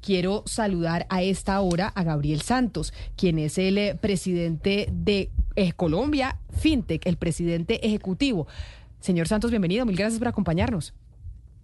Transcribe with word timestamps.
Quiero 0.00 0.42
saludar 0.46 1.06
a 1.08 1.22
esta 1.22 1.60
hora 1.60 1.88
a 1.88 2.02
Gabriel 2.04 2.42
Santos, 2.42 2.92
quien 3.16 3.38
es 3.38 3.58
el 3.58 3.78
eh, 3.78 3.94
presidente 3.94 4.88
de 4.92 5.30
eh, 5.56 5.72
Colombia 5.72 6.38
FinTech, 6.58 7.06
el 7.06 7.16
presidente 7.16 7.86
ejecutivo. 7.86 8.46
Señor 9.00 9.28
Santos, 9.28 9.50
bienvenido. 9.50 9.86
Mil 9.86 9.96
gracias 9.96 10.18
por 10.18 10.28
acompañarnos. 10.28 10.92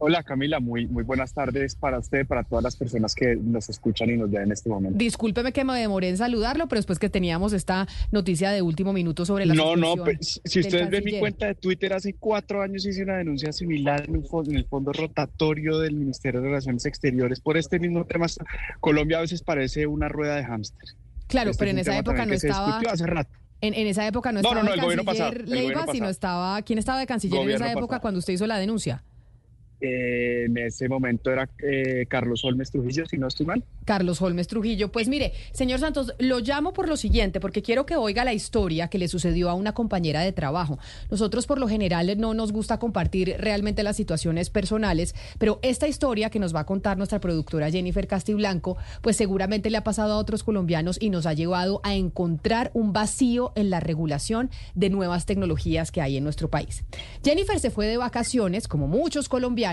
Hola 0.04 0.24
Camila, 0.24 0.58
muy, 0.58 0.88
muy 0.88 1.04
buenas 1.04 1.32
tardes 1.32 1.76
para 1.76 2.00
usted, 2.00 2.26
para 2.26 2.42
todas 2.42 2.64
las 2.64 2.74
personas 2.74 3.14
que 3.14 3.36
nos 3.36 3.68
escuchan 3.68 4.10
y 4.10 4.16
nos 4.16 4.28
ven 4.28 4.42
en 4.42 4.50
este 4.50 4.68
momento. 4.68 4.98
Discúlpeme 4.98 5.52
que 5.52 5.62
me 5.62 5.78
demoré 5.78 6.08
en 6.08 6.16
saludarlo, 6.16 6.66
pero 6.66 6.80
después 6.80 6.98
que 6.98 7.08
teníamos 7.08 7.52
esta 7.52 7.86
noticia 8.10 8.50
de 8.50 8.62
último 8.62 8.92
minuto 8.92 9.24
sobre 9.24 9.46
la 9.46 9.54
No, 9.54 9.76
no, 9.76 9.94
pues, 9.94 10.40
si 10.44 10.58
ustedes 10.58 10.90
ven 10.90 11.04
mi 11.04 11.20
cuenta 11.20 11.46
de 11.46 11.54
Twitter, 11.54 11.92
hace 11.92 12.14
cuatro 12.14 12.62
años 12.62 12.84
hice 12.84 13.04
una 13.04 13.18
denuncia 13.18 13.52
similar 13.52 14.04
en, 14.08 14.16
en 14.16 14.56
el 14.56 14.64
fondo 14.64 14.92
rotatorio 14.92 15.78
del 15.78 15.94
Ministerio 15.94 16.40
de 16.40 16.48
Relaciones 16.48 16.84
Exteriores 16.84 17.40
por 17.40 17.56
este 17.56 17.78
mismo 17.78 18.04
tema. 18.04 18.26
Colombia 18.80 19.18
a 19.18 19.20
veces 19.20 19.42
parece 19.42 19.86
una 19.86 20.08
rueda 20.08 20.34
de 20.34 20.42
hámster. 20.44 20.96
Claro, 21.28 21.52
Este 21.52 21.60
pero 21.60 21.70
en 21.70 21.76
un 21.76 21.80
esa 21.80 21.96
época 21.96 22.26
no 22.26 22.32
estaba... 22.32 22.80
hace 22.90 23.06
rato. 23.06 23.30
En, 23.60 23.74
en 23.74 23.86
esa 23.86 24.04
época 24.04 24.32
no 24.32 24.42
No, 24.42 24.48
estaba 24.48 24.64
no, 24.64 24.68
no, 24.68 24.74
el 24.74 24.80
el 24.80 24.84
gobierno 24.84 25.04
canciller 25.04 25.44
pasado, 25.44 25.44
el 25.44 25.68
Leiva, 25.68 25.86
sino 25.92 26.08
estaba... 26.08 26.60
¿Quién 26.62 26.80
estaba 26.80 26.98
de 26.98 27.06
canciller 27.06 27.36
en 27.38 27.44
Gobierno 27.44 27.66
esa 27.66 27.72
época 27.72 27.86
pasado. 27.86 28.00
cuando 28.02 28.18
usted 28.18 28.32
hizo 28.32 28.48
la 28.48 28.58
denuncia? 28.58 29.04
Eh, 29.84 30.44
en 30.46 30.56
ese 30.58 30.88
momento 30.88 31.32
era 31.32 31.48
eh, 31.60 32.06
Carlos 32.08 32.44
Olmes 32.44 32.70
Trujillo, 32.70 33.04
si 33.04 33.18
no 33.18 33.26
estoy 33.26 33.46
mal. 33.46 33.64
Carlos 33.84 34.22
Holmes 34.22 34.46
Trujillo. 34.46 34.92
Pues 34.92 35.08
mire, 35.08 35.32
señor 35.52 35.80
Santos, 35.80 36.14
lo 36.20 36.38
llamo 36.38 36.72
por 36.72 36.88
lo 36.88 36.96
siguiente, 36.96 37.40
porque 37.40 37.62
quiero 37.62 37.84
que 37.84 37.96
oiga 37.96 38.24
la 38.24 38.32
historia 38.32 38.86
que 38.86 38.98
le 38.98 39.08
sucedió 39.08 39.50
a 39.50 39.54
una 39.54 39.72
compañera 39.72 40.20
de 40.20 40.30
trabajo. 40.30 40.78
Nosotros 41.10 41.48
por 41.48 41.58
lo 41.58 41.66
general 41.66 42.16
no 42.16 42.32
nos 42.32 42.52
gusta 42.52 42.78
compartir 42.78 43.34
realmente 43.38 43.82
las 43.82 43.96
situaciones 43.96 44.50
personales, 44.50 45.16
pero 45.38 45.58
esta 45.62 45.88
historia 45.88 46.30
que 46.30 46.38
nos 46.38 46.54
va 46.54 46.60
a 46.60 46.66
contar 46.66 46.96
nuestra 46.96 47.20
productora 47.20 47.70
Jennifer 47.70 48.06
Castiblanco, 48.06 48.76
pues 49.00 49.16
seguramente 49.16 49.68
le 49.68 49.78
ha 49.78 49.84
pasado 49.84 50.12
a 50.12 50.18
otros 50.18 50.44
colombianos 50.44 50.96
y 51.00 51.10
nos 51.10 51.26
ha 51.26 51.32
llevado 51.32 51.80
a 51.82 51.96
encontrar 51.96 52.70
un 52.72 52.92
vacío 52.92 53.52
en 53.56 53.70
la 53.70 53.80
regulación 53.80 54.48
de 54.76 54.90
nuevas 54.90 55.26
tecnologías 55.26 55.90
que 55.90 56.00
hay 56.00 56.16
en 56.16 56.24
nuestro 56.24 56.48
país. 56.50 56.84
Jennifer 57.24 57.58
se 57.58 57.70
fue 57.70 57.88
de 57.88 57.96
vacaciones, 57.96 58.68
como 58.68 58.86
muchos 58.86 59.28
colombianos, 59.28 59.71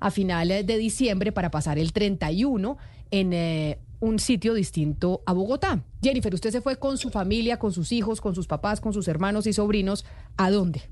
a 0.00 0.10
finales 0.10 0.66
de 0.66 0.78
diciembre 0.78 1.32
para 1.32 1.50
pasar 1.50 1.78
el 1.78 1.92
31 1.92 2.76
en 3.10 3.32
eh, 3.32 3.78
un 4.00 4.18
sitio 4.18 4.54
distinto 4.54 5.22
a 5.26 5.32
Bogotá. 5.32 5.82
Jennifer, 6.02 6.32
usted 6.32 6.50
se 6.50 6.60
fue 6.60 6.76
con 6.76 6.98
su 6.98 7.10
familia, 7.10 7.58
con 7.58 7.72
sus 7.72 7.92
hijos, 7.92 8.20
con 8.20 8.34
sus 8.34 8.46
papás, 8.46 8.80
con 8.80 8.92
sus 8.92 9.08
hermanos 9.08 9.46
y 9.46 9.52
sobrinos. 9.52 10.04
¿A 10.36 10.50
dónde? 10.50 10.82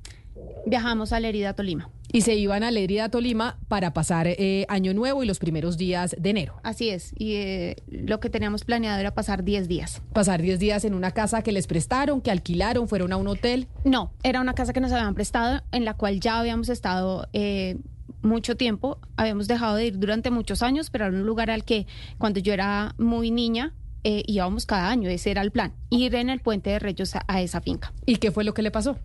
Viajamos 0.67 1.13
a 1.13 1.21
Lerida, 1.21 1.55
Tolima. 1.55 1.91
Y 2.13 2.23
se 2.23 2.35
iban 2.35 2.63
a 2.63 2.71
Lerida, 2.71 3.09
Tolima, 3.09 3.59
para 3.69 3.93
pasar 3.93 4.27
eh, 4.27 4.65
Año 4.69 4.95
Nuevo 4.95 5.23
y 5.23 5.27
los 5.27 5.39
primeros 5.39 5.77
días 5.77 6.17
de 6.19 6.31
enero. 6.31 6.55
Así 6.63 6.89
es. 6.91 7.13
Y 7.19 7.35
eh, 7.35 7.77
lo 7.89 8.21
que 8.21 8.31
teníamos 8.31 8.65
planeado 8.65 8.99
era 9.01 9.15
pasar 9.15 9.45
10 9.45 9.69
días. 9.69 10.03
Pasar 10.13 10.43
10 10.43 10.59
días 10.59 10.85
en 10.85 10.95
una 10.95 11.13
casa 11.13 11.43
que 11.43 11.53
les 11.53 11.67
prestaron, 11.67 12.21
que 12.21 12.31
alquilaron, 12.31 12.89
fueron 12.89 13.13
a 13.13 13.17
un 13.17 13.29
hotel. 13.29 13.69
No, 13.85 14.13
era 14.23 14.41
una 14.41 14.55
casa 14.55 14.73
que 14.73 14.81
nos 14.81 14.93
habían 14.93 15.15
prestado, 15.15 15.63
en 15.73 15.85
la 15.85 15.95
cual 15.95 16.21
ya 16.21 16.39
habíamos 16.39 16.69
estado 16.69 17.29
eh, 17.33 17.79
mucho 18.23 18.57
tiempo. 18.57 18.99
Habíamos 19.17 19.49
dejado 19.49 19.77
de 19.77 19.87
ir 19.87 19.99
durante 19.99 20.31
muchos 20.31 20.63
años, 20.63 20.91
pero 20.91 21.07
era 21.07 21.17
un 21.17 21.27
lugar 21.27 21.51
al 21.51 21.65
que 21.65 21.87
cuando 22.19 22.41
yo 22.41 22.53
era 22.53 22.95
muy 22.99 23.31
niña 23.31 23.75
eh, 24.05 24.23
íbamos 24.27 24.67
cada 24.67 24.89
año. 24.89 25.09
Ese 25.09 25.31
era 25.31 25.43
el 25.43 25.51
plan. 25.51 25.73
Ir 25.91 26.15
en 26.15 26.31
el 26.31 26.41
puente 26.41 26.71
de 26.71 26.79
Reyes 26.79 27.17
a, 27.17 27.25
a 27.27 27.41
esa 27.43 27.61
finca. 27.61 27.93
¿Y 28.07 28.17
qué 28.17 28.31
fue 28.31 28.45
lo 28.45 28.55
que 28.55 28.63
le 28.63 28.71
pasó? 28.71 28.99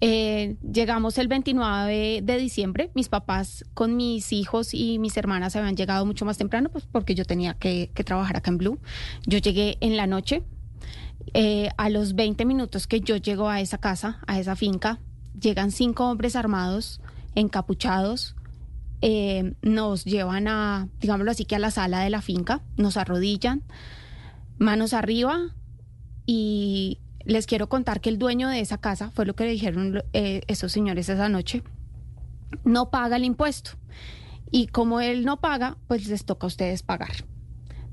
Eh, 0.00 0.56
llegamos 0.60 1.16
el 1.18 1.28
29 1.28 2.20
de 2.22 2.38
diciembre. 2.38 2.90
Mis 2.94 3.08
papás 3.08 3.64
con 3.74 3.96
mis 3.96 4.32
hijos 4.32 4.74
y 4.74 4.98
mis 4.98 5.16
hermanas 5.16 5.56
habían 5.56 5.76
llegado 5.76 6.04
mucho 6.04 6.24
más 6.24 6.36
temprano, 6.36 6.68
pues 6.70 6.84
porque 6.90 7.14
yo 7.14 7.24
tenía 7.24 7.54
que, 7.54 7.90
que 7.94 8.04
trabajar 8.04 8.36
acá 8.36 8.50
en 8.50 8.58
Blue. 8.58 8.78
Yo 9.26 9.38
llegué 9.38 9.78
en 9.80 9.96
la 9.96 10.06
noche. 10.06 10.42
Eh, 11.34 11.70
a 11.76 11.88
los 11.88 12.14
20 12.14 12.44
minutos 12.44 12.86
que 12.86 13.00
yo 13.00 13.16
llego 13.16 13.48
a 13.48 13.60
esa 13.60 13.78
casa, 13.78 14.20
a 14.26 14.38
esa 14.38 14.54
finca, 14.54 15.00
llegan 15.38 15.72
cinco 15.72 16.08
hombres 16.08 16.36
armados, 16.36 17.00
encapuchados. 17.36 18.34
eh, 19.02 19.54
nos 19.62 20.04
llevan 20.04 20.48
a, 20.48 20.88
digámoslo 21.00 21.30
así, 21.30 21.44
que 21.44 21.54
a 21.54 21.58
la 21.58 21.70
sala 21.70 22.00
de 22.00 22.10
la 22.10 22.22
finca, 22.22 22.62
nos 22.76 22.96
arrodillan, 22.96 23.62
manos 24.58 24.94
arriba 24.94 25.54
y 26.24 26.98
les 27.24 27.46
quiero 27.46 27.68
contar 27.68 28.00
que 28.00 28.08
el 28.08 28.18
dueño 28.18 28.48
de 28.48 28.60
esa 28.60 28.78
casa, 28.78 29.10
fue 29.10 29.26
lo 29.26 29.36
que 29.36 29.44
le 29.44 29.50
dijeron 29.50 30.02
eh, 30.12 30.40
esos 30.48 30.72
señores 30.72 31.08
esa 31.08 31.28
noche, 31.28 31.62
no 32.64 32.90
paga 32.90 33.16
el 33.16 33.24
impuesto. 33.24 33.72
Y 34.50 34.68
como 34.68 35.00
él 35.00 35.24
no 35.24 35.40
paga, 35.40 35.76
pues 35.88 36.06
les 36.06 36.24
toca 36.24 36.46
a 36.46 36.48
ustedes 36.48 36.82
pagar. 36.82 37.24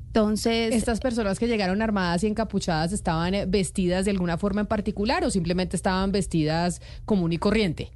Entonces, 0.07 0.73
¿Estas 0.73 0.99
personas 0.99 1.39
que 1.39 1.47
llegaron 1.47 1.81
armadas 1.81 2.23
y 2.23 2.27
encapuchadas 2.27 2.93
estaban 2.93 3.33
eh, 3.33 3.45
vestidas 3.47 4.05
de 4.05 4.11
alguna 4.11 4.37
forma 4.37 4.61
en 4.61 4.67
particular 4.67 5.23
o 5.25 5.31
simplemente 5.31 5.75
estaban 5.75 6.11
vestidas 6.11 6.81
común 7.05 7.33
y 7.33 7.39
corriente? 7.39 7.91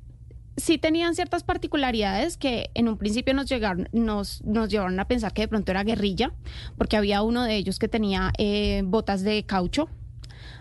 Sí 0.57 0.79
tenían 0.79 1.16
ciertas 1.16 1.44
particularidades 1.44 2.35
que 2.35 2.72
en 2.73 2.90
un 2.90 2.97
principio 2.97 3.34
nos 3.34 3.47
llegaron, 3.47 3.88
nos, 3.91 4.44
nos 4.44 4.69
llevaron 4.69 5.00
a 5.00 5.07
pensar 5.07 5.31
que 5.31 5.44
de 5.44 5.47
pronto 5.47 5.72
era 5.72 5.84
guerrilla, 5.84 6.34
porque 6.78 6.97
había 6.97 7.22
uno 7.22 7.44
de 7.44 7.56
ellos 7.56 7.79
que 7.79 7.88
tenía 7.88 8.34
eh, 8.38 8.81
botas 8.84 9.22
de 9.22 9.45
caucho. 9.45 9.88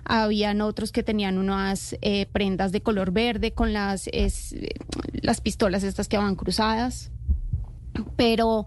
Habían 0.04 0.60
otros 0.60 0.92
que 0.92 1.02
tenían 1.02 1.38
unas 1.38 1.96
eh, 2.00 2.26
prendas 2.26 2.70
de 2.70 2.80
color 2.80 3.10
verde 3.10 3.52
con 3.52 3.72
las, 3.72 4.08
las 5.12 5.40
pistolas 5.40 5.82
estas 5.82 6.06
que 6.06 6.16
van 6.16 6.36
cruzadas. 6.36 7.10
Pero, 8.16 8.66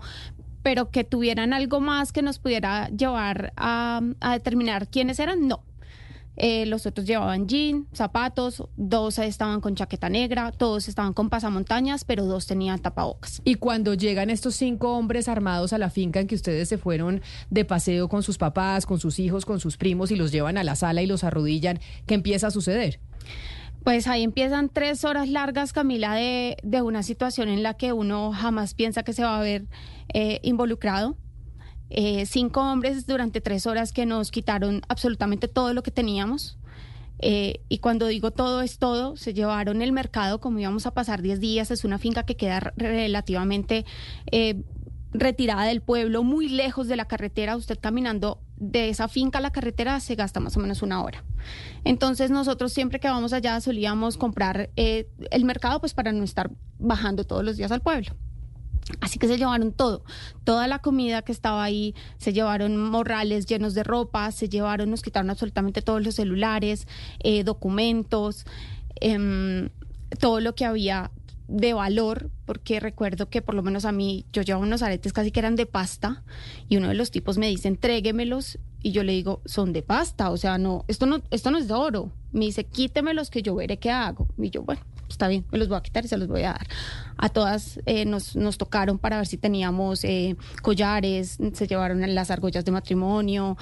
pero 0.63 0.89
que 0.89 1.03
tuvieran 1.05 1.53
algo 1.53 1.79
más 1.79 2.11
que 2.11 2.23
nos 2.23 2.39
pudiera 2.39 2.89
llevar 2.89 3.53
a 3.55 4.01
determinar 4.33 4.89
quiénes 4.89 5.19
eran, 5.19 5.47
no. 5.47 5.63
Eh, 6.41 6.65
los 6.65 6.85
otros 6.85 7.05
llevaban 7.05 7.47
jean, 7.47 7.87
zapatos, 7.91 8.63
dos 8.77 9.19
estaban 9.19 9.59
con 9.59 9.75
chaqueta 9.75 10.07
negra, 10.07 10.53
todos 10.53 10.87
estaban 10.87 11.11
con 11.11 11.29
pasamontañas, 11.29 12.05
pero 12.05 12.23
dos 12.23 12.47
tenían 12.47 12.79
tapabocas. 12.79 13.41
Y 13.43 13.55
cuando 13.55 13.93
llegan 13.93 14.29
estos 14.29 14.55
cinco 14.55 14.97
hombres 14.97 15.27
armados 15.27 15.73
a 15.73 15.77
la 15.77 15.89
finca 15.89 16.21
en 16.21 16.27
que 16.27 16.35
ustedes 16.35 16.69
se 16.69 16.77
fueron 16.77 17.21
de 17.49 17.65
paseo 17.65 18.07
con 18.07 18.23
sus 18.23 18.37
papás, 18.37 18.85
con 18.85 18.99
sus 18.99 19.19
hijos, 19.19 19.45
con 19.45 19.59
sus 19.59 19.75
primos 19.75 20.11
y 20.11 20.15
los 20.15 20.31
llevan 20.31 20.57
a 20.57 20.63
la 20.63 20.75
sala 20.75 21.01
y 21.01 21.07
los 21.07 21.25
arrodillan, 21.25 21.81
¿qué 22.05 22.13
empieza 22.13 22.47
a 22.47 22.51
suceder? 22.51 23.01
Pues 23.83 24.07
ahí 24.07 24.23
empiezan 24.23 24.69
tres 24.69 25.03
horas 25.03 25.27
largas, 25.27 25.73
Camila, 25.73 26.13
de, 26.15 26.57
de 26.63 26.81
una 26.81 27.03
situación 27.03 27.49
en 27.49 27.63
la 27.63 27.75
que 27.75 27.91
uno 27.91 28.31
jamás 28.31 28.73
piensa 28.73 29.03
que 29.03 29.13
se 29.13 29.23
va 29.23 29.37
a 29.37 29.41
ver 29.41 29.65
eh, 30.13 30.39
involucrado. 30.43 31.17
Eh, 31.89 32.25
cinco 32.25 32.61
hombres 32.61 33.07
durante 33.07 33.41
tres 33.41 33.65
horas 33.67 33.91
que 33.93 34.05
nos 34.05 34.31
quitaron 34.31 34.81
absolutamente 34.87 35.47
todo 35.47 35.73
lo 35.73 35.83
que 35.83 35.91
teníamos. 35.91 36.57
Eh, 37.21 37.61
y 37.67 37.79
cuando 37.79 38.07
digo 38.07 38.31
todo 38.31 38.61
es 38.61 38.77
todo, 38.77 39.17
se 39.17 39.33
llevaron 39.33 39.81
el 39.81 39.91
mercado, 39.91 40.39
como 40.39 40.59
íbamos 40.59 40.85
a 40.85 40.93
pasar 40.93 41.21
10 41.21 41.39
días, 41.41 41.69
es 41.71 41.83
una 41.83 41.97
finca 41.97 42.23
que 42.23 42.37
queda 42.37 42.59
re- 42.61 42.71
relativamente 42.77 43.85
eh, 44.31 44.63
retirada 45.11 45.63
del 45.63 45.81
pueblo, 45.81 46.23
muy 46.23 46.47
lejos 46.47 46.87
de 46.87 46.95
la 46.95 47.05
carretera. 47.05 47.57
Usted 47.57 47.77
caminando 47.81 48.39
de 48.55 48.89
esa 48.89 49.07
finca 49.09 49.39
a 49.39 49.41
la 49.41 49.51
carretera 49.51 49.99
se 49.99 50.15
gasta 50.15 50.39
más 50.39 50.55
o 50.55 50.59
menos 50.61 50.81
una 50.81 51.03
hora. 51.03 51.23
Entonces 51.83 52.29
nosotros 52.31 52.71
siempre 52.71 52.99
que 53.01 53.09
vamos 53.09 53.33
allá 53.33 53.59
solíamos 53.59 54.15
comprar 54.17 54.69
eh, 54.77 55.09
el 55.31 55.43
mercado 55.43 55.79
pues 55.81 55.93
para 55.93 56.11
no 56.13 56.23
estar 56.23 56.51
bajando 56.77 57.25
todos 57.25 57.43
los 57.43 57.57
días 57.57 57.71
al 57.71 57.81
pueblo. 57.81 58.11
Así 59.01 59.19
que 59.19 59.27
se 59.27 59.37
llevaron 59.37 59.71
todo, 59.71 60.03
toda 60.43 60.67
la 60.67 60.79
comida 60.79 61.21
que 61.21 61.31
estaba 61.31 61.63
ahí, 61.63 61.95
se 62.17 62.33
llevaron 62.33 62.77
morrales 62.77 63.45
llenos 63.45 63.73
de 63.73 63.83
ropa, 63.83 64.31
se 64.31 64.49
llevaron, 64.49 64.89
nos 64.89 65.01
quitaron 65.01 65.29
absolutamente 65.29 65.81
todos 65.81 66.03
los 66.03 66.15
celulares, 66.15 66.87
eh, 67.19 67.43
documentos, 67.43 68.45
em, 68.99 69.69
todo 70.19 70.39
lo 70.39 70.55
que 70.55 70.65
había 70.65 71.11
de 71.47 71.73
valor, 71.73 72.29
porque 72.45 72.79
recuerdo 72.79 73.29
que 73.29 73.41
por 73.41 73.55
lo 73.55 73.63
menos 73.63 73.85
a 73.85 73.91
mí, 73.91 74.25
yo 74.31 74.43
llevaba 74.43 74.65
unos 74.65 74.83
aretes 74.83 75.13
casi 75.13 75.31
que 75.31 75.39
eran 75.39 75.55
de 75.55 75.65
pasta, 75.65 76.23
y 76.67 76.77
uno 76.77 76.89
de 76.89 76.93
los 76.93 77.11
tipos 77.11 77.37
me 77.37 77.47
dice, 77.47 77.67
entréguemelos, 77.67 78.59
y 78.81 78.91
yo 78.91 79.03
le 79.03 79.13
digo, 79.13 79.41
son 79.45 79.73
de 79.73 79.81
pasta, 79.81 80.29
o 80.29 80.37
sea, 80.37 80.57
no, 80.57 80.85
esto 80.87 81.05
no, 81.05 81.21
esto 81.31 81.51
no 81.51 81.57
es 81.57 81.67
de 81.67 81.73
oro. 81.73 82.11
Me 82.31 82.45
dice, 82.45 82.63
quítemelos 82.63 83.29
que 83.29 83.41
yo 83.41 83.55
veré 83.55 83.77
qué 83.77 83.91
hago. 83.91 84.27
Y 84.37 84.51
yo, 84.51 84.61
bueno, 84.61 84.81
está 85.09 85.27
bien, 85.27 85.45
me 85.51 85.57
los 85.57 85.67
voy 85.67 85.77
a 85.77 85.81
quitar 85.81 86.05
y 86.05 86.07
se 86.07 86.17
los 86.17 86.27
voy 86.27 86.41
a 86.43 86.53
dar. 86.53 86.67
A 87.17 87.29
todas 87.29 87.79
eh, 87.85 88.05
nos, 88.05 88.35
nos 88.35 88.57
tocaron 88.57 88.97
para 88.97 89.17
ver 89.17 89.27
si 89.27 89.37
teníamos 89.37 90.03
eh, 90.05 90.35
collares, 90.61 91.37
se 91.53 91.67
llevaron 91.67 92.01
las 92.15 92.31
argollas 92.31 92.63
de 92.63 92.71
matrimonio. 92.71 93.57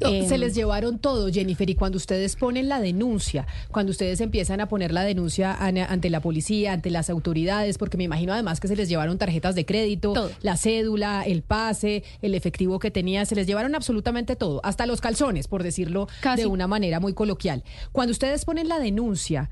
No, 0.00 0.08
eh, 0.08 0.26
se 0.28 0.38
les 0.38 0.54
llevaron 0.54 0.98
todo, 0.98 1.30
Jennifer, 1.30 1.68
y 1.68 1.74
cuando 1.74 1.96
ustedes 1.98 2.36
ponen 2.36 2.68
la 2.68 2.80
denuncia, 2.80 3.46
cuando 3.70 3.90
ustedes 3.90 4.20
empiezan 4.20 4.60
a 4.60 4.68
poner 4.68 4.92
la 4.92 5.02
denuncia 5.04 5.52
an- 5.54 5.76
ante 5.78 6.08
la 6.08 6.20
policía, 6.20 6.72
ante 6.72 6.90
las 6.90 7.10
autoridades, 7.10 7.76
porque 7.78 7.96
me 7.98 8.04
imagino 8.04 8.32
además 8.32 8.60
que 8.60 8.68
se 8.68 8.76
les 8.76 8.88
llevaron 8.88 9.18
tarjetas 9.18 9.54
de 9.54 9.66
crédito, 9.66 10.12
Todo. 10.14 10.30
la 10.40 10.56
cédula, 10.56 11.22
el 11.26 11.42
pase, 11.42 12.04
el 12.22 12.34
efectivo 12.34 12.78
que 12.78 12.90
tenía, 12.90 13.26
se 13.26 13.34
les 13.34 13.46
llevaron 13.46 13.74
absolutamente 13.74 14.36
todo, 14.36 14.60
hasta 14.64 14.86
los 14.86 15.00
calzones, 15.00 15.48
por 15.48 15.62
decirlo 15.62 16.08
Casi. 16.20 16.42
de 16.42 16.46
una 16.46 16.66
manera 16.66 17.00
muy 17.00 17.12
coloquial. 17.12 17.62
Cuando 17.92 18.12
ustedes 18.12 18.44
ponen 18.44 18.68
la 18.68 18.78
denuncia, 18.78 19.50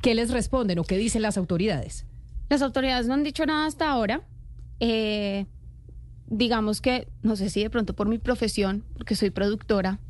¿qué 0.00 0.14
les 0.14 0.30
responden 0.30 0.78
o 0.78 0.84
qué 0.84 0.96
dicen 0.96 1.22
las 1.22 1.36
autoridades? 1.36 2.06
Las 2.48 2.62
autoridades 2.62 3.06
no 3.06 3.14
han 3.14 3.24
dicho 3.24 3.44
nada 3.46 3.66
hasta 3.66 3.90
ahora. 3.90 4.22
Eh, 4.80 5.46
digamos 6.26 6.80
que, 6.80 7.08
no 7.22 7.36
sé 7.36 7.50
si 7.50 7.62
de 7.62 7.70
pronto 7.70 7.94
por 7.94 8.08
mi 8.08 8.18
profesión, 8.18 8.84
porque 8.94 9.14
soy 9.14 9.30
productora, 9.30 10.00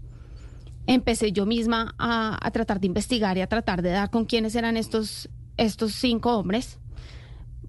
empecé 0.87 1.33
yo 1.33 1.47
misma 1.47 1.95
a, 1.99 2.39
a 2.45 2.51
tratar 2.51 2.81
de 2.81 2.87
investigar 2.87 3.37
y 3.39 3.41
a 3.41 3.47
tratar 3.47 3.83
de 3.83 3.91
dar 3.91 4.11
con 4.11 4.25
quiénes 4.25 4.55
eran 4.55 4.77
estos, 4.77 5.29
estos 5.57 5.93
cinco 5.93 6.37
hombres. 6.37 6.79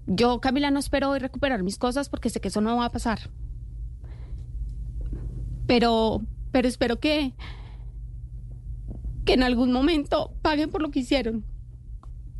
Yo, 0.06 0.40
Camila, 0.40 0.70
no 0.70 0.78
espero 0.78 1.10
hoy 1.10 1.18
recuperar 1.18 1.62
mis 1.62 1.78
cosas 1.78 2.08
porque 2.08 2.30
sé 2.30 2.40
que 2.40 2.48
eso 2.48 2.60
no 2.60 2.76
va 2.76 2.86
a 2.86 2.90
pasar. 2.90 3.30
Pero, 5.66 6.22
pero 6.50 6.66
espero 6.66 6.98
que, 6.98 7.34
que 9.24 9.34
en 9.34 9.42
algún 9.42 9.70
momento 9.70 10.32
paguen 10.42 10.70
por 10.70 10.82
lo 10.82 10.90
que 10.90 11.00
hicieron. 11.00 11.44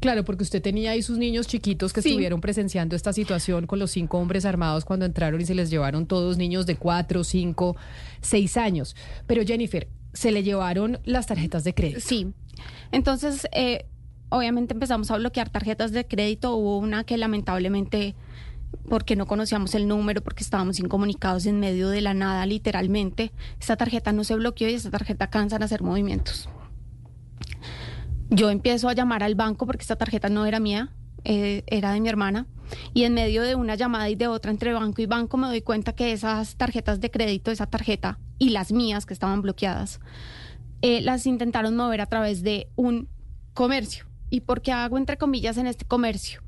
Claro, 0.00 0.24
porque 0.24 0.42
usted 0.42 0.62
tenía 0.62 0.92
ahí 0.92 1.02
sus 1.02 1.18
niños 1.18 1.46
chiquitos 1.46 1.92
que 1.92 2.00
estuvieron 2.00 2.40
presenciando 2.40 2.96
esta 2.96 3.12
situación 3.12 3.66
con 3.66 3.78
los 3.78 3.90
cinco 3.90 4.18
hombres 4.18 4.46
armados 4.46 4.86
cuando 4.86 5.04
entraron 5.04 5.40
y 5.40 5.44
se 5.44 5.54
les 5.54 5.68
llevaron 5.68 6.06
todos 6.06 6.38
niños 6.38 6.64
de 6.64 6.76
cuatro, 6.76 7.22
cinco, 7.22 7.76
seis 8.22 8.56
años. 8.56 8.96
Pero 9.26 9.44
Jennifer, 9.44 9.88
se 10.14 10.32
le 10.32 10.42
llevaron 10.42 10.98
las 11.04 11.26
tarjetas 11.26 11.64
de 11.64 11.74
crédito. 11.74 12.00
Sí. 12.00 12.32
Entonces, 12.92 13.46
eh, 13.52 13.84
obviamente 14.30 14.72
empezamos 14.72 15.10
a 15.10 15.18
bloquear 15.18 15.50
tarjetas 15.50 15.92
de 15.92 16.06
crédito. 16.06 16.56
Hubo 16.56 16.78
una 16.78 17.04
que 17.04 17.18
lamentablemente, 17.18 18.14
porque 18.88 19.16
no 19.16 19.26
conocíamos 19.26 19.74
el 19.74 19.86
número, 19.86 20.22
porque 20.22 20.42
estábamos 20.42 20.78
incomunicados 20.80 21.44
en 21.44 21.60
medio 21.60 21.90
de 21.90 22.00
la 22.00 22.14
nada, 22.14 22.46
literalmente, 22.46 23.32
esta 23.60 23.76
tarjeta 23.76 24.12
no 24.12 24.24
se 24.24 24.34
bloqueó 24.34 24.68
y 24.70 24.74
esta 24.74 24.90
tarjeta 24.90 25.28
cansa 25.28 25.56
a 25.56 25.64
hacer 25.64 25.82
movimientos. 25.82 26.48
Yo 28.30 28.48
empiezo 28.48 28.88
a 28.88 28.92
llamar 28.92 29.24
al 29.24 29.34
banco 29.34 29.66
porque 29.66 29.82
esta 29.82 29.96
tarjeta 29.96 30.28
no 30.28 30.46
era 30.46 30.60
mía, 30.60 30.92
eh, 31.24 31.64
era 31.66 31.92
de 31.92 32.00
mi 32.00 32.08
hermana. 32.08 32.46
Y 32.94 33.02
en 33.02 33.14
medio 33.14 33.42
de 33.42 33.56
una 33.56 33.74
llamada 33.74 34.08
y 34.08 34.14
de 34.14 34.28
otra 34.28 34.52
entre 34.52 34.72
banco 34.72 35.02
y 35.02 35.06
banco 35.06 35.36
me 35.36 35.48
doy 35.48 35.62
cuenta 35.62 35.94
que 35.94 36.12
esas 36.12 36.54
tarjetas 36.56 37.00
de 37.00 37.10
crédito, 37.10 37.50
esa 37.50 37.66
tarjeta 37.66 38.20
y 38.38 38.50
las 38.50 38.70
mías 38.70 39.04
que 39.04 39.14
estaban 39.14 39.42
bloqueadas, 39.42 39.98
eh, 40.80 41.00
las 41.00 41.26
intentaron 41.26 41.74
mover 41.74 42.00
a 42.00 42.06
través 42.06 42.44
de 42.44 42.68
un 42.76 43.08
comercio. 43.52 44.06
¿Y 44.30 44.42
por 44.42 44.62
qué 44.62 44.70
hago 44.70 44.96
entre 44.96 45.18
comillas 45.18 45.56
en 45.56 45.66
este 45.66 45.84
comercio? 45.84 46.40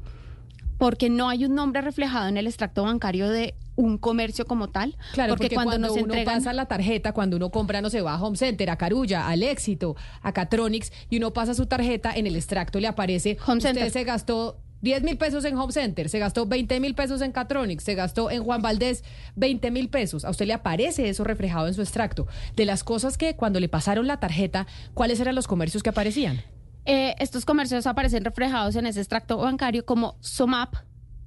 Porque 0.78 1.10
no 1.10 1.28
hay 1.28 1.44
un 1.44 1.56
nombre 1.56 1.82
reflejado 1.82 2.28
en 2.28 2.36
el 2.36 2.46
extracto 2.46 2.84
bancario 2.84 3.28
de 3.28 3.56
un 3.76 3.98
comercio 3.98 4.44
como 4.44 4.68
tal. 4.68 4.96
Claro, 5.12 5.36
porque, 5.36 5.54
cuando, 5.54 5.78
nos 5.78 5.92
uno 5.92 6.14
pasa 6.24 6.52
la 6.52 6.66
tarjeta, 6.66 7.12
cuando 7.12 7.36
uno 7.36 7.50
compra, 7.50 7.80
no 7.80 7.90
se 7.90 8.00
va 8.00 8.14
a 8.14 8.22
Home 8.22 8.36
Center, 8.36 8.70
a 8.70 8.76
Carulla, 8.76 9.28
al 9.28 9.42
Éxito, 9.42 9.96
a 10.22 10.32
Catronics, 10.32 10.92
y 11.10 11.18
uno 11.18 11.32
pasa 11.32 11.54
su 11.54 11.66
tarjeta, 11.66 12.12
en 12.14 12.26
el 12.26 12.36
extracto 12.36 12.80
le 12.80 12.88
aparece, 12.88 13.38
Home 13.46 13.58
usted 13.58 13.90
se 13.90 14.04
gastó 14.04 14.58
10 14.82 15.04
mil 15.04 15.16
pesos 15.16 15.44
en 15.44 15.56
Home 15.56 15.72
Center, 15.72 16.08
se 16.08 16.18
gastó 16.18 16.46
20 16.46 16.80
mil 16.80 16.94
pesos 16.94 17.22
en 17.22 17.30
Catronics, 17.30 17.84
se 17.84 17.94
gastó 17.94 18.30
en 18.30 18.42
Juan 18.42 18.62
Valdés 18.62 19.04
20 19.36 19.70
mil 19.70 19.88
pesos. 19.88 20.24
A 20.24 20.30
usted 20.30 20.46
le 20.46 20.54
aparece 20.54 21.08
eso 21.08 21.22
reflejado 21.22 21.68
en 21.68 21.74
su 21.74 21.82
extracto. 21.82 22.26
De 22.56 22.64
las 22.64 22.82
cosas 22.82 23.16
que 23.16 23.36
cuando 23.36 23.60
le 23.60 23.68
pasaron 23.68 24.08
la 24.08 24.18
tarjeta, 24.18 24.66
¿cuáles 24.92 25.20
eran 25.20 25.36
los 25.36 25.46
comercios 25.46 25.84
que 25.84 25.90
aparecían? 25.90 26.42
Eh, 26.84 27.14
estos 27.20 27.44
comercios 27.44 27.86
aparecen 27.86 28.24
reflejados 28.24 28.74
en 28.74 28.86
ese 28.86 28.98
extracto 28.98 29.36
bancario 29.36 29.86
como 29.86 30.16
Somap, 30.20 30.74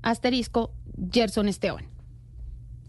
asterisco, 0.01 0.73
Gerson 1.11 1.47
Esteban. 1.47 1.94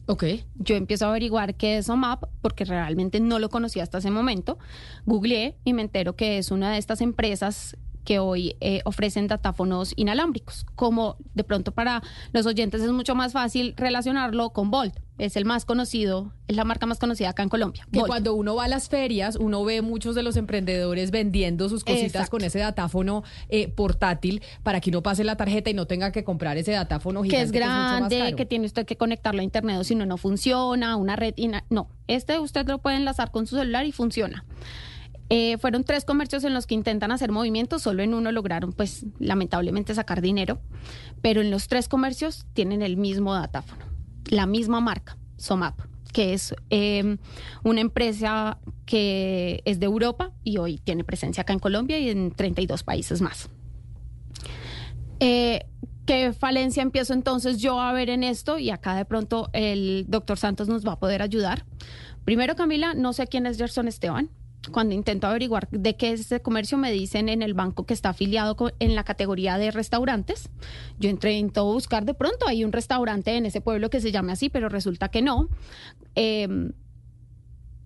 Ok. 0.06 0.24
Yo 0.54 0.76
empiezo 0.76 1.06
a 1.06 1.08
averiguar 1.10 1.56
qué 1.56 1.78
es 1.78 1.88
OMAP 1.88 2.24
porque 2.40 2.64
realmente 2.64 3.20
no 3.20 3.38
lo 3.38 3.48
conocía 3.48 3.82
hasta 3.82 3.98
ese 3.98 4.10
momento. 4.10 4.58
Googleé 5.04 5.56
y 5.64 5.72
me 5.72 5.82
entero 5.82 6.14
que 6.14 6.38
es 6.38 6.50
una 6.50 6.72
de 6.72 6.78
estas 6.78 7.00
empresas 7.00 7.76
que 8.06 8.20
hoy 8.20 8.56
eh, 8.60 8.80
ofrecen 8.86 9.26
datáfonos 9.26 9.92
inalámbricos. 9.96 10.64
Como 10.76 11.16
de 11.34 11.44
pronto 11.44 11.72
para 11.72 12.02
los 12.32 12.46
oyentes 12.46 12.80
es 12.80 12.90
mucho 12.90 13.14
más 13.14 13.34
fácil 13.34 13.74
relacionarlo 13.76 14.50
con 14.50 14.70
Volt. 14.70 14.94
Es 15.18 15.36
el 15.36 15.46
más 15.46 15.64
conocido, 15.64 16.30
es 16.46 16.56
la 16.56 16.64
marca 16.64 16.84
más 16.86 16.98
conocida 16.98 17.30
acá 17.30 17.42
en 17.42 17.48
Colombia. 17.48 17.86
Que 17.90 18.00
cuando 18.00 18.34
uno 18.34 18.54
va 18.54 18.64
a 18.64 18.68
las 18.68 18.90
ferias, 18.90 19.36
uno 19.36 19.64
ve 19.64 19.80
muchos 19.80 20.14
de 20.14 20.22
los 20.22 20.36
emprendedores 20.36 21.10
vendiendo 21.10 21.70
sus 21.70 21.84
cositas 21.84 22.28
con 22.28 22.44
ese 22.44 22.58
datáfono 22.58 23.24
eh, 23.48 23.68
portátil 23.68 24.42
para 24.62 24.80
que 24.80 24.90
uno 24.90 25.02
pase 25.02 25.24
la 25.24 25.36
tarjeta 25.36 25.70
y 25.70 25.74
no 25.74 25.86
tenga 25.86 26.12
que 26.12 26.22
comprar 26.22 26.58
ese 26.58 26.72
datáfono 26.72 27.22
gigante. 27.22 27.36
Que 27.36 27.42
es 27.44 27.52
grande, 27.52 28.34
que, 28.36 28.44
tiene 28.44 28.66
usted 28.66 28.84
que 28.84 28.96
conectarlo 28.96 29.40
a 29.40 29.44
internet 29.44 29.78
o 29.80 29.84
si 29.84 29.94
no, 29.94 30.04
no 30.04 30.18
funciona, 30.18 30.96
una 30.96 31.16
red. 31.16 31.34
No, 31.70 31.88
este 32.08 32.38
usted 32.38 32.68
lo 32.68 32.78
puede 32.78 32.96
enlazar 32.96 33.30
con 33.30 33.46
su 33.46 33.56
celular 33.56 33.86
y 33.86 33.92
funciona. 33.92 34.44
Eh, 35.28 35.58
fueron 35.58 35.82
tres 35.82 36.04
comercios 36.04 36.44
en 36.44 36.54
los 36.54 36.66
que 36.66 36.74
intentan 36.74 37.10
hacer 37.10 37.32
movimientos, 37.32 37.82
solo 37.82 38.02
en 38.02 38.14
uno 38.14 38.30
lograron, 38.30 38.72
pues, 38.72 39.06
lamentablemente 39.18 39.94
sacar 39.94 40.20
dinero, 40.20 40.60
pero 41.20 41.40
en 41.40 41.50
los 41.50 41.66
tres 41.66 41.88
comercios 41.88 42.46
tienen 42.52 42.82
el 42.82 42.96
mismo 42.96 43.34
datáfono, 43.34 43.84
la 44.30 44.46
misma 44.46 44.80
marca, 44.80 45.18
Somap, 45.36 45.80
que 46.12 46.32
es 46.32 46.54
em, 46.70 47.18
una 47.64 47.80
empresa 47.80 48.58
que 48.84 49.62
es 49.64 49.80
de 49.80 49.86
Europa 49.86 50.32
y 50.44 50.58
hoy 50.58 50.78
tiene 50.78 51.02
presencia 51.02 51.42
acá 51.42 51.52
en 51.52 51.58
Colombia 51.58 51.98
y 51.98 52.08
en 52.10 52.30
32 52.30 52.84
países 52.84 53.20
más. 53.20 53.50
Eh, 55.18 55.66
¿Qué 56.06 56.32
falencia 56.32 56.84
empiezo 56.84 57.14
entonces 57.14 57.58
yo 57.58 57.80
a 57.80 57.92
ver 57.92 58.10
en 58.10 58.22
esto? 58.22 58.58
Y 58.58 58.70
acá 58.70 58.94
de 58.94 59.04
pronto 59.04 59.50
el 59.52 60.04
doctor 60.06 60.38
Santos 60.38 60.68
nos 60.68 60.86
va 60.86 60.92
a 60.92 60.98
poder 61.00 61.20
ayudar. 61.20 61.64
Primero, 62.24 62.54
Camila, 62.54 62.94
no 62.94 63.12
sé 63.12 63.26
quién 63.26 63.44
es 63.44 63.58
Gerson 63.58 63.88
Esteban 63.88 64.30
cuando 64.72 64.94
intento 64.94 65.26
averiguar 65.26 65.68
de 65.70 65.96
qué 65.96 66.12
es 66.12 66.20
ese 66.20 66.40
comercio, 66.40 66.78
me 66.78 66.92
dicen 66.92 67.28
en 67.28 67.42
el 67.42 67.54
banco 67.54 67.86
que 67.86 67.94
está 67.94 68.10
afiliado 68.10 68.56
en 68.78 68.94
la 68.94 69.04
categoría 69.04 69.58
de 69.58 69.70
restaurantes. 69.70 70.48
Yo 70.98 71.10
entré 71.10 71.38
en 71.38 71.50
todo 71.50 71.72
buscar, 71.72 72.04
de 72.04 72.14
pronto 72.14 72.48
hay 72.48 72.64
un 72.64 72.72
restaurante 72.72 73.36
en 73.36 73.46
ese 73.46 73.60
pueblo 73.60 73.90
que 73.90 74.00
se 74.00 74.12
llame 74.12 74.32
así, 74.32 74.48
pero 74.48 74.68
resulta 74.68 75.08
que 75.08 75.22
no. 75.22 75.48
Eh, 76.14 76.72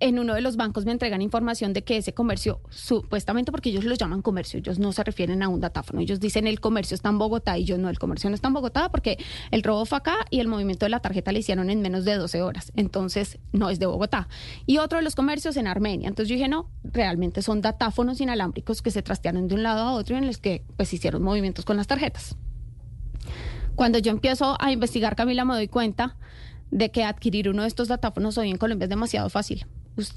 en 0.00 0.18
uno 0.18 0.34
de 0.34 0.40
los 0.40 0.56
bancos 0.56 0.86
me 0.86 0.92
entregan 0.92 1.22
información 1.22 1.72
de 1.72 1.84
que 1.84 1.98
ese 1.98 2.14
comercio, 2.14 2.60
supuestamente 2.70 3.52
porque 3.52 3.68
ellos 3.68 3.84
lo 3.84 3.94
llaman 3.94 4.22
comercio, 4.22 4.58
ellos 4.58 4.78
no 4.78 4.92
se 4.92 5.04
refieren 5.04 5.42
a 5.42 5.48
un 5.48 5.60
datáfono, 5.60 6.00
ellos 6.00 6.20
dicen 6.20 6.46
el 6.46 6.58
comercio 6.58 6.94
está 6.94 7.10
en 7.10 7.18
Bogotá 7.18 7.58
y 7.58 7.64
yo 7.64 7.78
no, 7.78 7.90
el 7.90 7.98
comercio 7.98 8.30
no 8.30 8.34
está 8.34 8.48
en 8.48 8.54
Bogotá 8.54 8.88
porque 8.90 9.18
el 9.50 9.62
robo 9.62 9.84
fue 9.84 9.98
acá 9.98 10.16
y 10.30 10.40
el 10.40 10.48
movimiento 10.48 10.86
de 10.86 10.90
la 10.90 11.00
tarjeta 11.00 11.32
le 11.32 11.40
hicieron 11.40 11.70
en 11.70 11.82
menos 11.82 12.04
de 12.04 12.16
12 12.16 12.42
horas, 12.42 12.72
entonces 12.76 13.38
no 13.52 13.68
es 13.68 13.78
de 13.78 13.86
Bogotá. 13.86 14.28
Y 14.66 14.78
otro 14.78 14.98
de 14.98 15.04
los 15.04 15.14
comercios 15.14 15.56
en 15.56 15.66
Armenia, 15.66 16.08
entonces 16.08 16.28
yo 16.28 16.34
dije, 16.34 16.48
no, 16.48 16.70
realmente 16.82 17.42
son 17.42 17.60
datáfonos 17.60 18.20
inalámbricos 18.20 18.82
que 18.82 18.90
se 18.90 19.02
trastearon 19.02 19.48
de 19.48 19.54
un 19.54 19.62
lado 19.62 19.80
a 19.80 19.92
otro 19.92 20.14
y 20.14 20.18
en 20.18 20.26
los 20.26 20.38
que 20.38 20.64
pues 20.76 20.92
hicieron 20.94 21.22
movimientos 21.22 21.64
con 21.64 21.76
las 21.76 21.86
tarjetas. 21.86 22.36
Cuando 23.74 23.98
yo 23.98 24.10
empiezo 24.10 24.56
a 24.60 24.72
investigar, 24.72 25.14
Camila, 25.14 25.44
me 25.44 25.54
doy 25.54 25.68
cuenta 25.68 26.16
de 26.70 26.90
que 26.90 27.04
adquirir 27.04 27.48
uno 27.48 27.62
de 27.62 27.68
estos 27.68 27.88
datáfonos 27.88 28.38
hoy 28.38 28.50
en 28.50 28.56
Colombia 28.56 28.84
es 28.84 28.90
demasiado 28.90 29.28
fácil 29.28 29.66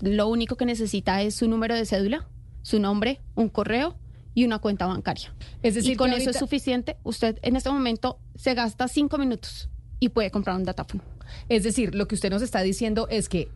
lo 0.02 0.28
único 0.28 0.56
que 0.56 0.66
necesita 0.66 1.22
es 1.22 1.36
su 1.36 1.48
número 1.48 1.76
de 1.76 1.86
cédula, 1.86 2.28
su 2.62 2.80
nombre, 2.80 3.22
un 3.36 3.50
correo 3.50 3.98
y 4.34 4.46
una 4.46 4.60
cuenta 4.60 4.86
bancaria. 4.86 5.34
Es 5.62 5.76
decir, 5.76 5.94
y 5.94 5.96
con 5.96 6.14
eso 6.14 6.30
es 6.30 6.38
suficiente. 6.38 6.98
Usted 7.04 7.40
en 7.42 7.56
este 7.56 7.70
momento 7.70 8.20
se 8.36 8.54
gasta 8.54 8.88
cinco 8.88 9.18
minutos 9.18 9.70
y 10.00 10.10
puede 10.10 10.32
comprar 10.32 10.56
un 10.56 10.64
datáfono. 10.64 11.04
Es 11.50 11.64
decir, 11.64 11.96
lo 11.96 12.08
que 12.08 12.16
usted 12.16 12.30
nos 12.30 12.42
está 12.42 12.62
diciendo 12.62 13.08
es 13.10 13.30
que 13.30 13.50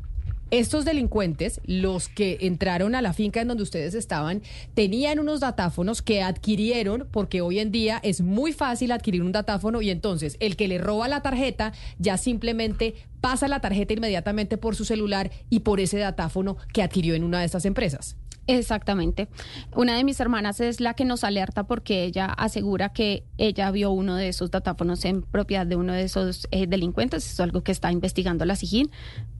estos 0.52 0.86
delincuentes, 0.86 1.62
los 1.66 2.08
que 2.08 2.38
entraron 2.42 2.96
a 2.96 3.02
la 3.02 3.14
finca 3.14 3.42
en 3.42 3.48
donde 3.48 3.64
ustedes 3.64 3.94
estaban, 3.94 4.42
tenían 4.74 5.20
unos 5.20 5.40
datáfonos 5.40 6.02
que 6.02 6.22
adquirieron, 6.22 7.08
porque 7.12 7.42
hoy 7.42 7.60
en 7.60 7.72
día 7.72 8.00
es 8.04 8.22
muy 8.22 8.54
fácil 8.54 8.92
adquirir 8.92 9.24
un 9.24 9.32
datáfono 9.32 9.82
y 9.82 9.90
entonces 9.90 10.38
el 10.40 10.56
que 10.56 10.68
le 10.68 10.78
roba 10.78 11.08
la 11.08 11.22
tarjeta 11.22 11.74
ya 12.00 12.18
simplemente 12.18 12.96
pasa 13.22 13.48
la 13.48 13.60
tarjeta 13.60 13.94
inmediatamente 13.94 14.58
por 14.58 14.76
su 14.76 14.86
celular 14.86 15.32
y 15.50 15.60
por 15.60 15.80
ese 15.80 15.98
datáfono 15.98 16.58
que 16.74 16.84
adquirió 16.84 17.16
en 17.16 17.24
una 17.24 17.40
de 17.40 17.46
estas 17.46 17.66
empresas. 17.66 18.16
Exactamente. 18.48 19.28
Una 19.76 19.98
de 19.98 20.06
mis 20.06 20.20
hermanas 20.22 20.62
es 20.62 20.80
la 20.80 20.94
que 20.94 21.04
nos 21.04 21.26
alerta 21.26 21.66
porque 21.66 22.06
ella 22.06 22.28
asegura 22.28 22.94
que 22.94 23.26
ella 23.38 23.70
vio 23.72 23.92
uno 23.92 24.16
de 24.16 24.30
esos 24.30 24.52
datáfonos 24.52 25.04
en 25.04 25.22
propiedad 25.22 25.66
de 25.66 25.76
uno 25.76 25.92
de 25.92 26.04
esos 26.04 26.48
eh, 26.52 26.66
delincuentes. 26.66 27.30
Es 27.30 27.40
algo 27.42 27.62
que 27.62 27.74
está 27.74 27.92
investigando 27.92 28.46
la 28.46 28.56
SIGIN, 28.56 28.90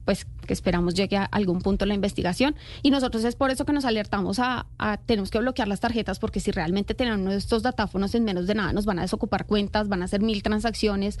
pues 0.04 0.26
que 0.46 0.52
esperamos 0.52 0.92
llegue 0.94 1.16
a 1.16 1.24
algún 1.24 1.60
punto 1.60 1.86
la 1.86 1.94
investigación. 1.94 2.54
Y 2.82 2.90
nosotros 2.90 3.24
es 3.24 3.34
por 3.34 3.50
eso 3.50 3.64
que 3.64 3.72
nos 3.72 3.86
alertamos 3.86 4.38
a, 4.40 4.66
a 4.78 4.98
tenemos 4.98 5.30
que 5.30 5.38
bloquear 5.38 5.68
las 5.68 5.80
tarjetas 5.80 6.18
porque 6.18 6.40
si 6.40 6.50
realmente 6.50 6.94
de 6.94 7.36
estos 7.36 7.62
datáfonos 7.62 8.14
en 8.14 8.24
menos 8.24 8.46
de 8.46 8.54
nada 8.54 8.74
nos 8.74 8.84
van 8.84 8.98
a 8.98 9.02
desocupar 9.02 9.46
cuentas, 9.46 9.88
van 9.88 10.02
a 10.02 10.04
hacer 10.04 10.20
mil 10.20 10.42
transacciones, 10.42 11.18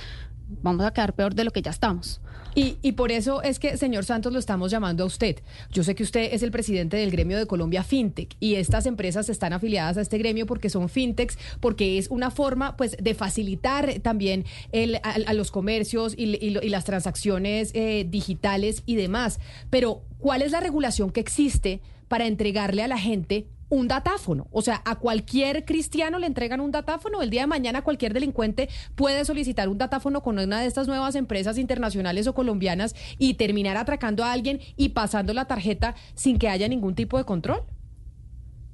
vamos 0.62 0.84
a 0.84 0.92
quedar 0.92 1.14
peor 1.14 1.34
de 1.34 1.44
lo 1.44 1.52
que 1.52 1.62
ya 1.62 1.70
estamos. 1.70 2.20
Y, 2.54 2.78
y, 2.82 2.92
por 2.92 3.12
eso 3.12 3.42
es 3.42 3.58
que, 3.58 3.76
señor 3.76 4.04
Santos, 4.04 4.32
lo 4.32 4.38
estamos 4.38 4.70
llamando 4.70 5.04
a 5.04 5.06
usted. 5.06 5.36
Yo 5.70 5.84
sé 5.84 5.94
que 5.94 6.02
usted 6.02 6.30
es 6.32 6.42
el 6.42 6.50
presidente 6.50 6.96
del 6.96 7.10
gremio 7.10 7.38
de 7.38 7.46
Colombia 7.46 7.77
FinTech 7.82 8.36
y 8.40 8.54
estas 8.54 8.86
empresas 8.86 9.28
están 9.28 9.52
afiliadas 9.52 9.96
a 9.96 10.00
este 10.00 10.18
gremio 10.18 10.46
porque 10.46 10.70
son 10.70 10.88
FinTechs, 10.88 11.38
porque 11.60 11.98
es 11.98 12.08
una 12.08 12.30
forma 12.30 12.76
pues 12.76 12.96
de 13.00 13.14
facilitar 13.14 14.00
también 14.00 14.44
el, 14.72 15.00
a, 15.02 15.32
los 15.34 15.50
comercios 15.50 16.14
y, 16.16 16.24
y, 16.44 16.68
las 16.68 16.84
transacciones 16.84 17.70
eh, 17.74 18.06
digitales 18.08 18.82
y 18.86 18.96
demás. 18.96 19.40
Pero, 19.70 20.02
¿cuál 20.18 20.42
es 20.42 20.52
la 20.52 20.60
regulación 20.60 21.10
que 21.10 21.20
existe 21.20 21.80
para 22.08 22.26
entregarle 22.26 22.82
a 22.82 22.88
la 22.88 22.98
gente 22.98 23.46
un 23.68 23.88
datáfono. 23.88 24.48
O 24.50 24.62
sea, 24.62 24.82
a 24.84 24.96
cualquier 24.96 25.64
cristiano 25.64 26.18
le 26.18 26.26
entregan 26.26 26.60
un 26.60 26.70
datáfono. 26.70 27.22
El 27.22 27.30
día 27.30 27.42
de 27.42 27.46
mañana 27.46 27.82
cualquier 27.82 28.14
delincuente 28.14 28.68
puede 28.94 29.24
solicitar 29.24 29.68
un 29.68 29.78
datáfono 29.78 30.22
con 30.22 30.38
una 30.38 30.60
de 30.60 30.66
estas 30.66 30.88
nuevas 30.88 31.14
empresas 31.14 31.58
internacionales 31.58 32.26
o 32.26 32.34
colombianas 32.34 32.94
y 33.18 33.34
terminar 33.34 33.76
atracando 33.76 34.24
a 34.24 34.32
alguien 34.32 34.60
y 34.76 34.90
pasando 34.90 35.32
la 35.34 35.46
tarjeta 35.46 35.94
sin 36.14 36.38
que 36.38 36.48
haya 36.48 36.68
ningún 36.68 36.94
tipo 36.94 37.18
de 37.18 37.24
control. 37.24 37.62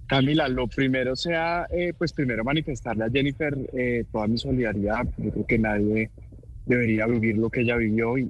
Camila, 0.07 0.49
lo 0.49 0.69
primero 0.69 1.17
sea, 1.17 1.67
eh, 1.71 1.95
pues 1.97 2.13
primero 2.13 2.45
manifestarle 2.45 3.05
a 3.05 3.11
Jennifer 3.11 3.57
eh, 3.73 4.05
toda 4.13 4.27
mi 4.27 4.37
solidaridad. 4.37 5.07
Yo 5.17 5.31
creo 5.31 5.47
que 5.47 5.59
nadie 5.59 6.11
debería 6.67 7.07
vivir 7.07 7.37
lo 7.37 7.51
que 7.51 7.63
ella 7.63 7.77
vivió 7.77 8.19
y, 8.19 8.29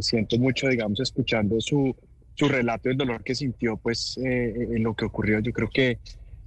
siento 0.00 0.38
mucho, 0.38 0.68
digamos, 0.68 1.00
escuchando 1.00 1.60
su, 1.60 1.94
su 2.40 2.48
relato 2.48 2.88
del 2.88 2.96
dolor 2.96 3.22
que 3.22 3.34
sintió, 3.34 3.76
pues, 3.76 4.18
eh, 4.24 4.68
en 4.72 4.82
lo 4.82 4.94
que 4.94 5.04
ocurrió. 5.04 5.40
Yo 5.40 5.52
creo 5.52 5.68
que 5.68 5.98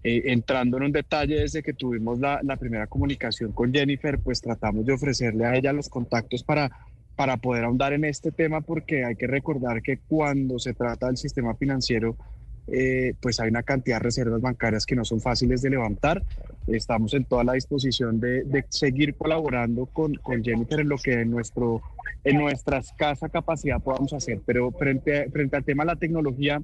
entrando 0.04 0.78
en 0.78 0.84
un 0.84 0.92
detalle 0.92 1.40
desde 1.40 1.64
que 1.64 1.74
tuvimos 1.74 2.20
la, 2.20 2.42
la, 2.44 2.58
primera 2.58 2.88
comunicación 2.88 3.54
con 3.54 3.72
Jennifer, 3.72 4.20
pues 4.20 4.42
tratamos 4.42 4.86
de 4.86 4.92
ofrecerle 4.92 5.46
a 5.46 5.56
ella 5.56 5.72
los 5.72 5.88
contactos 5.88 6.44
para, 6.44 6.70
para 7.16 7.38
poder 7.38 7.64
ahondar 7.64 7.94
en 7.94 8.04
este 8.04 8.32
tema, 8.32 8.60
porque 8.62 9.06
hay 9.06 9.16
que 9.16 9.28
recordar 9.28 9.82
que 9.82 10.00
cuando 10.00 10.60
se 10.60 10.74
trata 10.74 11.08
del 11.08 11.16
sistema 11.16 11.56
financiero, 11.56 12.18
eh, 12.68 13.14
pues 13.22 13.40
hay 13.40 13.50
una 13.50 13.64
cantidad 13.64 13.98
de 13.98 14.04
reservas 14.04 14.42
bancarias 14.42 14.86
que 14.86 14.96
no 14.96 15.04
son 15.04 15.20
fáciles 15.20 15.62
de 15.62 15.70
levantar. 15.70 16.24
Estamos 16.68 17.14
en 17.14 17.26
toda 17.26 17.44
la 17.44 17.54
disposición 17.54 18.20
de, 18.20 18.66
seguir 18.70 19.16
colaborando 19.16 19.86
con, 19.86 20.16
con, 20.16 20.44
Jennifer 20.44 20.80
en 20.80 20.90
lo 20.90 20.98
que 20.98 21.22
en, 21.22 21.32
nuestro, 21.32 21.82
en 22.24 22.38
nuestra 22.38 22.78
escasa 22.78 23.28
capacidad 23.30 23.82
podamos 23.82 24.14
hacer. 24.14 24.40
Pero 24.46 24.72
frente, 24.72 25.30
frente 25.30 25.58
al 25.58 25.66
tema 25.66 25.84
de 25.84 25.88
la 25.88 25.96
tecnología, 25.98 26.62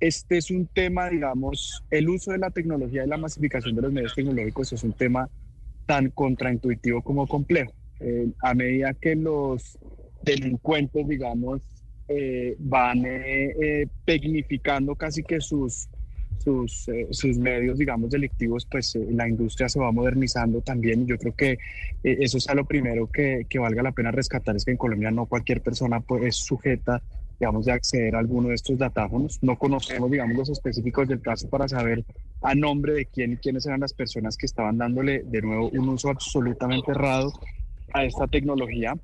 este 0.00 0.38
es 0.38 0.50
un 0.50 0.66
tema, 0.66 1.08
digamos, 1.10 1.84
el 1.90 2.08
uso 2.08 2.32
de 2.32 2.38
la 2.38 2.50
tecnología 2.50 3.04
y 3.04 3.08
la 3.08 3.18
masificación 3.18 3.76
de 3.76 3.82
los 3.82 3.92
medios 3.92 4.14
tecnológicos 4.14 4.72
es 4.72 4.82
un 4.82 4.94
tema 4.94 5.28
tan 5.86 6.10
contraintuitivo 6.10 7.02
como 7.02 7.26
complejo. 7.26 7.72
Eh, 8.00 8.28
a 8.42 8.54
medida 8.54 8.94
que 8.94 9.14
los 9.14 9.78
delincuentes, 10.24 11.06
digamos, 11.06 11.60
eh, 12.14 12.56
van 12.58 13.04
eh, 13.06 13.54
eh, 13.60 13.86
tecnificando 14.04 14.94
casi 14.94 15.22
que 15.22 15.40
sus, 15.40 15.88
sus, 16.38 16.86
sus 17.10 17.38
medios, 17.38 17.78
digamos, 17.78 18.10
delictivos, 18.10 18.66
pues 18.70 18.98
la 19.10 19.28
industria 19.28 19.68
se 19.68 19.80
va 19.80 19.90
modernizando 19.92 20.60
también. 20.60 21.06
Yo 21.06 21.16
creo 21.16 21.34
que 21.34 21.58
eso 22.02 22.38
es 22.38 22.54
lo 22.54 22.64
primero 22.64 23.06
que, 23.06 23.46
que, 23.48 23.58
valga 23.58 23.82
la 23.82 23.92
pena 23.92 24.10
rescatar, 24.10 24.56
es 24.56 24.64
que 24.64 24.72
en 24.72 24.76
Colombia 24.76 25.10
no 25.10 25.26
cualquier 25.26 25.62
persona 25.62 26.00
pues, 26.00 26.24
es 26.24 26.36
sujeta, 26.36 27.02
digamos, 27.40 27.66
de 27.66 27.72
acceder 27.72 28.14
a 28.14 28.18
alguno 28.18 28.48
de 28.48 28.56
estos 28.56 28.76
datáfonos. 28.76 29.38
No 29.42 29.56
conocemos, 29.58 30.10
digamos, 30.10 30.36
los 30.36 30.50
específicos 30.50 31.08
del 31.08 31.20
caso 31.20 31.48
para 31.48 31.66
saber 31.68 32.04
a 32.42 32.54
nombre 32.54 32.92
de 32.92 33.06
quién 33.06 33.32
y 33.32 33.36
quiénes 33.36 33.64
eran 33.66 33.80
las 33.80 33.94
personas 33.94 34.36
que 34.36 34.46
estaban 34.46 34.78
dándole 34.78 35.22
de 35.22 35.40
nuevo 35.40 35.70
un 35.70 35.88
uso 35.88 36.10
absolutamente 36.10 36.90
errado 36.90 37.32
a 37.94 38.04
esta 38.04 38.26
tecnología. 38.26 38.96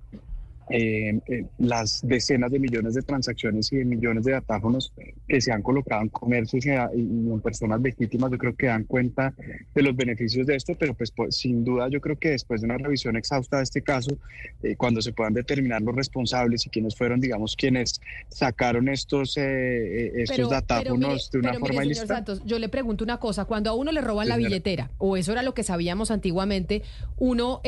Eh, 0.71 1.19
eh, 1.27 1.47
las 1.59 2.07
decenas 2.07 2.51
de 2.51 2.59
millones 2.59 2.95
de 2.95 3.03
transacciones 3.03 3.73
y 3.73 3.77
de 3.77 3.85
millones 3.87 4.25
de 4.25 4.33
datáfonos 4.33 4.93
que 5.27 5.41
se 5.41 5.51
han 5.51 5.63
colocado 5.63 6.03
en 6.03 6.09
comercios 6.09 6.67
y, 6.67 6.71
en 6.71 7.41
personas 7.41 7.81
legítimas, 7.81 8.31
yo 8.31 8.39
creo 8.39 8.55
que 8.55 8.67
dan 8.67 8.85
cuenta 8.85 9.35
de 9.75 9.83
los 9.83 9.97
beneficios 9.97 10.47
de 10.47 10.57
esto, 10.57 10.75
pero 10.79 10.93
pues, 10.93 11.11
pues 11.11 11.37
sin 11.37 11.65
duda 11.65 11.89
yo 11.89 12.01
creo 12.01 12.19
que 12.19 12.31
después 12.31 12.61
de 12.61 12.67
una 12.67 12.77
revisión 12.77 13.17
exhausta 13.17 13.59
de 13.59 13.63
este 13.63 13.83
caso, 13.83 14.19
eh, 14.63 14.77
cuando 14.77 15.01
se 15.01 15.13
puedan 15.13 15.33
determinar 15.33 15.81
los 15.81 15.95
responsables 15.95 16.67
y 16.67 16.71
quiénes 16.71 16.95
fueron, 16.95 17.21
digamos, 17.21 17.57
quienes 17.57 18.01
sacaron 18.29 18.89
estos, 18.89 19.37
estos 19.39 20.51
datáfonos 20.51 21.31
de 21.31 21.39
una 21.39 21.55
forma 21.55 21.85
ilícita. 21.85 22.25
yo 22.45 22.59
le 22.59 22.69
pregunto 22.69 23.05
una 23.05 23.19
cosa, 23.19 23.47
cuando 23.47 23.71
a 23.71 23.75
uno 23.75 23.91
le 23.91 24.03
roban 24.03 24.29
la 24.29 24.37
billetera, 24.37 24.91
o 24.99 25.17
eso 25.17 25.33
era 25.33 25.43
lo 25.43 25.55
que 25.55 25.63
sabíamos 25.63 26.11
antiguamente, 26.11 26.83
uno 27.17 27.63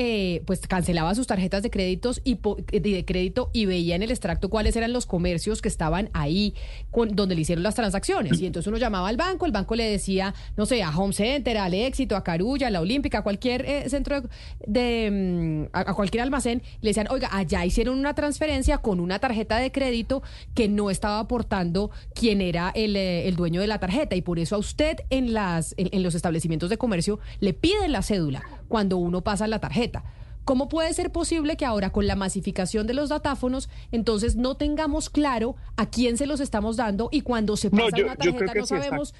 pues 0.44 0.60
cancelaba 0.66 1.14
sus 1.14 1.26
tarjetas 1.26 1.62
de 1.62 1.70
créditos 1.70 2.20
y 2.24 2.38
de 2.80 2.89
crédito 3.04 3.50
y 3.52 3.66
veía 3.66 3.96
en 3.96 4.02
el 4.02 4.10
extracto 4.10 4.48
cuáles 4.50 4.76
eran 4.76 4.92
los 4.92 5.06
comercios 5.06 5.62
que 5.62 5.68
estaban 5.68 6.10
ahí 6.12 6.54
con, 6.90 7.14
donde 7.14 7.34
le 7.34 7.42
hicieron 7.42 7.62
las 7.62 7.74
transacciones. 7.74 8.40
Y 8.40 8.46
entonces 8.46 8.68
uno 8.68 8.78
llamaba 8.78 9.08
al 9.08 9.16
banco, 9.16 9.46
el 9.46 9.52
banco 9.52 9.74
le 9.74 9.84
decía, 9.84 10.34
no 10.56 10.66
sé, 10.66 10.82
a 10.82 10.90
Home 10.96 11.12
Center, 11.12 11.58
al 11.58 11.74
Éxito, 11.74 12.16
a 12.16 12.24
Carulla, 12.24 12.68
a 12.68 12.70
la 12.70 12.80
Olímpica, 12.80 13.18
a 13.18 13.22
cualquier 13.22 13.64
eh, 13.66 13.88
centro 13.88 14.22
de, 14.66 15.68
mm, 15.70 15.76
a, 15.76 15.94
cualquier 15.94 16.22
almacén, 16.22 16.62
le 16.80 16.90
decían, 16.90 17.08
oiga, 17.10 17.28
allá 17.32 17.64
hicieron 17.64 17.98
una 17.98 18.14
transferencia 18.14 18.78
con 18.78 19.00
una 19.00 19.18
tarjeta 19.18 19.58
de 19.58 19.72
crédito 19.72 20.22
que 20.54 20.68
no 20.68 20.90
estaba 20.90 21.18
aportando 21.18 21.90
quien 22.14 22.40
era 22.40 22.70
el, 22.74 22.96
eh, 22.96 23.28
el 23.28 23.36
dueño 23.36 23.60
de 23.60 23.66
la 23.66 23.78
tarjeta. 23.78 24.16
Y 24.16 24.22
por 24.22 24.38
eso 24.38 24.56
a 24.56 24.58
usted 24.58 24.98
en, 25.10 25.32
las, 25.32 25.74
en 25.76 26.02
los 26.02 26.14
establecimientos 26.14 26.70
de 26.70 26.78
comercio 26.78 27.20
le 27.40 27.54
piden 27.54 27.92
la 27.92 28.02
cédula 28.02 28.42
cuando 28.68 28.96
uno 28.96 29.22
pasa 29.22 29.46
la 29.46 29.58
tarjeta. 29.58 30.04
¿Cómo 30.50 30.68
puede 30.68 30.92
ser 30.94 31.12
posible 31.12 31.56
que 31.56 31.64
ahora 31.64 31.90
con 31.90 32.08
la 32.08 32.16
masificación 32.16 32.88
de 32.88 32.92
los 32.92 33.10
datáfonos, 33.10 33.70
entonces 33.92 34.34
no 34.34 34.56
tengamos 34.56 35.08
claro 35.08 35.54
a 35.76 35.88
quién 35.88 36.16
se 36.16 36.26
los 36.26 36.40
estamos 36.40 36.76
dando 36.76 37.08
y 37.12 37.20
cuando 37.20 37.56
se 37.56 37.70
pasa 37.70 37.96
una 38.02 38.16
tarjeta 38.16 38.54
no 38.54 38.66
sabemos 38.66 39.14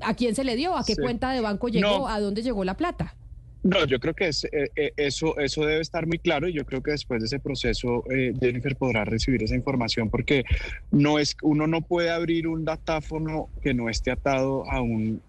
a 0.00 0.14
quién 0.14 0.34
se 0.34 0.42
le 0.42 0.56
dio, 0.56 0.76
a 0.76 0.82
qué 0.84 0.96
cuenta 0.96 1.30
de 1.30 1.40
banco 1.40 1.68
llegó, 1.68 2.08
a 2.08 2.18
dónde 2.18 2.42
llegó 2.42 2.64
la 2.64 2.76
plata? 2.76 3.14
No, 3.62 3.86
yo 3.86 4.00
creo 4.00 4.14
que 4.14 4.26
es, 4.26 4.42
eh, 4.42 4.72
eh, 4.74 4.92
eso, 4.96 5.38
eso 5.38 5.64
debe 5.64 5.82
estar 5.82 6.04
muy 6.08 6.18
claro 6.18 6.48
y 6.48 6.52
yo 6.52 6.66
creo 6.66 6.82
que 6.82 6.90
después 6.90 7.20
de 7.20 7.26
ese 7.26 7.38
proceso 7.38 8.02
eh, 8.10 8.34
Jennifer 8.40 8.74
podrá 8.74 9.04
recibir 9.04 9.40
esa 9.44 9.54
información 9.54 10.10
porque 10.10 10.42
no 10.90 11.20
es, 11.20 11.36
uno 11.42 11.68
no 11.68 11.82
puede 11.82 12.10
abrir 12.10 12.48
un 12.48 12.64
datáfono 12.64 13.50
que 13.62 13.72
no 13.72 13.88
esté 13.88 14.10
atado 14.10 14.68
a 14.68 14.80
un 14.80 15.22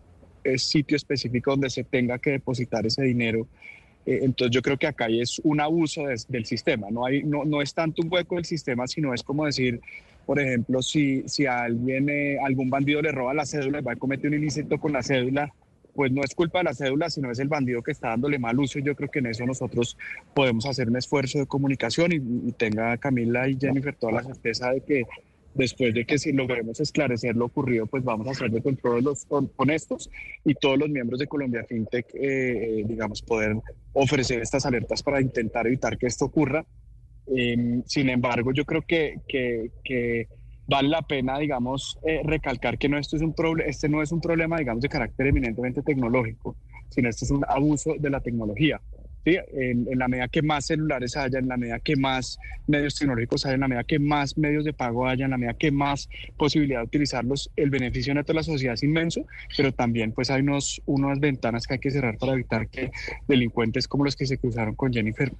sitio 0.57 0.97
específico 0.97 1.51
donde 1.51 1.69
se 1.69 1.83
tenga 1.83 2.17
que 2.17 2.31
depositar 2.31 2.87
ese 2.87 3.03
dinero 3.03 3.41
eh, 3.41 3.62
entonces 4.05 4.53
yo 4.53 4.61
creo 4.61 4.77
que 4.77 4.87
acá 4.87 5.07
es 5.07 5.39
un 5.43 5.61
abuso 5.61 6.03
del 6.27 6.45
sistema, 6.45 6.89
no, 6.91 7.05
hay, 7.05 7.23
no, 7.23 7.45
no 7.45 7.61
es 7.61 7.73
tanto 7.73 8.01
un 8.01 8.11
hueco 8.11 8.35
del 8.35 8.45
sistema, 8.45 8.87
sino 8.87 9.13
es 9.13 9.23
como 9.23 9.45
decir, 9.45 9.79
por 10.25 10.39
ejemplo, 10.39 10.81
si, 10.81 11.23
si 11.27 11.45
a 11.45 11.63
alguien, 11.63 12.09
eh, 12.09 12.37
algún 12.43 12.69
bandido 12.69 13.01
le 13.01 13.11
roba 13.11 13.33
la 13.33 13.45
cédula 13.45 13.79
y 13.79 13.83
va 13.83 13.93
a 13.93 13.95
cometer 13.95 14.29
un 14.29 14.35
ilícito 14.35 14.79
con 14.79 14.93
la 14.93 15.03
cédula, 15.03 15.53
pues 15.95 16.11
no 16.11 16.23
es 16.23 16.33
culpa 16.33 16.59
de 16.59 16.63
la 16.65 16.73
cédula, 16.73 17.09
sino 17.09 17.29
es 17.29 17.39
el 17.39 17.49
bandido 17.49 17.83
que 17.83 17.91
está 17.91 18.09
dándole 18.09 18.39
mal 18.39 18.57
uso. 18.59 18.79
Y 18.79 18.83
yo 18.83 18.95
creo 18.95 19.11
que 19.11 19.19
en 19.19 19.27
eso 19.27 19.45
nosotros 19.45 19.97
podemos 20.33 20.65
hacer 20.65 20.89
un 20.89 20.97
esfuerzo 20.97 21.39
de 21.39 21.45
comunicación 21.45 22.13
y, 22.13 22.49
y 22.49 22.51
tenga 22.53 22.97
Camila 22.97 23.47
y 23.47 23.57
Jennifer 23.59 23.93
toda 23.93 24.13
la 24.13 24.23
certeza 24.23 24.71
de 24.71 24.81
que 24.81 25.03
después 25.53 25.93
de 25.93 26.05
que 26.05 26.17
si 26.17 26.31
logremos 26.31 26.79
esclarecer 26.79 27.35
lo 27.35 27.45
ocurrido, 27.45 27.85
pues 27.85 28.03
vamos 28.03 28.27
a 28.27 28.31
hacer 28.31 28.51
de 28.51 28.61
control 28.61 29.03
los 29.03 29.27
honestos 29.57 30.09
y 30.43 30.55
todos 30.55 30.77
los 30.77 30.89
miembros 30.89 31.19
de 31.19 31.27
Colombia 31.27 31.65
FinTech, 31.67 32.13
eh, 32.15 32.19
eh, 32.79 32.83
digamos, 32.87 33.21
poder 33.21 33.57
ofrecer 33.93 34.41
estas 34.41 34.65
alertas 34.65 35.03
para 35.03 35.21
intentar 35.21 35.67
evitar 35.67 35.97
que 35.97 36.07
esto 36.07 36.25
ocurra. 36.25 36.65
Em, 37.27 37.83
sin 37.85 38.09
embargo, 38.09 38.51
yo 38.51 38.65
creo 38.65 38.81
que, 38.81 39.21
que, 39.27 40.27
vale 40.67 40.89
la 40.89 41.01
pena, 41.01 41.37
digamos, 41.39 41.97
eh, 42.05 42.21
recalcar 42.23 42.77
que 42.77 42.89
no, 42.89 42.97
esto 42.97 43.15
es 43.15 43.21
un 43.21 43.33
este 43.65 43.89
no 43.89 44.01
es 44.01 44.11
un 44.11 44.21
problema, 44.21 44.57
digamos, 44.57 44.81
de 44.81 44.89
carácter 44.89 45.27
eminentemente 45.27 45.81
tecnológico, 45.81 46.55
sino 46.89 47.09
este 47.09 47.25
es 47.25 47.31
un 47.31 47.43
abuso 47.47 47.95
de 47.99 48.09
la 48.09 48.21
tecnología. 48.21 48.81
En, 49.25 49.87
la 49.97 50.07
medida 50.07 50.27
que 50.27 50.41
más 50.41 50.65
celulares 50.65 51.15
haya, 51.15 51.39
en 51.39 51.47
la 51.47 51.57
medida 51.57 51.79
que 51.79 51.95
más 51.95 52.37
medios 52.67 52.95
tecnológicos 52.95 53.45
haya, 53.45 53.55
en 53.55 53.61
la 53.61 53.67
medida 53.67 53.83
que 53.83 53.99
más 53.99 54.37
medios 54.37 54.65
de 54.65 54.73
pago 54.73 55.07
haya, 55.07 55.25
en 55.25 55.31
la 55.31 55.37
medida 55.37 55.53
que 55.53 55.71
más 55.71 56.09
posibilidad 56.37 56.79
de 56.79 56.85
utilizarlos, 56.85 57.49
el 57.55 57.69
beneficio 57.69 58.13
neto 58.13 58.33
de 58.33 58.37
la 58.37 58.43
sociedad 58.43 58.73
es 58.73 58.83
inmenso, 58.83 59.25
pero 59.55 59.71
también 59.71 60.11
pues 60.11 60.29
hay 60.29 60.41
unos, 60.41 60.81
unas 60.85 61.19
ventanas 61.19 61.65
que 61.67 61.75
hay 61.75 61.79
que 61.79 61.91
cerrar 61.91 62.17
para 62.17 62.33
evitar 62.33 62.67
que 62.67 62.91
delincuentes 63.27 63.87
como 63.87 64.03
los 64.03 64.15
que 64.15 64.25
se 64.25 64.37
cruzaron 64.37 64.75
con 64.75 64.91
Jennifer 64.91 65.31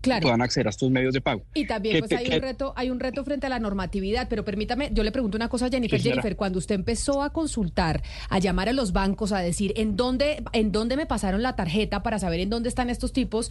claro. 0.00 0.22
puedan 0.22 0.42
acceder 0.42 0.66
a 0.66 0.70
estos 0.70 0.90
medios 0.90 1.12
de 1.12 1.20
pago. 1.20 1.42
Y 1.54 1.66
también 1.66 1.98
pues, 2.00 2.12
hay 2.12 2.26
un 2.26 2.42
reto, 2.42 2.72
hay 2.76 2.90
un 2.90 3.00
reto 3.00 3.24
frente 3.24 3.46
a 3.46 3.50
la 3.50 3.58
normatividad, 3.58 4.28
pero 4.28 4.44
permítame, 4.44 4.90
yo 4.92 5.02
le 5.02 5.12
pregunto 5.12 5.36
una 5.36 5.48
cosa 5.48 5.66
a 5.66 5.70
Jennifer. 5.70 6.00
Jennifer, 6.00 6.36
cuando 6.36 6.58
usted 6.58 6.74
empezó 6.74 7.22
a 7.22 7.30
consultar, 7.32 8.02
a 8.28 8.38
llamar 8.38 8.68
a 8.68 8.72
los 8.72 8.92
bancos, 8.92 9.32
a 9.32 9.40
decir 9.40 9.72
en 9.76 9.96
dónde, 9.96 10.42
en 10.52 10.72
dónde 10.72 10.96
me 10.96 11.06
pasaron 11.06 11.42
la 11.42 11.56
tarjeta 11.56 12.02
para 12.02 12.18
saber 12.18 12.40
en 12.40 12.50
dónde 12.50 12.68
están 12.68 12.90
estos 12.90 13.12
tipos, 13.12 13.50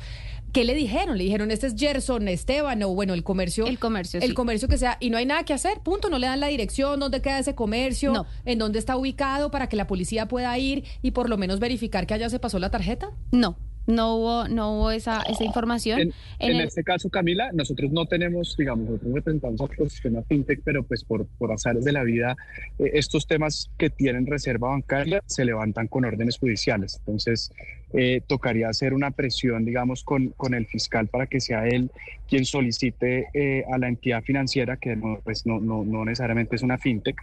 ¿qué 0.54 0.64
le 0.64 0.74
dijeron? 0.74 1.18
Le 1.18 1.24
dijeron, 1.24 1.52
este 1.52 1.68
es 1.68 1.76
Gerson, 1.76 2.28
Esteban, 2.28 2.82
o 2.84 2.90
bueno, 2.90 3.14
el 3.14 3.24
comercio. 3.24 3.66
El 3.68 3.80
comercio, 3.80 4.20
El 4.22 4.34
comercio 4.34 4.68
que 4.68 4.78
sea, 4.78 4.98
y 5.00 5.10
no 5.10 5.18
hay 5.18 5.26
nada 5.26 5.44
que 5.44 5.54
hacer, 5.54 5.80
punto, 5.80 6.10
no 6.10 6.20
le 6.20 6.28
dan 6.28 6.40
la 6.40 6.48
dirección, 6.48 7.00
dónde 7.00 7.22
queda 7.22 7.40
ese 7.40 7.56
comercio, 7.56 8.26
en 8.46 8.60
dónde 8.60 8.80
está 8.80 8.98
ubicado 8.98 9.52
para 9.52 9.68
que 9.70 9.76
la 9.76 9.88
policía 9.88 10.28
pueda 10.28 10.58
ir 10.58 10.84
y 11.02 11.12
por 11.12 11.30
lo 11.30 11.38
menos 11.38 11.60
verificar 11.60 12.08
que 12.08 12.14
allá 12.14 12.30
se 12.30 12.40
pasó 12.40 12.60
la 12.60 12.70
tarjeta. 12.70 13.12
No, 13.32 13.58
no 13.88 14.16
hubo, 14.16 14.48
no 14.48 14.74
hubo 14.74 14.92
esa, 14.92 15.22
esa 15.24 15.44
información. 15.44 16.14
En, 16.40 16.62
este 16.62 16.84
caso, 16.84 17.10
Camila, 17.10 17.52
nosotros 17.54 17.92
no 17.92 18.06
tenemos, 18.06 18.56
digamos, 18.58 18.86
nosotros 18.90 19.14
representamos 19.14 19.62
al 19.62 19.72
ecosistema 19.72 20.22
fintech, 20.24 20.62
pero 20.64 20.84
pues 20.84 21.04
por, 21.04 21.26
por 21.26 21.52
azares 21.52 21.84
de 21.84 21.94
la 21.94 22.04
vida, 22.04 22.36
eh, 22.78 22.92
estos 22.94 23.26
temas 23.26 23.72
que 23.78 23.90
tienen 23.90 24.28
reserva 24.28 24.70
bancaria 24.70 25.24
se 25.26 25.46
levantan 25.46 25.88
con 25.88 26.06
órdenes 26.06 26.38
judiciales. 26.38 26.98
Entonces, 27.00 27.52
eh, 27.94 28.22
tocaría 28.28 28.68
hacer 28.68 28.94
una 28.94 29.12
presión, 29.12 29.64
digamos, 29.64 30.04
con, 30.04 30.30
con 30.30 30.54
el 30.54 30.66
fiscal 30.66 31.08
para 31.08 31.28
que 31.28 31.40
sea 31.40 31.66
él 31.68 31.90
quien 32.28 32.46
solicite 32.46 33.30
eh, 33.34 33.64
a 33.72 33.78
la 33.78 33.88
entidad 33.88 34.22
financiera, 34.22 34.78
que 34.78 34.96
no, 34.96 35.20
pues 35.24 35.46
no, 35.46 35.60
no, 35.60 35.86
no 35.86 36.04
necesariamente 36.04 36.58
es 36.58 36.62
una 36.62 36.78
fintech, 36.78 37.18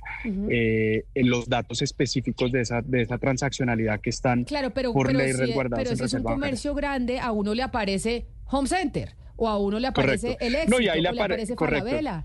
eh, 0.48 1.04
los 1.14 1.48
datos 1.48 1.82
específicos 1.82 2.50
de 2.50 2.62
esa, 2.62 2.80
de 2.80 3.02
esa 3.02 3.18
transaccionalidad 3.18 4.00
que 4.00 4.10
están 4.10 4.44
claro, 4.44 4.70
pero, 4.70 4.92
por 4.92 5.12
ley 5.12 5.32
resguardados 5.32 5.84
pero 5.84 5.96
si 5.96 6.04
es 6.04 6.14
un 6.14 6.22
comercio 6.22 6.74
grande, 6.74 7.18
a 7.20 7.32
uno 7.32 7.54
le 7.54 7.62
aparece 7.62 8.26
Home 8.46 8.68
Center 8.68 9.14
o 9.36 9.48
a 9.48 9.58
uno 9.58 9.78
le 9.78 9.88
aparece 9.88 10.38
el 10.40 10.54
éxito, 10.54 10.76
no, 10.76 10.80
y 10.80 10.88
ahí 10.88 11.02
le, 11.02 11.08
aparece 11.08 11.54
Falabella. 11.54 12.24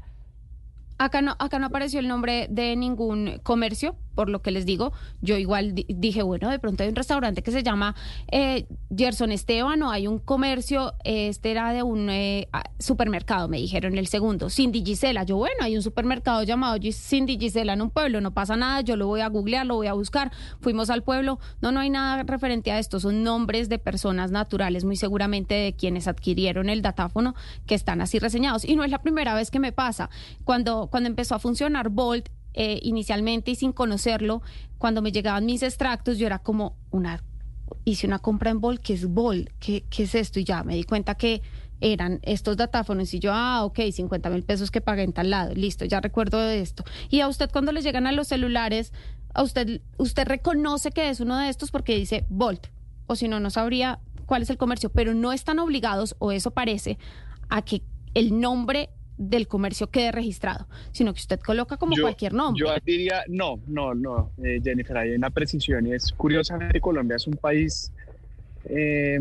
Acá 0.98 1.22
no, 1.22 1.36
acá 1.39 1.60
no 1.60 1.67
apareció 1.67 2.01
el 2.01 2.08
nombre 2.08 2.48
de 2.50 2.75
ningún 2.75 3.39
comercio, 3.41 3.96
por 4.19 4.29
lo 4.29 4.41
que 4.41 4.51
les 4.51 4.65
digo. 4.65 4.91
Yo 5.21 5.38
igual 5.38 5.73
dije, 5.73 6.23
bueno, 6.23 6.49
de 6.49 6.59
pronto 6.59 6.83
hay 6.83 6.89
un 6.89 6.95
restaurante 6.97 7.41
que 7.41 7.51
se 7.51 7.63
llama 7.63 7.95
eh, 8.29 8.67
Gerson 8.93 9.31
Esteban 9.31 9.81
o 9.81 9.91
hay 9.91 10.07
un 10.07 10.19
comercio, 10.19 10.93
este 11.05 11.51
era 11.51 11.71
de 11.71 11.83
un 11.83 12.09
eh, 12.09 12.49
supermercado, 12.79 13.47
me 13.47 13.59
dijeron 13.59 13.97
el 13.97 14.07
segundo, 14.07 14.49
Cindy 14.49 14.83
Gisela. 14.83 15.23
Yo, 15.23 15.38
bueno, 15.38 15.55
hay 15.61 15.77
un 15.77 15.81
supermercado 15.81 16.43
llamado 16.43 16.77
Cindy 16.91 17.38
Gisela 17.39 17.71
en 17.71 17.81
un 17.81 17.91
pueblo, 17.91 18.19
no 18.19 18.33
pasa 18.33 18.57
nada, 18.57 18.81
yo 18.81 18.97
lo 18.97 19.07
voy 19.07 19.21
a 19.21 19.29
googlear, 19.29 19.65
lo 19.65 19.75
voy 19.75 19.88
a 19.88 19.93
buscar. 19.93 20.33
Fuimos 20.59 20.89
al 20.89 21.01
pueblo, 21.01 21.39
no, 21.61 21.71
no 21.71 21.79
hay 21.79 21.89
nada 21.89 22.23
referente 22.23 22.73
a 22.73 22.79
esto, 22.79 22.99
son 22.99 23.23
nombres 23.23 23.69
de 23.69 23.79
personas 23.79 24.31
naturales, 24.31 24.83
muy 24.83 24.97
seguramente 24.97 25.55
de 25.55 25.71
quienes 25.71 26.09
adquirieron 26.09 26.69
el 26.69 26.81
datáfono, 26.81 27.35
que 27.65 27.75
están 27.75 28.01
así 28.01 28.19
reseñados. 28.19 28.65
Y 28.65 28.75
no 28.75 28.83
es 28.83 28.91
la 28.91 29.01
primera 29.01 29.33
vez 29.33 29.49
que 29.49 29.59
me 29.59 29.71
pasa. 29.71 30.09
Cuando, 30.43 30.89
cuando 30.91 31.07
empezó 31.07 31.35
a 31.35 31.39
funcionar 31.39 31.88
Bolt, 31.88 32.27
eh, 32.53 32.79
inicialmente 32.81 33.51
y 33.51 33.55
sin 33.55 33.71
conocerlo, 33.71 34.41
cuando 34.77 35.01
me 35.01 35.11
llegaban 35.11 35.45
mis 35.45 35.63
extractos, 35.63 36.17
yo 36.17 36.27
era 36.27 36.39
como 36.39 36.75
una, 36.91 37.23
hice 37.85 38.07
una 38.07 38.19
compra 38.19 38.51
en 38.51 38.61
Bol, 38.61 38.79
¿qué 38.79 38.93
es 38.93 39.07
Bol? 39.07 39.51
¿Qué, 39.59 39.83
¿Qué 39.89 40.03
es 40.03 40.15
esto? 40.15 40.39
Y 40.39 40.43
ya 40.43 40.63
me 40.63 40.75
di 40.75 40.83
cuenta 40.83 41.15
que 41.15 41.41
eran 41.81 42.19
estos 42.23 42.57
datáfonos 42.57 43.13
y 43.13 43.19
yo, 43.19 43.31
ah, 43.33 43.63
ok, 43.63 43.79
50 43.91 44.29
mil 44.29 44.43
pesos 44.43 44.71
que 44.71 44.81
pagué 44.81 45.03
en 45.03 45.13
tal 45.13 45.29
lado, 45.29 45.53
listo, 45.55 45.85
ya 45.85 46.01
recuerdo 46.01 46.39
de 46.39 46.59
esto. 46.59 46.83
Y 47.09 47.21
a 47.21 47.27
usted 47.27 47.49
cuando 47.51 47.71
le 47.71 47.81
llegan 47.81 48.07
a 48.07 48.11
los 48.11 48.27
celulares, 48.27 48.93
a 49.33 49.43
usted, 49.43 49.81
usted 49.97 50.27
reconoce 50.27 50.91
que 50.91 51.09
es 51.09 51.19
uno 51.19 51.37
de 51.37 51.49
estos 51.49 51.71
porque 51.71 51.95
dice 51.95 52.25
Volt, 52.29 52.67
o 53.07 53.15
si 53.15 53.27
no, 53.27 53.39
no 53.39 53.49
sabría 53.49 53.99
cuál 54.25 54.41
es 54.41 54.49
el 54.49 54.57
comercio, 54.57 54.91
pero 54.91 55.13
no 55.13 55.33
están 55.33 55.59
obligados, 55.59 56.15
o 56.19 56.31
eso 56.31 56.51
parece, 56.51 56.97
a 57.49 57.61
que 57.61 57.81
el 58.13 58.39
nombre 58.39 58.89
del 59.19 59.47
comercio 59.47 59.88
quede 59.88 60.13
registrado, 60.13 60.67
sino 60.91 61.13
que 61.13 61.19
usted 61.19 61.39
coloca 61.41 61.75
como 61.75 61.95
cualquier 61.99 62.33
nombre. 62.33 62.63
Yo 62.65 62.73
diría, 62.85 63.23
no, 63.27 63.59
no, 63.67 63.93
no, 63.93 64.31
eh, 64.41 64.61
Jennifer, 64.63 64.97
hay 64.97 65.11
una 65.11 65.29
precisión 65.29 65.85
y 65.88 65.93
es 65.93 66.13
curiosamente 66.13 66.79
Colombia 66.79 67.17
es 67.17 67.27
un 67.27 67.35
país 67.35 67.91
eh, 68.63 69.19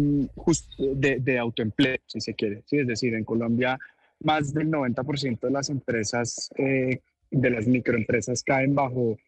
de, 0.78 1.18
de, 1.18 1.38
autoempleo, 1.38 1.98
si 2.06 2.20
se 2.20 2.34
quiere, 2.34 2.62
¿sí? 2.66 2.78
es 2.78 2.86
decir, 2.86 3.12
en 3.14 3.24
Colombia 3.24 3.76
más 4.22 4.54
del 4.54 4.70
90% 4.70 5.40
de 5.40 5.50
las 5.50 5.68
empresas, 5.68 6.50
eh, 6.56 7.00
de 7.30 7.50
las 7.50 7.66
microempresas 7.66 8.42
caen 8.44 8.74
bajo 8.74 9.18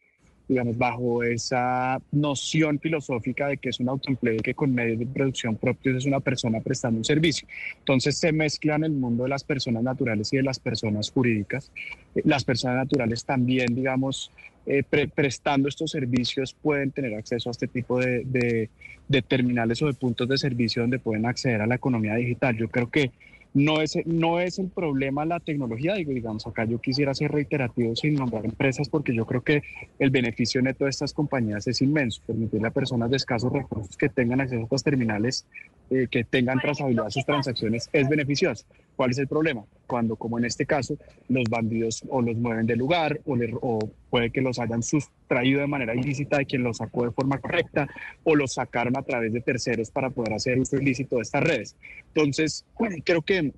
digamos, 0.50 0.76
bajo 0.76 1.22
esa 1.22 2.02
noción 2.10 2.80
filosófica 2.80 3.46
de 3.46 3.58
que 3.58 3.68
es 3.68 3.78
un 3.78 3.88
autoempleo 3.88 4.38
que 4.38 4.52
con 4.52 4.74
medios 4.74 4.98
de 4.98 5.06
producción 5.06 5.54
propios 5.54 5.98
es 5.98 6.06
una 6.06 6.18
persona 6.18 6.58
prestando 6.60 6.98
un 6.98 7.04
servicio. 7.04 7.46
Entonces 7.78 8.18
se 8.18 8.32
mezclan 8.32 8.82
el 8.82 8.90
mundo 8.90 9.22
de 9.22 9.28
las 9.28 9.44
personas 9.44 9.84
naturales 9.84 10.32
y 10.32 10.38
de 10.38 10.42
las 10.42 10.58
personas 10.58 11.08
jurídicas. 11.12 11.70
Eh, 12.16 12.22
las 12.24 12.42
personas 12.42 12.78
naturales 12.78 13.24
también, 13.24 13.76
digamos, 13.76 14.32
eh, 14.66 14.82
prestando 14.82 15.68
estos 15.68 15.92
servicios 15.92 16.52
pueden 16.52 16.90
tener 16.90 17.14
acceso 17.14 17.48
a 17.48 17.52
este 17.52 17.68
tipo 17.68 18.00
de, 18.00 18.24
de, 18.24 18.70
de 19.06 19.22
terminales 19.22 19.80
o 19.82 19.86
de 19.86 19.94
puntos 19.94 20.28
de 20.28 20.36
servicio 20.36 20.82
donde 20.82 20.98
pueden 20.98 21.26
acceder 21.26 21.62
a 21.62 21.66
la 21.68 21.76
economía 21.76 22.16
digital. 22.16 22.56
Yo 22.56 22.68
creo 22.68 22.90
que 22.90 23.12
no 23.54 23.80
es, 23.80 23.98
no 24.06 24.40
es 24.40 24.58
el 24.58 24.68
problema 24.68 25.24
la 25.24 25.40
tecnología, 25.40 25.94
digo, 25.94 26.12
digamos, 26.12 26.46
acá 26.46 26.64
yo 26.64 26.78
quisiera 26.78 27.14
ser 27.14 27.32
reiterativo 27.32 27.96
sin 27.96 28.14
nombrar 28.14 28.44
empresas 28.44 28.88
porque 28.88 29.14
yo 29.14 29.26
creo 29.26 29.42
que 29.42 29.62
el 29.98 30.10
beneficio 30.10 30.62
neto 30.62 30.84
de 30.84 30.90
estas 30.90 31.12
compañías 31.12 31.66
es 31.66 31.82
inmenso, 31.82 32.22
permitirle 32.26 32.68
a 32.68 32.72
personas 32.72 33.10
de 33.10 33.16
escasos 33.16 33.52
recursos 33.52 33.96
que 33.96 34.08
tengan 34.08 34.40
acceso 34.40 34.62
a 34.62 34.64
estas 34.64 34.84
terminales, 34.84 35.46
eh, 35.90 36.06
que 36.10 36.24
tengan 36.24 36.60
trazabilidad 36.60 37.06
de 37.06 37.10
sus 37.10 37.24
transacciones, 37.24 37.88
es 37.92 38.08
beneficioso. 38.08 38.64
¿Cuál 38.96 39.10
es 39.10 39.18
el 39.18 39.26
problema? 39.26 39.64
Cuando, 39.86 40.16
como 40.16 40.38
en 40.38 40.44
este 40.44 40.66
caso, 40.66 40.96
los 41.28 41.44
bandidos 41.48 42.04
o 42.08 42.22
los 42.22 42.36
mueven 42.36 42.66
de 42.66 42.76
lugar 42.76 43.20
o, 43.24 43.36
o 43.60 43.90
puede 44.08 44.30
que 44.30 44.40
los 44.40 44.58
hayan 44.58 44.82
sustraído 44.82 45.60
de 45.60 45.66
manera 45.66 45.94
ilícita 45.94 46.38
de 46.38 46.46
quien 46.46 46.62
los 46.62 46.76
sacó 46.76 47.04
de 47.04 47.10
forma 47.10 47.38
correcta 47.38 47.88
o 48.24 48.36
los 48.36 48.54
sacaron 48.54 48.96
a 48.96 49.02
través 49.02 49.32
de 49.32 49.40
terceros 49.40 49.90
para 49.90 50.10
poder 50.10 50.34
hacer 50.34 50.58
uso 50.58 50.76
ilícito 50.76 51.16
de 51.16 51.22
estas 51.22 51.42
redes. 51.42 51.76
Entonces, 52.14 52.64
creo 53.04 53.22
que 53.22 53.52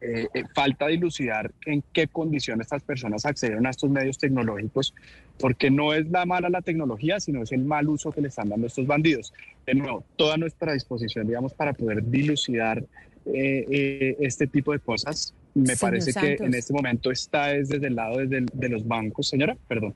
eh, 0.00 0.28
eh, 0.32 0.44
falta 0.54 0.86
dilucidar 0.86 1.50
en 1.66 1.82
qué 1.92 2.06
condiciones 2.06 2.66
estas 2.66 2.82
personas 2.82 3.26
accedieron 3.26 3.66
a 3.66 3.70
estos 3.70 3.90
medios 3.90 4.18
tecnológicos, 4.18 4.94
porque 5.38 5.70
no 5.70 5.92
es 5.92 6.08
la 6.08 6.24
mala 6.24 6.48
la 6.48 6.62
tecnología, 6.62 7.18
sino 7.18 7.42
es 7.42 7.52
el 7.52 7.64
mal 7.64 7.88
uso 7.88 8.12
que 8.12 8.20
le 8.20 8.28
están 8.28 8.48
dando 8.48 8.66
estos 8.66 8.86
bandidos. 8.86 9.32
De 9.66 9.74
nuevo, 9.74 10.04
toda 10.16 10.36
nuestra 10.36 10.72
disposición, 10.72 11.26
digamos, 11.26 11.52
para 11.52 11.72
poder 11.72 12.04
dilucidar 12.04 12.84
eh, 13.26 14.16
este 14.20 14.46
tipo 14.46 14.72
de 14.72 14.78
cosas, 14.78 15.34
me 15.54 15.76
parece 15.76 16.12
que 16.12 16.44
en 16.44 16.54
este 16.54 16.72
momento 16.72 17.10
está 17.10 17.48
desde 17.48 17.84
el 17.84 17.96
lado 17.96 18.18
de 18.18 18.68
los 18.68 18.86
bancos. 18.86 19.28
Señora, 19.28 19.56
perdón. 19.66 19.94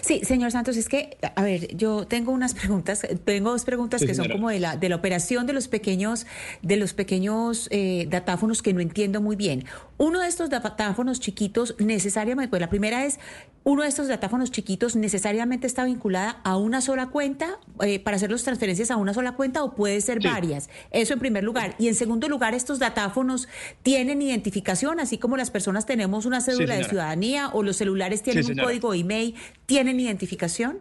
Sí, 0.00 0.20
señor 0.24 0.52
Santos, 0.52 0.76
es 0.76 0.88
que, 0.88 1.18
a 1.34 1.42
ver, 1.42 1.76
yo 1.76 2.06
tengo 2.06 2.32
unas 2.32 2.54
preguntas, 2.54 3.06
tengo 3.24 3.50
dos 3.50 3.64
preguntas 3.64 4.04
que 4.04 4.14
son 4.14 4.28
como 4.28 4.50
de 4.50 4.60
la, 4.60 4.76
de 4.76 4.88
la 4.88 4.96
operación 4.96 5.46
de 5.46 5.52
los 5.52 5.68
pequeños, 5.68 6.26
de 6.62 6.76
los 6.76 6.94
pequeños 6.94 7.68
eh, 7.70 8.06
datáfonos 8.08 8.62
que 8.62 8.72
no 8.72 8.80
entiendo 8.80 9.20
muy 9.20 9.36
bien. 9.36 9.64
Uno 9.98 10.20
de 10.20 10.28
estos 10.28 10.50
datáfonos 10.50 11.20
chiquitos 11.20 11.74
necesariamente, 11.78 12.48
pues 12.48 12.60
la 12.60 12.68
primera 12.68 13.04
es, 13.04 13.18
uno 13.64 13.82
de 13.82 13.88
estos 13.88 14.06
datáfonos 14.06 14.52
chiquitos 14.52 14.94
necesariamente 14.94 15.66
está 15.66 15.84
vinculada 15.84 16.40
a 16.44 16.56
una 16.56 16.80
sola 16.80 17.08
cuenta 17.08 17.58
eh, 17.80 17.98
para 17.98 18.16
hacer 18.16 18.30
las 18.30 18.44
transferencias 18.44 18.92
a 18.92 18.96
una 18.96 19.12
sola 19.12 19.32
cuenta 19.32 19.64
o 19.64 19.74
puede 19.74 20.00
ser 20.00 20.20
varias. 20.22 20.70
Eso 20.92 21.14
en 21.14 21.18
primer 21.18 21.42
lugar. 21.42 21.74
Y 21.78 21.88
en 21.88 21.96
segundo 21.96 22.28
lugar, 22.28 22.54
estos 22.54 22.78
datáfonos 22.78 23.48
tienen 23.82 24.22
identificación, 24.22 25.00
así 25.00 25.18
como 25.18 25.36
las 25.36 25.50
personas 25.50 25.84
tenemos 25.84 26.26
una 26.26 26.40
cédula 26.40 26.76
de 26.76 26.84
ciudadanía 26.84 27.48
o 27.48 27.64
los 27.64 27.76
celulares 27.76 28.22
tienen 28.22 28.46
un 28.46 28.56
código 28.56 28.94
email 28.94 29.34
¿Tienen 29.66 29.98
identificación? 29.98 30.78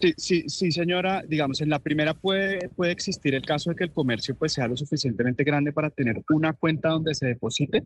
Sí, 0.00 0.14
sí, 0.16 0.44
sí, 0.48 0.72
señora. 0.72 1.22
Digamos, 1.26 1.60
en 1.60 1.70
la 1.70 1.78
primera 1.78 2.14
puede, 2.14 2.68
puede 2.70 2.92
existir 2.92 3.34
el 3.34 3.42
caso 3.42 3.70
de 3.70 3.76
que 3.76 3.84
el 3.84 3.92
comercio 3.92 4.34
pues, 4.34 4.52
sea 4.52 4.68
lo 4.68 4.76
suficientemente 4.76 5.44
grande 5.44 5.72
para 5.72 5.90
tener 5.90 6.22
una 6.30 6.52
cuenta 6.52 6.90
donde 6.90 7.14
se 7.14 7.26
deposite, 7.26 7.84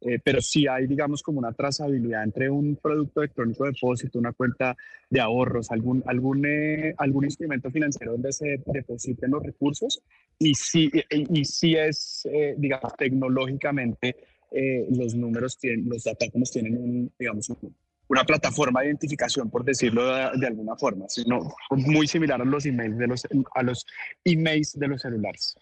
eh, 0.00 0.18
pero 0.22 0.40
sí 0.40 0.66
hay, 0.66 0.86
digamos, 0.86 1.22
como 1.22 1.38
una 1.38 1.52
trazabilidad 1.52 2.24
entre 2.24 2.50
un 2.50 2.76
producto 2.76 3.22
electrónico 3.22 3.64
de 3.64 3.70
depósito, 3.70 4.18
una 4.18 4.32
cuenta 4.32 4.76
de 5.10 5.20
ahorros, 5.20 5.70
algún, 5.70 6.02
algún, 6.06 6.44
eh, 6.46 6.94
algún 6.98 7.24
instrumento 7.24 7.70
financiero 7.70 8.12
donde 8.12 8.32
se 8.32 8.60
depositen 8.66 9.30
los 9.30 9.42
recursos 9.42 10.02
y 10.38 10.54
sí, 10.54 10.90
y, 11.10 11.40
y 11.40 11.44
sí 11.44 11.74
es, 11.74 12.28
eh, 12.32 12.54
digamos, 12.58 12.94
tecnológicamente 12.96 14.16
los 14.90 15.16
números 15.16 15.58
tienen, 15.58 15.88
los 15.88 16.04
datos 16.04 16.30
tienen 16.52 16.76
un, 16.76 17.12
digamos, 17.18 17.48
un, 17.48 17.74
una 18.14 18.24
plataforma 18.24 18.80
de 18.80 18.86
identificación, 18.86 19.50
por 19.50 19.64
decirlo 19.64 20.06
de, 20.06 20.46
alguna 20.46 20.76
forma, 20.76 21.06
sino 21.08 21.54
muy 21.70 22.06
similar 22.06 22.40
a 22.40 22.44
los 22.44 22.64
emails 22.64 22.96
de 22.96 23.06
los, 23.06 23.26
a 23.54 23.62
los 23.62 23.86
emails 24.24 24.78
de 24.78 24.88
los 24.88 25.02
celulares. 25.02 25.56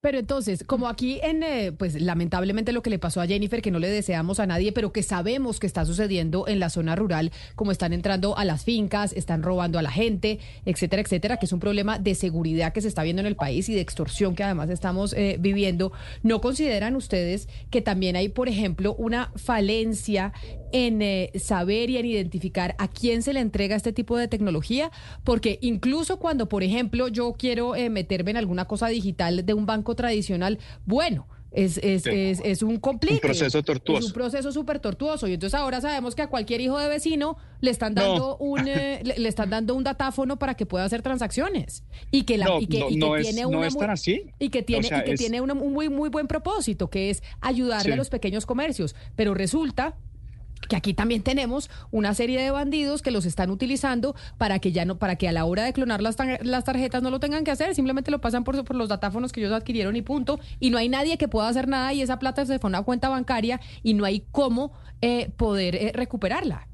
Pero 0.00 0.18
entonces, 0.18 0.64
como 0.64 0.88
aquí 0.88 1.20
en, 1.22 1.42
eh, 1.42 1.72
pues 1.72 2.00
lamentablemente 2.00 2.72
lo 2.72 2.82
que 2.82 2.88
le 2.88 2.98
pasó 2.98 3.20
a 3.20 3.26
Jennifer, 3.26 3.60
que 3.60 3.70
no 3.70 3.78
le 3.78 3.90
deseamos 3.90 4.40
a 4.40 4.46
nadie, 4.46 4.72
pero 4.72 4.92
que 4.92 5.02
sabemos 5.02 5.60
que 5.60 5.66
está 5.66 5.84
sucediendo 5.84 6.48
en 6.48 6.58
la 6.58 6.70
zona 6.70 6.96
rural, 6.96 7.32
como 7.54 7.70
están 7.70 7.92
entrando 7.92 8.38
a 8.38 8.46
las 8.46 8.64
fincas, 8.64 9.12
están 9.12 9.42
robando 9.42 9.78
a 9.78 9.82
la 9.82 9.90
gente, 9.90 10.38
etcétera, 10.64 11.02
etcétera, 11.02 11.36
que 11.36 11.44
es 11.44 11.52
un 11.52 11.60
problema 11.60 11.98
de 11.98 12.14
seguridad 12.14 12.72
que 12.72 12.80
se 12.80 12.88
está 12.88 13.02
viendo 13.02 13.20
en 13.20 13.26
el 13.26 13.36
país 13.36 13.68
y 13.68 13.74
de 13.74 13.82
extorsión 13.82 14.34
que 14.34 14.42
además 14.42 14.70
estamos 14.70 15.12
eh, 15.12 15.36
viviendo. 15.38 15.92
¿No 16.22 16.40
consideran 16.40 16.96
ustedes 16.96 17.46
que 17.70 17.82
también 17.82 18.16
hay, 18.16 18.30
por 18.30 18.48
ejemplo, 18.48 18.94
una 18.94 19.32
falencia 19.36 20.32
en 20.72 21.02
eh, 21.02 21.32
saber 21.38 21.90
y 21.90 21.96
en 21.96 22.06
identificar 22.06 22.74
a 22.78 22.88
quién 22.88 23.22
se 23.22 23.32
le 23.32 23.40
entrega 23.40 23.76
este 23.76 23.92
tipo 23.92 24.16
de 24.16 24.28
tecnología? 24.28 24.90
Porque 25.24 25.58
incluso 25.62 26.18
cuando, 26.18 26.48
por 26.48 26.62
ejemplo, 26.62 27.08
yo 27.08 27.34
quiero 27.38 27.74
meterme 27.90 28.32
en 28.32 28.36
alguna 28.36 28.66
cosa 28.66 28.88
digital 28.88 29.44
de 29.44 29.54
un 29.54 29.66
banco 29.66 29.94
tradicional, 29.94 30.58
bueno, 30.84 31.26
es, 31.52 31.78
es, 31.78 32.06
es, 32.06 32.40
es, 32.44 32.62
un 32.62 32.78
complique. 32.78 33.14
Un 33.14 33.20
proceso 33.20 33.62
tortuoso. 33.62 33.98
Es 33.98 34.06
un 34.06 34.12
proceso 34.12 34.52
súper 34.52 34.78
tortuoso. 34.78 35.26
Y 35.26 35.34
entonces 35.34 35.58
ahora 35.58 35.80
sabemos 35.80 36.14
que 36.14 36.22
a 36.22 36.28
cualquier 36.28 36.60
hijo 36.60 36.78
de 36.78 36.88
vecino 36.88 37.36
le 37.60 37.70
están 37.72 37.94
dando 37.94 38.36
un 38.40 38.68
eh, 38.68 39.02
le, 39.02 39.28
están 39.28 39.50
dando 39.50 39.74
un 39.74 39.82
datáfono 39.82 40.38
para 40.38 40.54
que 40.54 40.66
pueda 40.66 40.84
hacer 40.84 41.02
transacciones. 41.02 41.82
Y 42.10 42.22
que, 42.22 42.38
la, 42.38 42.46
y 42.60 42.66
que, 42.66 42.84
tiene 43.22 43.46
una 43.46 43.68
Y 44.38 44.50
que 44.50 44.62
tiene, 44.62 44.86
y 44.86 45.04
que 45.04 45.14
tiene 45.16 45.40
un 45.40 45.56
muy, 45.56 45.88
muy 45.88 46.08
buen 46.08 46.28
propósito, 46.28 46.88
que 46.88 47.10
es 47.10 47.22
ayudarle 47.40 47.94
a 47.94 47.96
los 47.96 48.10
pequeños 48.10 48.46
comercios. 48.46 48.94
Pero 49.16 49.34
resulta 49.34 49.96
porque 50.60 50.76
aquí 50.76 50.94
también 50.94 51.22
tenemos 51.22 51.70
una 51.90 52.14
serie 52.14 52.40
de 52.40 52.50
bandidos 52.50 53.02
que 53.02 53.10
los 53.10 53.24
están 53.24 53.50
utilizando 53.50 54.14
para 54.38 54.58
que 54.58 54.72
ya 54.72 54.84
no, 54.84 54.98
para 54.98 55.16
que 55.16 55.28
a 55.28 55.32
la 55.32 55.44
hora 55.44 55.64
de 55.64 55.72
clonar 55.72 56.02
las, 56.02 56.16
las 56.42 56.64
tarjetas 56.64 57.02
no 57.02 57.10
lo 57.10 57.18
tengan 57.18 57.44
que 57.44 57.50
hacer, 57.50 57.74
simplemente 57.74 58.10
lo 58.10 58.20
pasan 58.20 58.44
por, 58.44 58.62
por 58.64 58.76
los 58.76 58.88
datáfonos 58.88 59.32
que 59.32 59.40
ellos 59.40 59.52
adquirieron 59.52 59.96
y 59.96 60.02
punto, 60.02 60.38
y 60.60 60.70
no 60.70 60.78
hay 60.78 60.88
nadie 60.88 61.18
que 61.18 61.28
pueda 61.28 61.48
hacer 61.48 61.66
nada 61.66 61.92
y 61.92 62.02
esa 62.02 62.18
plata 62.18 62.44
se 62.46 62.58
fue 62.58 62.68
a 62.68 62.70
una 62.70 62.82
cuenta 62.82 63.08
bancaria 63.08 63.60
y 63.82 63.94
no 63.94 64.04
hay 64.04 64.24
cómo 64.30 64.72
eh, 65.00 65.30
poder 65.36 65.76
eh, 65.76 65.92
recuperarla. 65.94 66.69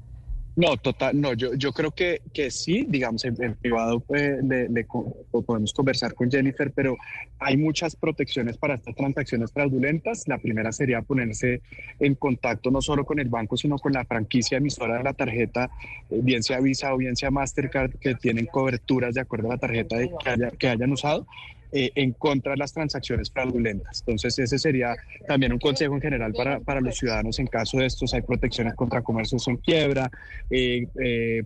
No, 0.57 0.75
total, 0.75 1.21
no, 1.21 1.33
yo, 1.33 1.53
yo 1.53 1.71
creo 1.71 1.91
que, 1.91 2.23
que 2.33 2.49
sí, 2.49 2.83
digamos, 2.89 3.23
en, 3.25 3.35
privado 3.61 4.03
eh, 4.15 4.39
le, 4.41 4.87
podemos 5.29 5.71
conversar 5.71 6.15
con 6.15 6.31
Jennifer, 6.31 6.71
pero 6.71 6.97
hay 7.37 7.57
muchas 7.57 7.95
protecciones 7.95 8.57
para 8.57 8.73
estas 8.73 8.95
transacciones 8.95 9.51
fraudulentas. 9.51 10.27
La 10.27 10.39
primera 10.39 10.71
sería 10.71 11.03
ponerse 11.03 11.61
en 11.99 12.15
contacto 12.15 12.71
no 12.71 12.81
solo 12.81 13.05
con 13.05 13.19
el 13.19 13.29
banco, 13.29 13.55
sino 13.55 13.77
con 13.77 13.93
la 13.93 14.03
franquicia 14.05 14.57
emisora 14.57 14.97
de 14.97 15.03
la 15.03 15.13
tarjeta, 15.13 15.69
eh, 16.09 16.21
bien 16.23 16.41
sea 16.41 16.59
Visa 16.59 16.91
o 16.91 16.97
bien 16.97 17.15
sea 17.15 17.29
Mastercard, 17.29 17.91
que 17.99 18.15
tienen 18.15 18.47
coberturas 18.47 19.13
de 19.13 19.21
acuerdo 19.21 19.51
a 19.51 19.53
la 19.53 19.59
tarjeta 19.59 19.97
que, 19.99 20.57
que 20.57 20.69
hayan 20.69 20.91
usado. 20.91 21.27
Eh, 21.73 21.91
en 21.95 22.13
contra 22.13 22.53
de 22.53 22.57
las 22.59 22.71
transacciones 22.71 23.29
fraudulentas. 23.29 23.99
Entonces, 23.99 24.39
ese 24.39 24.57
sería 24.57 24.95
también 25.27 25.51
un 25.51 25.59
consejo 25.59 25.95
en 25.95 26.01
general 26.01 26.31
para, 26.31 26.61
para 26.61 26.79
los 26.79 26.95
ciudadanos 26.95 27.39
en 27.39 27.47
caso 27.47 27.79
de 27.79 27.87
estos. 27.87 28.13
Hay 28.13 28.21
protecciones 28.21 28.73
contra 28.73 29.01
comercios 29.01 29.45
en 29.49 29.57
quiebra, 29.57 30.09
eh, 30.49 30.87
eh, 30.97 31.43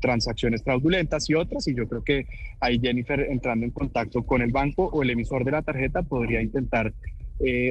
transacciones 0.00 0.62
fraudulentas 0.62 1.28
y 1.28 1.34
otras. 1.34 1.66
Y 1.66 1.74
yo 1.74 1.88
creo 1.88 2.04
que 2.04 2.28
ahí 2.60 2.78
Jennifer, 2.78 3.18
entrando 3.28 3.66
en 3.66 3.72
contacto 3.72 4.22
con 4.22 4.40
el 4.40 4.52
banco 4.52 4.84
o 4.84 5.02
el 5.02 5.10
emisor 5.10 5.44
de 5.44 5.50
la 5.50 5.62
tarjeta, 5.62 6.02
podría 6.02 6.40
intentar 6.40 6.92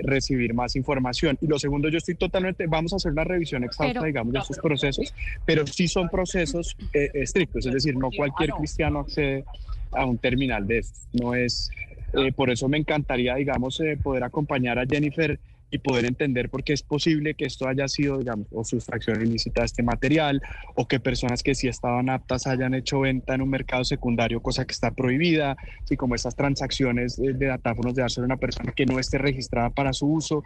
recibir 0.03 0.53
más 0.53 0.75
información. 0.75 1.39
Y 1.41 1.47
lo 1.47 1.58
segundo, 1.58 1.89
yo 1.89 1.97
estoy 1.97 2.13
totalmente, 2.13 2.67
vamos 2.67 2.93
a 2.93 2.97
hacer 2.97 3.13
una 3.13 3.23
revisión 3.23 3.63
exhausta, 3.63 4.03
digamos, 4.03 4.31
de 4.31 4.39
estos 4.39 4.60
procesos, 4.60 5.12
pero 5.43 5.65
sí 5.65 5.88
son 5.88 6.08
procesos 6.10 6.77
estrictos, 6.93 7.65
es 7.65 7.73
decir, 7.73 7.97
no 7.97 8.12
cualquier 8.15 8.51
cristiano 8.51 8.99
accede 8.99 9.43
a 9.95 10.05
un 10.05 10.17
terminal 10.17 10.67
de 10.67 10.79
estos. 10.79 11.08
No 11.13 11.34
es, 11.34 11.71
eh, 12.13 12.32
por 12.32 12.50
eso 12.50 12.68
me 12.68 12.78
encantaría, 12.78 13.36
digamos, 13.36 13.80
eh, 13.80 13.98
poder 14.02 14.24
acompañar 14.24 14.80
a 14.80 14.86
Jennifer 14.86 15.39
y 15.72 15.80
poder 15.80 16.06
entender 16.06 16.50
por 16.50 16.63
qué 16.63 16.74
es 16.74 16.84
posible 16.84 17.34
que 17.34 17.46
esto 17.46 17.68
haya 17.68 17.88
sido, 17.88 18.20
digamos, 18.20 18.48
o 18.52 18.63
sustracción 18.63 19.22
ilícita 19.22 19.62
de 19.62 19.65
este 19.65 19.84
material, 19.84 20.41
o 20.76 20.88
que 20.88 21.00
personas 21.00 21.44
que 21.44 21.56
sí 21.56 21.68
estaban 21.68 22.10
aptas 22.10 22.48
hayan 22.48 22.74
hecho 22.74 23.02
venta 23.02 23.34
en 23.36 23.41
un 23.41 23.50
mercado 23.50 23.84
secundario, 23.84 24.41
cosa 24.41 24.65
que 24.65 24.74
está 24.74 24.91
prohibida, 24.91 25.58
y 25.89 25.96
como 25.96 26.15
estas 26.15 26.36
transacciones 26.36 27.18
de, 27.18 27.34
datáfonos 27.34 27.96
de 27.96 28.04
hacer 28.04 28.24
una 28.24 28.38
persona 28.38 28.72
que 28.74 28.86
no 28.86 29.00
esté 29.00 29.18
registrada 29.18 29.70
para 29.70 29.91
su 29.94 30.08
uso. 30.08 30.44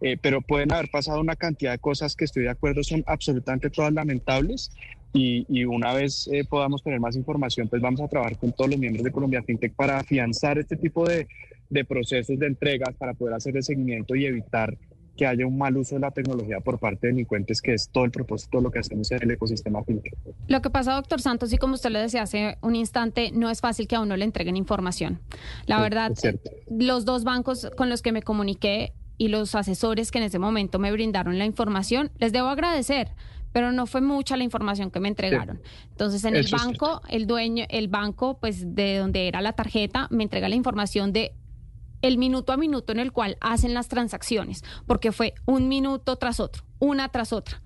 Eh, 0.00 0.16
pero 0.20 0.42
pueden 0.42 0.72
haber 0.72 0.90
pasado 0.90 1.20
una 1.20 1.34
cantidad 1.34 1.72
de 1.72 1.78
cosas 1.78 2.14
que 2.14 2.24
estoy 2.24 2.44
de 2.44 2.50
acuerdo 2.50 2.84
son 2.84 3.02
absolutamente 3.08 3.68
todas 3.68 3.92
lamentables 3.92 4.70
y, 5.12 5.64
una 5.64 5.94
vez 5.94 6.28
eh, 6.32 6.44
podamos 6.48 6.82
tener 6.82 7.00
más 7.00 7.16
información, 7.16 7.68
pues 7.68 7.82
vamos 7.82 8.00
a 8.00 8.08
trabajar 8.08 8.36
con 8.36 8.52
todos 8.52 8.70
los 8.70 8.78
miembros 8.78 9.04
de 9.04 9.10
Colombia 9.10 9.42
FinTech 9.42 9.74
para 9.74 9.98
afianzar 9.98 10.58
este 10.58 10.76
tipo 10.76 11.06
de, 11.06 11.26
de 11.70 11.84
procesos 11.84 12.38
de 12.38 12.46
entregas, 12.46 12.94
para 12.96 13.14
poder 13.14 13.34
hacer 13.34 13.56
el 13.56 13.62
seguimiento 13.62 14.14
y 14.14 14.26
evitar 14.26 14.76
que 15.18 15.26
haya 15.26 15.46
un 15.46 15.58
mal 15.58 15.76
uso 15.76 15.96
de 15.96 16.00
la 16.00 16.12
tecnología 16.12 16.60
por 16.60 16.78
parte 16.78 17.08
de 17.08 17.12
delincuentes, 17.12 17.60
que 17.60 17.74
es 17.74 17.90
todo 17.90 18.04
el 18.04 18.12
propósito 18.12 18.58
de 18.58 18.62
lo 18.62 18.70
que 18.70 18.78
hacemos 18.78 19.10
en 19.10 19.22
el 19.22 19.32
ecosistema 19.32 19.82
FinTech. 19.82 20.14
Lo 20.46 20.62
que 20.62 20.70
pasa, 20.70 20.94
doctor 20.94 21.20
Santos, 21.20 21.52
y 21.52 21.58
como 21.58 21.74
usted 21.74 21.90
lo 21.90 21.98
decía 21.98 22.22
hace 22.22 22.56
un 22.62 22.76
instante, 22.76 23.32
no 23.32 23.50
es 23.50 23.60
fácil 23.60 23.88
que 23.88 23.96
a 23.96 24.00
uno 24.00 24.16
le 24.16 24.24
entreguen 24.24 24.56
información. 24.56 25.20
La 25.66 25.82
verdad, 25.82 26.12
los 26.70 27.04
dos 27.04 27.24
bancos 27.24 27.68
con 27.76 27.90
los 27.90 28.00
que 28.00 28.12
me 28.12 28.22
comuniqué 28.22 28.92
y 29.18 29.28
los 29.28 29.56
asesores 29.56 30.12
que 30.12 30.18
en 30.18 30.24
ese 30.24 30.38
momento 30.38 30.78
me 30.78 30.92
brindaron 30.92 31.38
la 31.38 31.44
información, 31.44 32.10
les 32.18 32.32
debo 32.32 32.46
agradecer 32.46 33.08
pero 33.52 33.72
no 33.72 33.86
fue 33.86 34.00
mucha 34.00 34.36
la 34.36 34.44
información 34.44 34.90
que 34.90 35.00
me 35.00 35.08
entregaron. 35.08 35.60
Entonces, 35.90 36.24
en 36.24 36.36
el 36.36 36.46
banco, 36.50 37.00
el 37.08 37.26
dueño, 37.26 37.64
el 37.68 37.88
banco, 37.88 38.38
pues 38.38 38.74
de 38.74 38.98
donde 38.98 39.28
era 39.28 39.40
la 39.40 39.52
tarjeta, 39.52 40.06
me 40.10 40.22
entrega 40.22 40.48
la 40.48 40.54
información 40.54 41.12
de 41.12 41.34
el 42.02 42.18
minuto 42.18 42.52
a 42.52 42.56
minuto 42.56 42.92
en 42.92 43.00
el 43.00 43.12
cual 43.12 43.36
hacen 43.40 43.74
las 43.74 43.88
transacciones, 43.88 44.62
porque 44.86 45.10
fue 45.12 45.34
un 45.46 45.68
minuto 45.68 46.16
tras 46.16 46.40
otro, 46.40 46.62
una 46.78 47.08
tras 47.08 47.32
otra. 47.32 47.60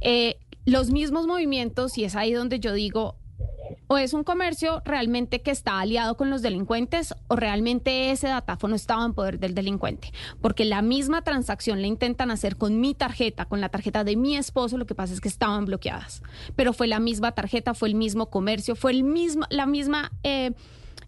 Eh, 0.00 0.38
los 0.64 0.90
mismos 0.90 1.26
movimientos, 1.26 1.96
y 1.96 2.04
es 2.04 2.16
ahí 2.16 2.32
donde 2.32 2.60
yo 2.60 2.72
digo, 2.72 3.16
o 3.86 3.98
es 3.98 4.12
un 4.12 4.24
comercio 4.24 4.82
realmente 4.84 5.40
que 5.40 5.50
está 5.50 5.80
aliado 5.80 6.16
con 6.16 6.30
los 6.30 6.42
delincuentes 6.42 7.14
o 7.28 7.36
realmente 7.36 8.10
ese 8.10 8.28
datáfono 8.28 8.74
estaba 8.74 9.04
en 9.04 9.14
poder 9.14 9.38
del 9.38 9.54
delincuente. 9.54 10.12
Porque 10.40 10.64
la 10.64 10.82
misma 10.82 11.22
transacción 11.22 11.80
la 11.80 11.86
intentan 11.86 12.30
hacer 12.30 12.56
con 12.56 12.80
mi 12.80 12.94
tarjeta, 12.94 13.46
con 13.46 13.60
la 13.60 13.68
tarjeta 13.68 14.04
de 14.04 14.16
mi 14.16 14.36
esposo, 14.36 14.76
lo 14.76 14.86
que 14.86 14.94
pasa 14.94 15.14
es 15.14 15.20
que 15.20 15.28
estaban 15.28 15.64
bloqueadas. 15.64 16.22
Pero 16.54 16.72
fue 16.72 16.86
la 16.86 17.00
misma 17.00 17.32
tarjeta, 17.32 17.74
fue 17.74 17.88
el 17.88 17.94
mismo 17.94 18.30
comercio, 18.30 18.76
fue 18.76 18.92
el 18.92 19.04
mismo, 19.04 19.46
la 19.50 19.66
misma, 19.66 20.12
eh, 20.22 20.52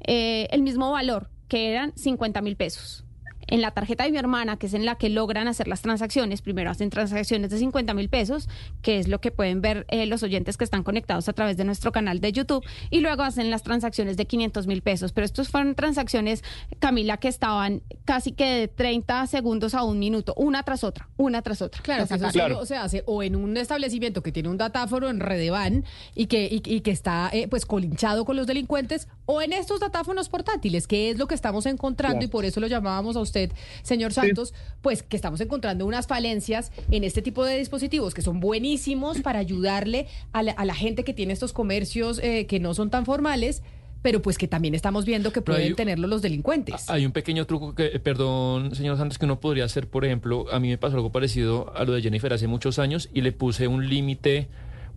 eh, 0.06 0.48
el 0.50 0.62
mismo 0.62 0.90
valor, 0.90 1.28
que 1.48 1.70
eran 1.70 1.92
50 1.96 2.40
mil 2.40 2.56
pesos 2.56 3.04
en 3.50 3.60
la 3.60 3.72
tarjeta 3.72 4.04
de 4.04 4.12
mi 4.12 4.18
hermana, 4.18 4.56
que 4.56 4.66
es 4.66 4.74
en 4.74 4.84
la 4.84 4.94
que 4.94 5.08
logran 5.08 5.48
hacer 5.48 5.68
las 5.68 5.82
transacciones, 5.82 6.40
primero 6.40 6.70
hacen 6.70 6.88
transacciones 6.90 7.50
de 7.50 7.58
50 7.58 7.92
mil 7.94 8.08
pesos, 8.08 8.48
que 8.82 8.98
es 8.98 9.08
lo 9.08 9.20
que 9.20 9.30
pueden 9.30 9.60
ver 9.60 9.86
eh, 9.88 10.06
los 10.06 10.22
oyentes 10.22 10.56
que 10.56 10.64
están 10.64 10.82
conectados 10.82 11.28
a 11.28 11.32
través 11.32 11.56
de 11.56 11.64
nuestro 11.64 11.92
canal 11.92 12.20
de 12.20 12.32
YouTube, 12.32 12.64
y 12.90 13.00
luego 13.00 13.22
hacen 13.22 13.50
las 13.50 13.62
transacciones 13.62 14.16
de 14.16 14.26
500 14.26 14.66
mil 14.66 14.82
pesos. 14.82 15.12
Pero 15.12 15.24
estos 15.24 15.48
fueron 15.48 15.74
transacciones, 15.74 16.42
Camila, 16.78 17.16
que 17.16 17.28
estaban 17.28 17.82
casi 18.04 18.32
que 18.32 18.46
de 18.46 18.68
30 18.68 19.26
segundos 19.26 19.74
a 19.74 19.82
un 19.82 19.98
minuto, 19.98 20.32
una 20.36 20.62
tras 20.62 20.84
otra, 20.84 21.08
una 21.16 21.42
tras 21.42 21.60
otra. 21.60 21.82
Claro, 21.82 22.06
que 22.06 22.14
eso 22.14 22.66
se 22.66 22.76
hace 22.76 23.02
o 23.06 23.22
en 23.22 23.36
un 23.36 23.56
establecimiento 23.56 24.22
que 24.22 24.32
tiene 24.32 24.48
un 24.48 24.56
datáfono 24.56 25.08
en 25.08 25.20
Redevan 25.20 25.84
y 26.14 26.26
que, 26.26 26.48
y, 26.50 26.60
que 26.60 26.90
está 26.90 27.30
eh, 27.32 27.48
pues 27.48 27.66
colinchado 27.66 28.24
con 28.24 28.36
los 28.36 28.46
delincuentes, 28.46 29.08
o 29.26 29.42
en 29.42 29.52
estos 29.52 29.80
datáfonos 29.80 30.28
portátiles, 30.28 30.86
que 30.86 31.10
es 31.10 31.18
lo 31.18 31.26
que 31.26 31.34
estamos 31.34 31.66
encontrando 31.66 32.24
y 32.24 32.28
por 32.28 32.44
eso 32.44 32.60
lo 32.60 32.66
llamábamos 32.66 33.16
a 33.16 33.20
usted 33.20 33.39
señor 33.82 34.12
Santos, 34.12 34.54
pues 34.82 35.02
que 35.02 35.16
estamos 35.16 35.40
encontrando 35.40 35.86
unas 35.86 36.06
falencias 36.06 36.72
en 36.90 37.04
este 37.04 37.22
tipo 37.22 37.44
de 37.44 37.56
dispositivos 37.56 38.14
que 38.14 38.22
son 38.22 38.40
buenísimos 38.40 39.20
para 39.20 39.38
ayudarle 39.38 40.06
a 40.32 40.42
la, 40.42 40.74
gente 40.74 41.04
que 41.04 41.12
tiene 41.12 41.32
estos 41.32 41.52
comercios 41.52 42.20
eh, 42.22 42.46
que 42.46 42.60
no 42.60 42.74
son 42.74 42.90
tan 42.90 43.04
formales 43.04 43.62
pero 44.02 44.22
pues 44.22 44.38
que 44.38 44.48
también 44.48 44.74
estamos 44.74 45.04
viendo 45.04 45.30
que 45.30 45.42
pueden 45.42 45.74
tenerlo 45.74 46.06
los 46.06 46.22
delincuentes. 46.22 46.88
Hay 46.88 47.04
un 47.04 47.12
pequeño 47.12 47.46
truco 47.46 47.74
que, 47.74 47.86
eh, 47.86 47.98
perdón, 47.98 48.74
señor 48.74 48.96
Santos, 48.96 49.18
que 49.18 49.26
uno 49.26 49.40
podría 49.40 49.66
hacer, 49.66 49.88
por 49.88 50.06
ejemplo, 50.06 50.46
a 50.50 50.58
mí 50.58 50.68
me 50.68 50.78
pasó 50.78 50.96
algo 50.96 51.12
parecido 51.12 51.70
a 51.76 51.84
lo 51.84 51.92
de 51.92 52.00
Jennifer 52.00 52.32
hace 52.32 52.46
muchos 52.46 52.78
años 52.78 53.10
y 53.12 53.20
le 53.20 53.32
puse 53.32 53.66
un 53.66 53.90
límite 53.90 54.48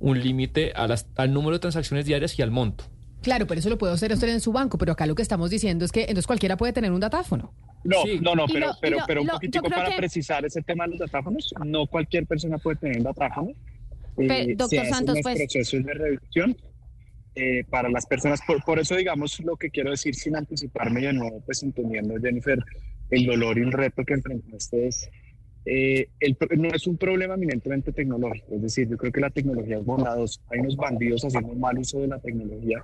un 0.03 0.19
límite 0.19 0.73
al 0.75 1.33
número 1.33 1.53
de 1.53 1.59
transacciones 1.59 2.05
diarias 2.05 2.37
y 2.37 2.41
al 2.41 2.51
monto. 2.51 2.83
Claro, 3.23 3.47
pero 3.47 3.59
eso 3.59 3.69
lo 3.69 3.77
puede 3.77 3.93
hacer 3.93 4.11
usted 4.11 4.27
en 4.27 4.41
su 4.41 4.51
banco, 4.51 4.77
pero 4.77 4.91
acá 4.91 5.07
lo 5.07 5.15
que 5.15 5.21
estamos 5.21 5.49
diciendo 5.49 5.85
es 5.85 5.91
que 5.91 6.01
entonces 6.01 6.27
cualquiera 6.27 6.57
puede 6.57 6.73
tener 6.73 6.91
un 6.91 6.99
datáfono. 6.99 7.53
No, 7.85 8.03
no, 8.21 8.35
no, 8.35 8.45
pero, 8.47 8.71
pero, 8.81 8.97
pero 9.07 9.21
un 9.21 9.27
poquitico 9.27 9.69
para 9.69 9.95
precisar 9.95 10.45
ese 10.45 10.61
tema 10.61 10.85
de 10.85 10.91
los 10.91 10.99
datáfonos, 10.99 11.53
no 11.65 11.87
cualquier 11.87 12.27
persona 12.27 12.57
puede 12.57 12.77
tener 12.77 12.97
un 12.97 13.03
datáfono. 13.03 13.51
Eh, 14.17 14.53
doctor 14.55 14.85
Santos, 14.85 15.19
pues... 15.23 15.37
procesos 15.37 15.83
de 15.83 15.93
revisión 15.93 16.55
eh, 17.35 17.63
para 17.69 17.89
las 17.89 18.05
personas, 18.05 18.41
por, 18.45 18.63
por, 18.63 18.77
eso 18.77 18.95
digamos 18.95 19.39
lo 19.39 19.55
que 19.55 19.71
quiero 19.71 19.89
decir 19.89 20.13
sin 20.13 20.35
anticiparme 20.35 21.01
de 21.01 21.13
nuevo, 21.13 21.41
pues 21.45 21.63
entendiendo 21.63 22.15
Jennifer 22.21 22.63
el 23.09 23.25
dolor 23.25 23.57
y 23.57 23.61
el 23.61 23.71
reto 23.71 24.03
que 24.05 24.13
enfrentaste 24.13 24.87
es 24.87 25.09
eh, 25.65 26.09
el, 26.19 26.37
no 26.57 26.69
es 26.69 26.87
un 26.87 26.97
problema 26.97 27.35
eminentemente 27.35 27.91
tecnológico, 27.91 28.55
es 28.55 28.61
decir, 28.61 28.87
yo 28.89 28.97
creo 28.97 29.11
que 29.11 29.21
la 29.21 29.29
tecnología 29.29 29.77
es 29.77 29.85
bondadosa, 29.85 30.41
hay 30.51 30.59
unos 30.59 30.75
bandidos 30.75 31.23
haciendo 31.23 31.55
mal 31.55 31.77
uso 31.77 32.01
de 32.01 32.07
la 32.07 32.19
tecnología 32.19 32.81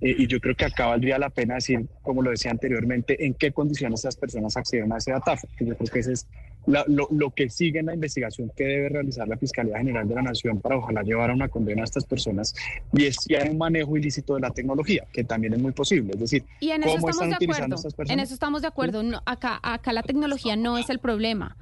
eh, 0.00 0.14
y 0.18 0.26
yo 0.26 0.40
creo 0.40 0.54
que 0.54 0.64
acá 0.64 0.86
valdría 0.86 1.18
la 1.18 1.30
pena 1.30 1.56
decir, 1.56 1.86
como 2.02 2.22
lo 2.22 2.30
decía 2.30 2.50
anteriormente, 2.50 3.24
en 3.24 3.34
qué 3.34 3.52
condiciones 3.52 4.00
esas 4.00 4.16
personas 4.16 4.56
accedieron 4.56 4.92
a 4.92 4.98
ese 4.98 5.12
datáfono. 5.12 5.52
Yo 5.60 5.76
creo 5.76 5.90
que 5.90 5.98
ese 5.98 6.12
es 6.12 6.26
lo, 6.66 7.30
que 7.30 7.48
sigue 7.48 7.80
en 7.80 7.86
la 7.86 7.94
investigación 7.94 8.50
que 8.54 8.64
debe 8.64 8.88
realizar 8.90 9.26
la 9.26 9.36
Fiscalía 9.36 9.78
General 9.78 10.06
de 10.06 10.14
la 10.14 10.22
Nación 10.22 10.60
para 10.60 10.76
ojalá 10.76 11.02
llevar 11.02 11.30
a 11.30 11.34
una 11.34 11.48
condena 11.48 11.82
a 11.82 11.84
estas 11.84 12.04
personas. 12.04 12.54
Y 12.92 13.06
es 13.06 13.16
si 13.16 13.34
hay 13.34 13.48
un 13.48 13.58
manejo 13.58 13.96
ilícito 13.96 14.34
de 14.34 14.40
la 14.40 14.50
tecnología, 14.50 15.06
que 15.12 15.24
también 15.24 15.54
es 15.54 15.60
muy 15.60 15.72
posible. 15.72 16.12
Es 16.14 16.20
decir, 16.20 16.44
y 16.60 16.70
en 16.70 16.82
eso 16.82 16.96
estamos 16.96 17.28
de 17.28 17.34
acuerdo. 17.34 17.76
En 18.08 18.20
eso 18.20 18.34
estamos 18.34 18.62
de 18.62 18.68
acuerdo. 18.68 19.02
acá, 19.24 19.58
acá 19.62 19.92
la 19.92 20.02
tecnología 20.02 20.56
no 20.56 20.78
es 20.78 20.90
el 20.90 20.98
problema. 20.98 21.56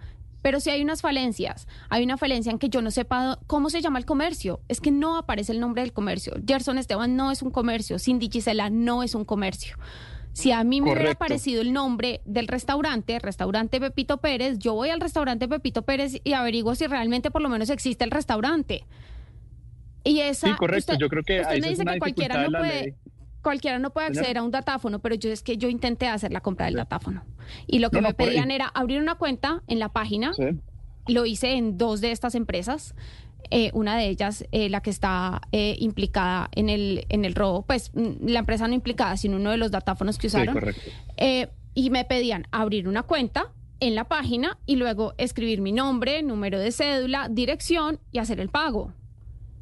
Pero 0.46 0.60
si 0.60 0.70
hay 0.70 0.80
unas 0.80 1.02
falencias, 1.02 1.66
hay 1.88 2.04
una 2.04 2.16
falencia 2.16 2.52
en 2.52 2.60
que 2.60 2.68
yo 2.68 2.80
no 2.80 2.92
sepa 2.92 3.40
cómo 3.48 3.68
se 3.68 3.80
llama 3.82 3.98
el 3.98 4.04
comercio. 4.04 4.60
Es 4.68 4.80
que 4.80 4.92
no 4.92 5.16
aparece 5.16 5.50
el 5.50 5.58
nombre 5.58 5.82
del 5.82 5.92
comercio. 5.92 6.34
Gerson 6.46 6.78
Esteban 6.78 7.16
no 7.16 7.32
es 7.32 7.42
un 7.42 7.50
comercio. 7.50 7.98
Cindy 7.98 8.28
Gisela 8.30 8.70
no 8.70 9.02
es 9.02 9.16
un 9.16 9.24
comercio. 9.24 9.76
Si 10.34 10.52
a 10.52 10.62
mí 10.62 10.80
me 10.80 10.92
hubiera 10.92 11.10
aparecido 11.10 11.62
el 11.62 11.72
nombre 11.72 12.20
del 12.26 12.46
restaurante, 12.46 13.18
restaurante 13.18 13.80
Pepito 13.80 14.18
Pérez, 14.18 14.60
yo 14.60 14.74
voy 14.74 14.90
al 14.90 15.00
restaurante 15.00 15.48
Pepito 15.48 15.82
Pérez 15.82 16.20
y 16.22 16.32
averiguo 16.34 16.76
si 16.76 16.86
realmente 16.86 17.32
por 17.32 17.42
lo 17.42 17.48
menos 17.48 17.68
existe 17.68 18.04
el 18.04 18.12
restaurante. 18.12 18.84
Y 20.04 20.20
esa, 20.20 20.46
sí, 20.46 20.54
correcto. 20.54 20.94
yo 20.96 21.08
creo 21.08 21.24
que 21.24 21.40
usted 21.40 21.60
me 21.60 21.70
dice 21.70 21.84
que 21.84 21.98
cualquiera 21.98 22.46
no 22.46 22.56
puede, 22.56 22.94
cualquiera 23.46 23.78
no 23.78 23.90
puede 23.90 24.08
acceder 24.08 24.38
a 24.38 24.42
un 24.42 24.50
datáfono, 24.50 24.98
pero 24.98 25.14
yo 25.14 25.30
es 25.30 25.40
que 25.40 25.56
yo 25.56 25.68
intenté 25.68 26.08
hacer 26.08 26.32
la 26.32 26.40
compra 26.40 26.66
del 26.66 26.74
datáfono. 26.74 27.22
Y 27.68 27.78
lo 27.78 27.90
que 27.90 28.00
me 28.00 28.12
pedían 28.12 28.50
era 28.50 28.66
abrir 28.66 29.00
una 29.00 29.14
cuenta 29.14 29.62
en 29.68 29.78
la 29.78 29.88
página. 29.88 30.32
Lo 31.06 31.26
hice 31.26 31.52
en 31.52 31.78
dos 31.78 32.00
de 32.00 32.10
estas 32.10 32.34
empresas. 32.34 32.96
eh, 33.52 33.70
una 33.72 33.96
de 33.96 34.08
ellas, 34.08 34.44
eh, 34.50 34.68
la 34.68 34.80
que 34.80 34.90
está 34.90 35.40
eh, 35.52 35.76
implicada 35.78 36.48
en 36.56 36.68
el, 36.68 37.06
en 37.08 37.24
el 37.24 37.36
robo, 37.36 37.62
pues 37.62 37.92
mm, 37.94 38.26
la 38.26 38.40
empresa 38.40 38.66
no 38.66 38.74
implicada, 38.74 39.16
sino 39.16 39.36
uno 39.36 39.52
de 39.52 39.58
los 39.58 39.70
datáfonos 39.70 40.18
que 40.18 40.26
usaron. 40.26 40.58
y 41.72 41.90
me 41.90 42.04
pedían 42.04 42.48
abrir 42.50 42.88
una 42.88 43.04
cuenta 43.04 43.52
en 43.78 43.94
la 43.94 44.08
página 44.08 44.58
y 44.66 44.74
luego 44.74 45.14
escribir 45.18 45.60
mi 45.60 45.70
nombre, 45.70 46.24
número 46.24 46.58
de 46.58 46.72
cédula, 46.72 47.28
dirección 47.30 48.00
y 48.10 48.18
hacer 48.18 48.40
el 48.40 48.48
pago. 48.48 48.92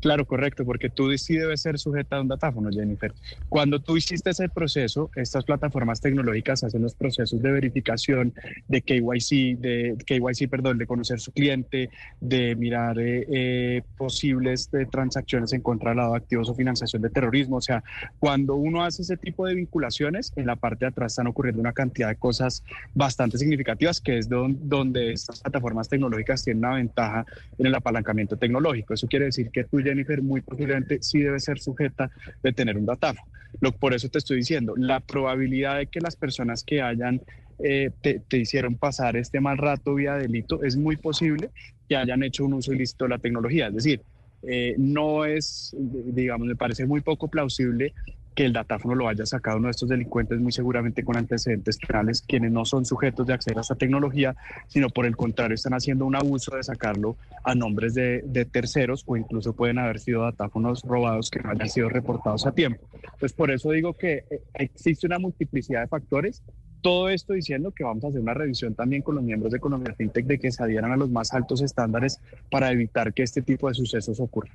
Claro, 0.04 0.26
correcto, 0.26 0.66
porque 0.66 0.90
tú 0.90 1.16
sí 1.16 1.34
debes 1.34 1.62
ser 1.62 1.78
sujeta 1.78 2.16
a 2.16 2.20
un 2.20 2.28
datáfono, 2.28 2.68
Jennifer. 2.70 3.14
Cuando 3.48 3.80
tú 3.80 3.96
hiciste 3.96 4.28
ese 4.28 4.50
proceso, 4.50 5.10
estas 5.16 5.46
plataformas 5.46 5.98
tecnológicas 6.02 6.62
hacen 6.62 6.82
los 6.82 6.94
procesos 6.94 7.40
de 7.40 7.50
verificación 7.50 8.34
de 8.68 8.82
KYC, 8.82 9.58
de 9.58 9.96
KYC, 10.04 10.50
perdón, 10.50 10.76
de 10.76 10.86
conocer 10.86 11.20
su 11.20 11.32
cliente, 11.32 11.88
de 12.20 12.54
mirar 12.54 12.98
eh, 12.98 13.24
eh, 13.32 13.82
posibles 13.96 14.70
de 14.70 14.84
transacciones 14.84 15.54
en 15.54 15.62
contra 15.62 15.92
del 15.92 15.96
lado 15.96 16.10
de 16.12 16.18
activos 16.18 16.50
o 16.50 16.54
financiación 16.54 17.00
de 17.00 17.08
terrorismo. 17.08 17.56
O 17.56 17.62
sea, 17.62 17.82
cuando 18.18 18.56
uno 18.56 18.84
hace 18.84 19.00
ese 19.00 19.16
tipo 19.16 19.46
de 19.46 19.54
vinculaciones, 19.54 20.34
en 20.36 20.44
la 20.44 20.56
parte 20.56 20.84
de 20.84 20.90
atrás 20.90 21.12
están 21.12 21.28
ocurriendo 21.28 21.62
una 21.62 21.72
cantidad 21.72 22.10
de 22.10 22.16
cosas 22.16 22.62
bastante 22.92 23.38
significativas, 23.38 24.02
que 24.02 24.18
es 24.18 24.28
donde, 24.28 24.60
donde 24.64 25.12
estas 25.12 25.40
plataformas 25.40 25.88
tecnológicas 25.88 26.44
tienen 26.44 26.62
una 26.62 26.74
ventaja 26.74 27.24
en 27.56 27.64
el 27.64 27.74
apalancamiento 27.74 28.36
tecnológico. 28.36 28.92
Eso 28.92 29.08
quiere 29.08 29.24
decir 29.24 29.50
que 29.50 29.64
tú, 29.64 29.78
Jennifer, 29.78 29.93
muy 30.22 30.40
posiblemente 30.40 30.98
sí 31.00 31.20
debe 31.20 31.40
ser 31.40 31.58
sujeta 31.58 32.10
de 32.42 32.52
tener 32.52 32.76
un 32.76 32.86
datáfono. 32.86 33.30
Lo, 33.60 33.72
por 33.72 33.94
eso 33.94 34.08
te 34.08 34.18
estoy 34.18 34.38
diciendo, 34.38 34.74
la 34.76 35.00
probabilidad 35.00 35.78
de 35.78 35.86
que 35.86 36.00
las 36.00 36.16
personas 36.16 36.64
que 36.64 36.82
hayan 36.82 37.20
eh, 37.62 37.90
te, 38.00 38.36
hicieron 38.36 38.76
pasar 38.76 39.16
este 39.16 39.40
mal 39.40 39.58
rato 39.58 39.94
vía 39.94 40.14
delito 40.14 40.62
es 40.64 40.76
muy 40.76 40.96
posible 40.96 41.50
que 41.88 41.96
hayan 41.96 42.22
hecho 42.24 42.44
un 42.44 42.54
uso 42.54 42.72
ilícito 42.72 43.04
de 43.04 43.10
la 43.10 43.18
tecnología. 43.18 43.68
Es 43.68 43.74
decir, 43.74 44.02
eh, 44.42 44.74
no 44.76 45.24
es, 45.24 45.74
digamos, 45.78 46.48
me 46.48 46.56
parece 46.56 46.84
muy 46.86 47.00
poco 47.00 47.28
plausible 47.28 47.94
que 48.34 48.44
el 48.44 48.52
datáfono 48.52 48.94
lo 48.94 49.08
haya 49.08 49.24
sacado 49.26 49.58
uno 49.58 49.68
de 49.68 49.72
estos 49.72 49.88
delincuentes 49.88 50.40
muy 50.40 50.52
seguramente 50.52 51.04
con 51.04 51.16
antecedentes 51.16 51.78
penales, 51.78 52.22
quienes 52.22 52.52
no 52.52 52.64
son 52.64 52.84
sujetos 52.84 53.26
de 53.26 53.34
acceder 53.34 53.58
a 53.58 53.60
esta 53.60 53.76
tecnología, 53.76 54.36
sino 54.66 54.88
por 54.88 55.06
el 55.06 55.16
contrario 55.16 55.54
están 55.54 55.74
haciendo 55.74 56.04
un 56.04 56.16
abuso 56.16 56.56
de 56.56 56.62
sacarlo 56.62 57.16
a 57.44 57.54
nombres 57.54 57.94
de, 57.94 58.22
terceros 58.50 59.04
o 59.06 59.16
incluso 59.16 59.54
pueden 59.54 59.78
haber 59.78 60.00
sido 60.00 60.22
datáfonos 60.22 60.82
robados 60.82 61.30
que 61.30 61.40
no 61.40 61.50
hayan 61.50 61.68
sido 61.68 61.88
reportados 61.88 62.46
a 62.46 62.52
tiempo. 62.52 62.86
Entonces, 63.02 63.32
por 63.32 63.50
eso 63.50 63.70
digo 63.70 63.94
que 63.94 64.24
eh, 64.30 64.42
existe 64.54 65.06
una 65.06 65.18
multiplicidad 65.18 65.82
de 65.82 65.88
factores 65.88 66.42
todo 66.84 67.08
esto 67.08 67.32
diciendo 67.32 67.70
que 67.70 67.82
vamos 67.82 68.04
a 68.04 68.08
hacer 68.08 68.20
una 68.20 68.34
revisión 68.34 68.74
también 68.74 69.00
con 69.00 69.14
los 69.14 69.24
miembros 69.24 69.52
de 69.52 69.56
Economía 69.56 69.94
FinTech 69.94 70.26
de 70.26 70.38
que 70.38 70.52
se 70.52 70.62
adhieran 70.62 70.92
a 70.92 70.98
los 70.98 71.08
más 71.08 71.32
altos 71.32 71.62
estándares 71.62 72.20
para 72.50 72.70
evitar 72.70 73.14
que 73.14 73.22
este 73.22 73.40
tipo 73.40 73.68
de 73.68 73.74
sucesos 73.74 74.20
ocurran. 74.20 74.54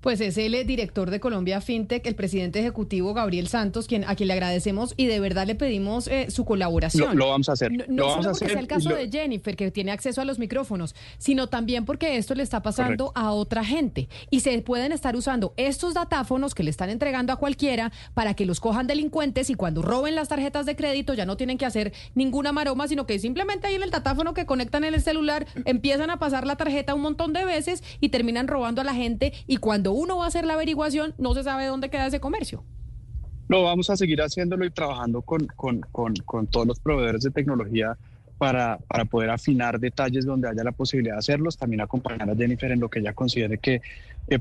Pues 0.00 0.20
es 0.20 0.38
el 0.38 0.66
director 0.66 1.10
de 1.10 1.18
Colombia 1.18 1.60
FinTech, 1.60 2.06
el 2.06 2.14
presidente 2.14 2.60
ejecutivo 2.60 3.14
Gabriel 3.14 3.48
Santos, 3.48 3.86
quien, 3.86 4.04
a 4.04 4.14
quien 4.14 4.28
le 4.28 4.34
agradecemos 4.34 4.94
y 4.96 5.06
de 5.06 5.18
verdad 5.18 5.46
le 5.46 5.54
pedimos 5.54 6.06
eh, 6.06 6.30
su 6.30 6.44
colaboración. 6.44 7.16
Lo, 7.16 7.28
vamos 7.28 7.48
a 7.48 7.52
hacer. 7.52 7.72
No, 7.88 8.06
lo 8.06 8.10
solo 8.10 8.30
porque 8.30 8.48
sea 8.48 8.60
el 8.60 8.66
caso 8.66 8.90
de 8.90 9.10
Jennifer, 9.10 9.56
que 9.56 9.70
tiene 9.70 9.90
acceso 9.90 10.20
a 10.20 10.24
los 10.24 10.38
micrófonos, 10.38 10.94
sino 11.18 11.48
también 11.48 11.84
porque 11.84 12.16
esto 12.16 12.34
le 12.34 12.42
está 12.42 12.62
pasando 12.62 13.12
a 13.14 13.32
otra 13.32 13.64
gente. 13.64 14.08
Y 14.30 14.40
se 14.40 14.58
pueden 14.62 14.92
estar 14.92 15.16
usando 15.16 15.52
estos 15.56 15.94
datáfonos 15.94 16.54
que 16.54 16.62
le 16.62 16.70
están 16.70 16.90
entregando 16.90 17.32
a 17.32 17.36
cualquiera 17.36 17.92
para 18.14 18.34
que 18.34 18.46
los 18.46 18.60
cojan 18.60 18.86
delincuentes 18.86 19.50
y 19.50 19.54
cuando 19.54 19.82
roben 19.82 20.14
las 20.14 20.28
tarjetas 20.28 20.66
de 20.66 20.76
crédito 20.76 21.14
ya 21.14 21.26
no 21.26 21.36
tienen 21.36 21.58
que 21.58 21.66
hacer 21.66 21.92
ninguna 22.14 22.52
maroma, 22.52 22.86
sino 22.88 23.06
que 23.06 23.18
simplemente 23.18 23.66
ahí 23.66 23.74
en 23.74 23.82
el 23.82 23.90
datáfono 23.90 24.34
que 24.34 24.46
conectan 24.46 24.84
en 24.84 24.94
el 24.94 25.02
celular 25.02 25.46
empiezan 25.64 26.10
a 26.10 26.18
pasar 26.18 26.46
la 26.46 26.56
tarjeta 26.56 26.94
un 26.94 27.02
montón 27.02 27.32
de 27.32 27.44
veces 27.44 27.82
y 28.00 28.10
terminan 28.10 28.48
robando 28.48 28.80
a 28.80 28.84
la 28.84 28.94
gente 28.94 29.32
y 29.46 29.56
cuando 29.56 29.87
uno 29.92 30.16
va 30.16 30.24
a 30.24 30.28
hacer 30.28 30.44
la 30.44 30.54
averiguación, 30.54 31.14
no 31.18 31.34
se 31.34 31.42
sabe 31.42 31.66
dónde 31.66 31.90
queda 31.90 32.06
ese 32.06 32.20
comercio. 32.20 32.64
No, 33.48 33.62
vamos 33.62 33.88
a 33.88 33.96
seguir 33.96 34.20
haciéndolo 34.20 34.64
y 34.66 34.70
trabajando 34.70 35.22
con, 35.22 35.46
con, 35.46 35.80
con, 35.92 36.14
con 36.26 36.46
todos 36.46 36.66
los 36.66 36.80
proveedores 36.80 37.22
de 37.22 37.30
tecnología 37.30 37.96
para, 38.38 38.78
para, 38.88 39.04
poder 39.04 39.30
afinar 39.30 39.78
detalles 39.78 40.24
donde 40.24 40.48
haya 40.48 40.62
la 40.64 40.72
posibilidad 40.72 41.14
de 41.14 41.18
hacerlos, 41.18 41.56
también 41.56 41.80
acompañar 41.80 42.30
a 42.30 42.36
Jennifer 42.36 42.70
en 42.70 42.80
lo 42.80 42.88
que 42.88 43.00
ella 43.00 43.12
considere 43.12 43.58
que, 43.58 43.80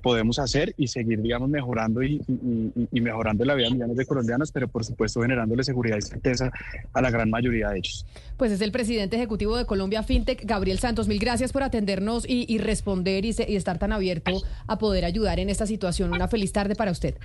podemos 0.01 0.37
hacer 0.37 0.73
y 0.75 0.89
seguir, 0.89 1.21
digamos, 1.21 1.47
mejorando 1.47 2.03
y, 2.03 2.21
y, 2.91 2.99
mejorando 2.99 3.45
la 3.45 3.55
vida 3.55 3.67
de 3.67 3.75
millones 3.75 3.95
de 3.95 4.05
colombianos, 4.05 4.51
pero 4.51 4.67
por 4.67 4.83
supuesto 4.83 5.21
generándole 5.21 5.63
seguridad 5.63 5.95
y 5.95 6.01
certeza 6.01 6.51
a 6.91 7.01
la 7.01 7.09
gran 7.09 7.29
mayoría 7.29 7.69
de 7.69 7.77
ellos. 7.77 8.05
Pues 8.35 8.51
es 8.51 8.59
el 8.59 8.73
presidente 8.73 9.15
ejecutivo 9.15 9.55
de 9.55 9.65
Colombia 9.65 10.03
FinTech, 10.03 10.43
Gabriel 10.43 10.79
Santos. 10.79 11.07
Mil 11.07 11.19
gracias 11.19 11.53
por 11.53 11.63
atendernos 11.63 12.25
y, 12.27 12.57
responder 12.57 13.23
y 13.23 13.29
estar 13.29 13.79
tan 13.79 13.93
abierto 13.93 14.41
a 14.67 14.77
poder 14.77 15.05
ayudar 15.05 15.39
en 15.39 15.49
esta 15.49 15.65
situación. 15.65 16.11
Una 16.11 16.27
feliz 16.27 16.51
tarde 16.51 16.75
para 16.75 16.91
usted. 16.91 17.15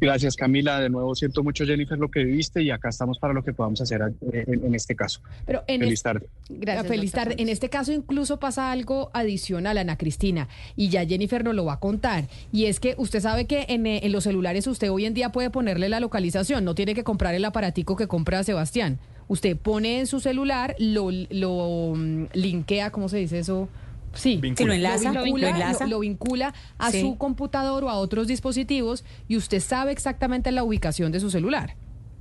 Gracias 0.00 0.36
Camila, 0.36 0.80
de 0.80 0.90
nuevo 0.90 1.14
siento 1.14 1.42
mucho 1.42 1.64
Jennifer 1.64 1.98
lo 1.98 2.10
que 2.10 2.24
viviste 2.24 2.62
y 2.62 2.70
acá 2.70 2.90
estamos 2.90 3.18
para 3.18 3.32
lo 3.32 3.42
que 3.42 3.52
podamos 3.52 3.80
hacer 3.80 4.02
en, 4.32 4.74
este 4.74 4.94
caso. 4.94 5.20
Pero 5.46 5.62
en 5.66 5.80
feliz 5.80 6.02
tarde. 6.02 6.26
Gracias. 6.48 6.86
Feliz 6.86 7.12
tarde. 7.12 7.34
En 7.38 7.48
este 7.48 7.70
caso 7.70 7.92
incluso 7.92 8.38
pasa 8.38 8.70
algo 8.70 9.10
adicional, 9.14 9.78
Ana 9.78 9.96
Cristina, 9.96 10.48
y 10.76 10.90
ya 10.90 11.06
Jennifer 11.06 11.44
nos 11.44 11.54
lo 11.54 11.64
va 11.64 11.74
a 11.74 11.80
contar. 11.80 12.28
Y 12.52 12.66
es 12.66 12.80
que 12.80 12.94
usted 12.98 13.20
sabe 13.20 13.46
que 13.46 13.66
en, 13.68 13.86
en 13.86 14.12
los 14.12 14.24
celulares 14.24 14.66
usted 14.66 14.90
hoy 14.90 15.06
en 15.06 15.14
día 15.14 15.30
puede 15.30 15.50
ponerle 15.50 15.88
la 15.88 16.00
localización, 16.00 16.64
no 16.64 16.74
tiene 16.74 16.94
que 16.94 17.04
comprar 17.04 17.34
el 17.34 17.44
aparatico 17.44 17.96
que 17.96 18.06
compra 18.06 18.44
Sebastián. 18.44 18.98
Usted 19.28 19.56
pone 19.56 19.98
en 19.98 20.06
su 20.06 20.20
celular, 20.20 20.76
lo, 20.78 21.10
lo 21.30 21.94
mm, 21.96 22.26
linkea, 22.34 22.90
¿cómo 22.90 23.08
se 23.08 23.16
dice 23.18 23.40
eso? 23.40 23.68
Sí, 24.16 24.40
lo 24.58 24.72
enlaza, 24.72 25.12
lo 25.12 26.00
vincula, 26.00 26.54
a 26.78 26.90
su 26.90 27.16
computador 27.18 27.84
o 27.84 27.90
a 27.90 27.94
otros 27.94 28.26
dispositivos 28.26 29.04
y 29.28 29.36
usted 29.36 29.60
sabe 29.60 29.92
exactamente 29.92 30.50
la 30.52 30.64
ubicación 30.64 31.12
de 31.12 31.20
su 31.20 31.30
celular. 31.30 31.76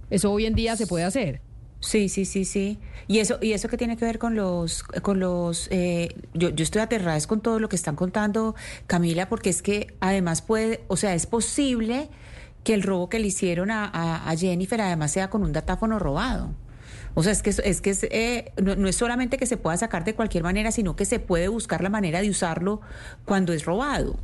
Eso 0.10 0.32
hoy 0.32 0.46
en 0.46 0.54
día 0.54 0.76
se 0.76 0.88
puede 0.88 1.06
hacer. 1.06 1.42
Sí, 1.80 2.10
sí, 2.10 2.26
sí, 2.26 2.46
sí. 2.46 2.80
Y 3.08 3.20
eso, 3.20 3.38
y 3.42 3.54
eso 3.54 3.68
que 3.68 3.78
tiene 3.78 3.96
que 3.98 4.06
ver 4.06 4.18
con 4.18 4.36
los, 4.36 4.84
con 4.84 5.20
los, 5.20 5.68
eh, 5.72 6.16
yo, 6.34 6.50
yo 6.50 6.64
estoy 6.64 6.82
aterrada 6.82 7.20
con 7.28 7.42
todo 7.42 7.60
lo 7.60 7.70
que 7.70 7.76
están 7.76 7.96
contando, 7.96 8.56
Camila, 8.88 9.30
porque 9.30 9.50
es 9.50 9.62
que 9.62 9.94
además 10.00 10.42
puede, 10.42 10.84
o 10.88 10.98
sea, 10.98 11.14
es 11.14 11.28
posible 11.28 12.10
que 12.64 12.74
el 12.74 12.82
robo 12.82 13.10
que 13.10 13.20
le 13.20 13.28
hicieron 13.28 13.70
a, 13.70 13.86
a 14.28 14.36
Jennifer 14.36 14.82
además 14.82 15.12
sea 15.12 15.30
con 15.30 15.44
un 15.44 15.54
datáfono 15.54 16.00
robado. 16.00 16.56
O 17.16 17.24
sea, 17.24 17.32
es 17.32 17.42
que, 17.42 17.50
es 17.50 17.82
que 17.82 17.98
eh, 18.12 18.52
no, 18.62 18.88
es 18.88 18.96
solamente 18.96 19.38
que 19.38 19.46
se 19.46 19.58
pueda 19.58 19.78
sacar 19.78 20.04
de 20.04 20.14
cualquier 20.14 20.44
manera, 20.44 20.72
sino 20.72 20.96
que 20.96 21.06
se 21.06 21.20
puede 21.20 21.48
buscar 21.48 21.82
la 21.82 21.90
manera 21.90 22.22
de 22.22 22.30
usarlo 22.30 22.82
cuando 23.24 23.54
es 23.54 23.66
robado. 23.66 24.20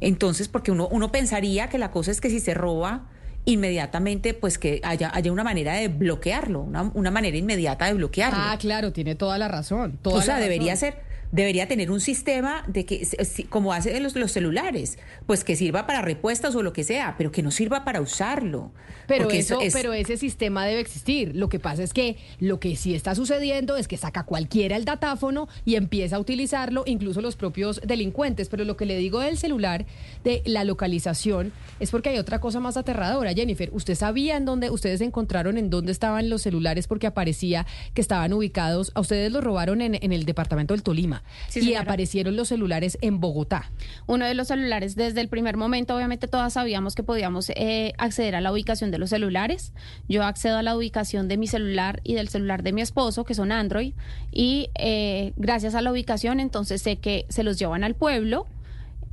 Entonces, 0.00 0.46
porque 0.46 0.70
uno, 0.70 0.88
uno 0.90 1.10
pensaría 1.10 1.68
que 1.68 1.78
la 1.78 1.90
cosa 1.90 2.10
es 2.10 2.20
que 2.20 2.28
si 2.30 2.38
se 2.38 2.54
roba, 2.54 3.06
inmediatamente 3.46 4.34
pues 4.34 4.58
que 4.58 4.80
haya, 4.84 5.10
haya 5.14 5.32
una 5.32 5.42
manera 5.42 5.72
de 5.72 5.88
bloquearlo, 5.88 6.60
una, 6.60 6.82
una 6.94 7.10
manera 7.10 7.36
inmediata 7.36 7.86
de 7.86 7.94
bloquearlo. 7.94 8.38
Ah, 8.40 8.56
claro, 8.58 8.92
tiene 8.92 9.14
toda 9.14 9.38
la 9.38 9.48
razón. 9.48 9.98
o 10.04 10.20
sea, 10.20 10.38
debería 10.38 10.76
ser 10.76 11.07
debería 11.32 11.68
tener 11.68 11.90
un 11.90 12.00
sistema 12.00 12.64
de 12.66 12.84
que, 12.84 13.06
como 13.48 13.72
hacen 13.72 14.02
los, 14.02 14.16
los 14.16 14.32
celulares, 14.32 14.98
pues 15.26 15.44
que 15.44 15.56
sirva 15.56 15.86
para 15.86 16.02
repuestas 16.02 16.54
o 16.54 16.62
lo 16.62 16.72
que 16.72 16.84
sea, 16.84 17.14
pero 17.18 17.30
que 17.30 17.42
no 17.42 17.50
sirva 17.50 17.84
para 17.84 18.00
usarlo. 18.00 18.72
Pero, 19.06 19.30
eso, 19.30 19.58
pero 19.72 19.94
ese 19.94 20.18
sistema 20.18 20.66
debe 20.66 20.80
existir. 20.80 21.34
Lo 21.34 21.48
que 21.48 21.58
pasa 21.58 21.82
es 21.82 21.94
que 21.94 22.16
lo 22.40 22.60
que 22.60 22.76
sí 22.76 22.94
está 22.94 23.14
sucediendo 23.14 23.76
es 23.76 23.88
que 23.88 23.96
saca 23.96 24.24
cualquiera 24.24 24.76
el 24.76 24.84
datáfono 24.84 25.48
y 25.64 25.76
empieza 25.76 26.16
a 26.16 26.18
utilizarlo, 26.18 26.82
incluso 26.86 27.22
los 27.22 27.34
propios 27.34 27.80
delincuentes. 27.84 28.48
Pero 28.48 28.64
lo 28.64 28.76
que 28.76 28.84
le 28.84 28.98
digo 28.98 29.20
del 29.20 29.38
celular, 29.38 29.86
de 30.24 30.42
la 30.44 30.64
localización, 30.64 31.52
es 31.80 31.90
porque 31.90 32.10
hay 32.10 32.18
otra 32.18 32.40
cosa 32.40 32.60
más 32.60 32.76
aterradora. 32.76 33.32
Jennifer, 33.32 33.70
¿usted 33.72 33.94
sabía 33.94 34.36
en 34.36 34.44
dónde, 34.44 34.70
ustedes 34.70 35.00
encontraron 35.00 35.56
en 35.56 35.70
dónde 35.70 35.92
estaban 35.92 36.28
los 36.28 36.42
celulares 36.42 36.86
porque 36.86 37.06
aparecía 37.06 37.66
que 37.94 38.02
estaban 38.02 38.34
ubicados, 38.34 38.92
a 38.94 39.00
ustedes 39.00 39.32
los 39.32 39.42
robaron 39.42 39.80
en, 39.80 39.98
en 40.02 40.12
el 40.12 40.26
departamento 40.26 40.74
del 40.74 40.82
Tolima? 40.82 41.17
Y 41.54 41.74
aparecieron 41.74 42.36
los 42.36 42.48
celulares 42.48 42.98
en 43.00 43.20
Bogotá. 43.20 43.70
Uno 44.06 44.26
de 44.26 44.34
los 44.34 44.48
celulares, 44.48 44.96
desde 44.96 45.20
el 45.20 45.28
primer 45.28 45.56
momento, 45.56 45.96
obviamente 45.96 46.28
todas 46.28 46.52
sabíamos 46.52 46.94
que 46.94 47.02
podíamos 47.02 47.50
eh, 47.50 47.92
acceder 47.98 48.34
a 48.34 48.40
la 48.40 48.52
ubicación 48.52 48.90
de 48.90 48.98
los 48.98 49.10
celulares. 49.10 49.72
Yo 50.08 50.24
accedo 50.24 50.58
a 50.58 50.62
la 50.62 50.76
ubicación 50.76 51.28
de 51.28 51.36
mi 51.36 51.46
celular 51.46 52.00
y 52.04 52.14
del 52.14 52.28
celular 52.28 52.62
de 52.62 52.72
mi 52.72 52.80
esposo, 52.80 53.24
que 53.24 53.34
son 53.34 53.52
Android, 53.52 53.94
y 54.32 54.70
eh, 54.78 55.32
gracias 55.36 55.74
a 55.74 55.82
la 55.82 55.92
ubicación, 55.92 56.40
entonces 56.40 56.82
sé 56.82 56.96
que 56.96 57.26
se 57.28 57.42
los 57.42 57.58
llevan 57.58 57.84
al 57.84 57.94
pueblo 57.94 58.46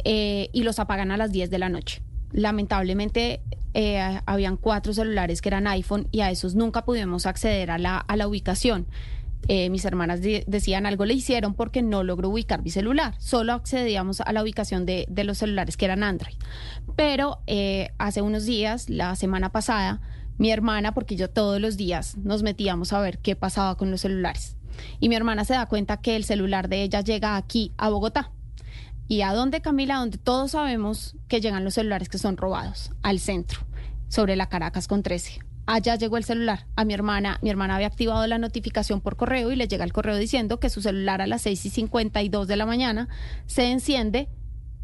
eh, 0.04 0.50
y 0.54 0.64
los 0.64 0.80
apagan 0.80 1.12
a 1.12 1.18
las 1.18 1.32
10 1.32 1.50
de 1.50 1.60
la 1.60 1.70
noche. 1.70 2.02
Lamentablemente 2.32 3.42
habían 4.26 4.56
cuatro 4.56 4.94
celulares 4.94 5.42
que 5.42 5.50
eran 5.50 5.68
iPhone 5.68 6.08
y 6.10 6.22
a 6.22 6.32
esos 6.32 6.56
nunca 6.56 6.86
pudimos 6.86 7.26
acceder 7.26 7.72
a 7.72 7.78
la, 7.78 7.98
a 7.98 8.16
la 8.16 8.26
ubicación. 8.26 8.88
Eh, 9.48 9.70
mis 9.70 9.86
hermanas 9.86 10.22
decían 10.22 10.88
algo 10.88 11.06
le 11.06 11.14
hicieron 11.14 11.54
porque 11.54 11.84
no 11.84 12.04
logró 12.04 12.30
ubicar 12.30 12.64
mi 12.64 12.72
celular. 12.72 13.16
Solo 13.20 13.54
accedíamos 13.54 14.22
a 14.22 14.34
la 14.34 14.42
ubicación 14.42 14.86
de, 14.86 15.06
los 15.24 15.38
celulares 15.38 15.78
que 15.78 15.86
eran 15.86 16.04
Android. 16.04 16.36
Pero 16.96 17.40
eh, 17.46 17.92
hace 17.98 18.22
unos 18.22 18.46
días, 18.46 18.90
la 18.90 19.16
semana 19.16 19.52
pasada, 19.52 20.02
mi 20.38 20.52
hermana, 20.52 20.94
porque 20.94 21.16
yo 21.16 21.30
todos 21.30 21.62
los 21.62 21.78
días 21.78 22.18
nos 22.18 22.44
metíamos 22.44 22.92
a 22.92 23.00
ver 23.00 23.20
qué 23.20 23.36
pasaba 23.36 23.76
con 23.78 23.92
los 23.92 24.02
celulares. 24.02 24.58
Y 25.00 25.10
mi 25.10 25.16
hermana 25.16 25.46
se 25.46 25.54
da 25.54 25.68
cuenta 25.68 25.98
que 25.98 26.16
el 26.16 26.26
celular 26.26 26.68
de 26.68 26.84
ella 26.84 27.02
llega 27.02 27.38
aquí 27.38 27.72
a 27.78 27.90
Bogotá. 27.90 28.32
¿Y 29.08 29.22
a 29.22 29.34
dónde, 29.34 29.62
Camila? 29.62 29.98
Donde 29.98 30.18
todos 30.18 30.52
sabemos 30.52 31.16
que 31.28 31.40
llegan 31.40 31.64
los 31.64 31.76
celulares 31.76 32.10
que 32.10 32.18
son 32.18 32.38
robados, 32.38 32.92
al 33.04 33.20
centro, 33.20 33.60
sobre 34.08 34.36
la 34.36 34.50
Caracas 34.50 34.88
con 34.88 35.04
13. 35.04 35.40
Allá 35.68 35.96
llegó 35.96 36.18
el 36.18 36.24
celular 36.24 36.68
a 36.76 36.86
mi 36.86 36.94
hermana. 36.94 37.40
Mi 37.42 37.50
hermana 37.50 37.76
había 37.76 37.88
activado 37.88 38.26
la 38.28 38.38
notificación 38.38 39.02
por 39.02 39.16
correo 39.16 39.52
y 39.52 39.56
le 39.56 39.68
llega 39.68 39.84
el 39.84 39.94
correo 39.94 40.16
diciendo 40.18 40.60
que 40.60 40.70
su 40.70 40.82
celular 40.82 41.22
a 41.22 41.28
las 41.28 41.42
6 41.42 41.66
y 41.66 41.70
52 41.70 42.48
de 42.48 42.56
la 42.56 42.66
mañana 42.66 43.08
se 43.48 43.72
enciende 43.72 44.30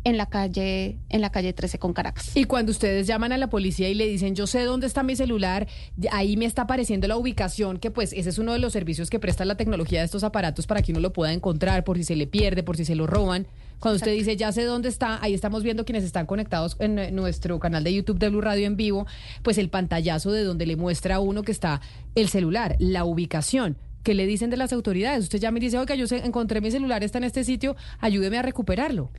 en 0.03 0.17
la 0.17 0.25
calle 0.25 0.97
en 1.09 1.21
la 1.21 1.31
calle 1.31 1.53
13 1.53 1.77
con 1.77 1.93
Caracas. 1.93 2.35
Y 2.35 2.45
cuando 2.45 2.71
ustedes 2.71 3.05
llaman 3.05 3.31
a 3.31 3.37
la 3.37 3.49
policía 3.49 3.87
y 3.89 3.93
le 3.93 4.07
dicen, 4.07 4.35
"Yo 4.35 4.47
sé 4.47 4.63
dónde 4.63 4.87
está 4.87 5.03
mi 5.03 5.15
celular", 5.15 5.67
ahí 6.11 6.37
me 6.37 6.45
está 6.45 6.63
apareciendo 6.63 7.07
la 7.07 7.17
ubicación, 7.17 7.77
que 7.77 7.91
pues 7.91 8.11
ese 8.13 8.29
es 8.29 8.39
uno 8.39 8.53
de 8.53 8.59
los 8.59 8.73
servicios 8.73 9.11
que 9.11 9.19
presta 9.19 9.45
la 9.45 9.57
tecnología 9.57 9.99
de 9.99 10.05
estos 10.05 10.23
aparatos 10.23 10.65
para 10.65 10.81
que 10.81 10.91
uno 10.91 11.01
lo 11.01 11.13
pueda 11.13 11.33
encontrar 11.33 11.83
por 11.83 11.97
si 11.97 12.03
se 12.03 12.15
le 12.15 12.25
pierde, 12.25 12.63
por 12.63 12.77
si 12.77 12.85
se 12.85 12.95
lo 12.95 13.05
roban. 13.05 13.45
Cuando 13.81 13.97
usted 13.97 14.13
dice, 14.13 14.37
"Ya 14.37 14.53
sé 14.53 14.63
dónde 14.63 14.87
está", 14.87 15.21
ahí 15.21 15.33
estamos 15.33 15.63
viendo 15.63 15.83
quienes 15.83 16.05
están 16.05 16.25
conectados 16.25 16.77
en 16.79 17.13
nuestro 17.13 17.59
canal 17.59 17.83
de 17.83 17.93
YouTube 17.93 18.19
de 18.19 18.29
Blue 18.29 18.39
Radio 18.39 18.67
en 18.67 18.77
vivo, 18.77 19.07
pues 19.41 19.57
el 19.57 19.69
pantallazo 19.69 20.31
de 20.31 20.43
donde 20.43 20.65
le 20.65 20.77
muestra 20.77 21.15
a 21.15 21.19
uno 21.19 21.41
que 21.41 21.51
está 21.51 21.81
el 22.15 22.29
celular, 22.29 22.77
la 22.79 23.03
ubicación. 23.03 23.77
¿Qué 24.03 24.13
le 24.13 24.25
dicen 24.25 24.49
de 24.49 24.57
las 24.57 24.71
autoridades? 24.71 25.23
Usted 25.23 25.39
ya 25.39 25.51
me 25.51 25.59
dice, 25.59 25.77
oiga, 25.77 25.95
yo 25.95 26.05
encontré 26.15 26.61
mi 26.61 26.71
celular, 26.71 27.03
está 27.03 27.17
en 27.17 27.23
este 27.23 27.43
sitio, 27.43 27.75
ayúdeme 27.99 28.37
a 28.37 28.41
recuperarlo. 28.43 29.11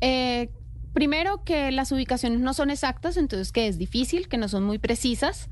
Eh, 0.00 0.48
primero 0.92 1.44
que 1.44 1.70
las 1.72 1.92
ubicaciones 1.92 2.40
no 2.40 2.54
son 2.54 2.70
exactas, 2.70 3.18
entonces 3.18 3.52
que 3.52 3.68
es 3.68 3.76
difícil, 3.76 4.28
que 4.28 4.38
no 4.38 4.48
son 4.48 4.64
muy 4.64 4.78
precisas. 4.78 5.48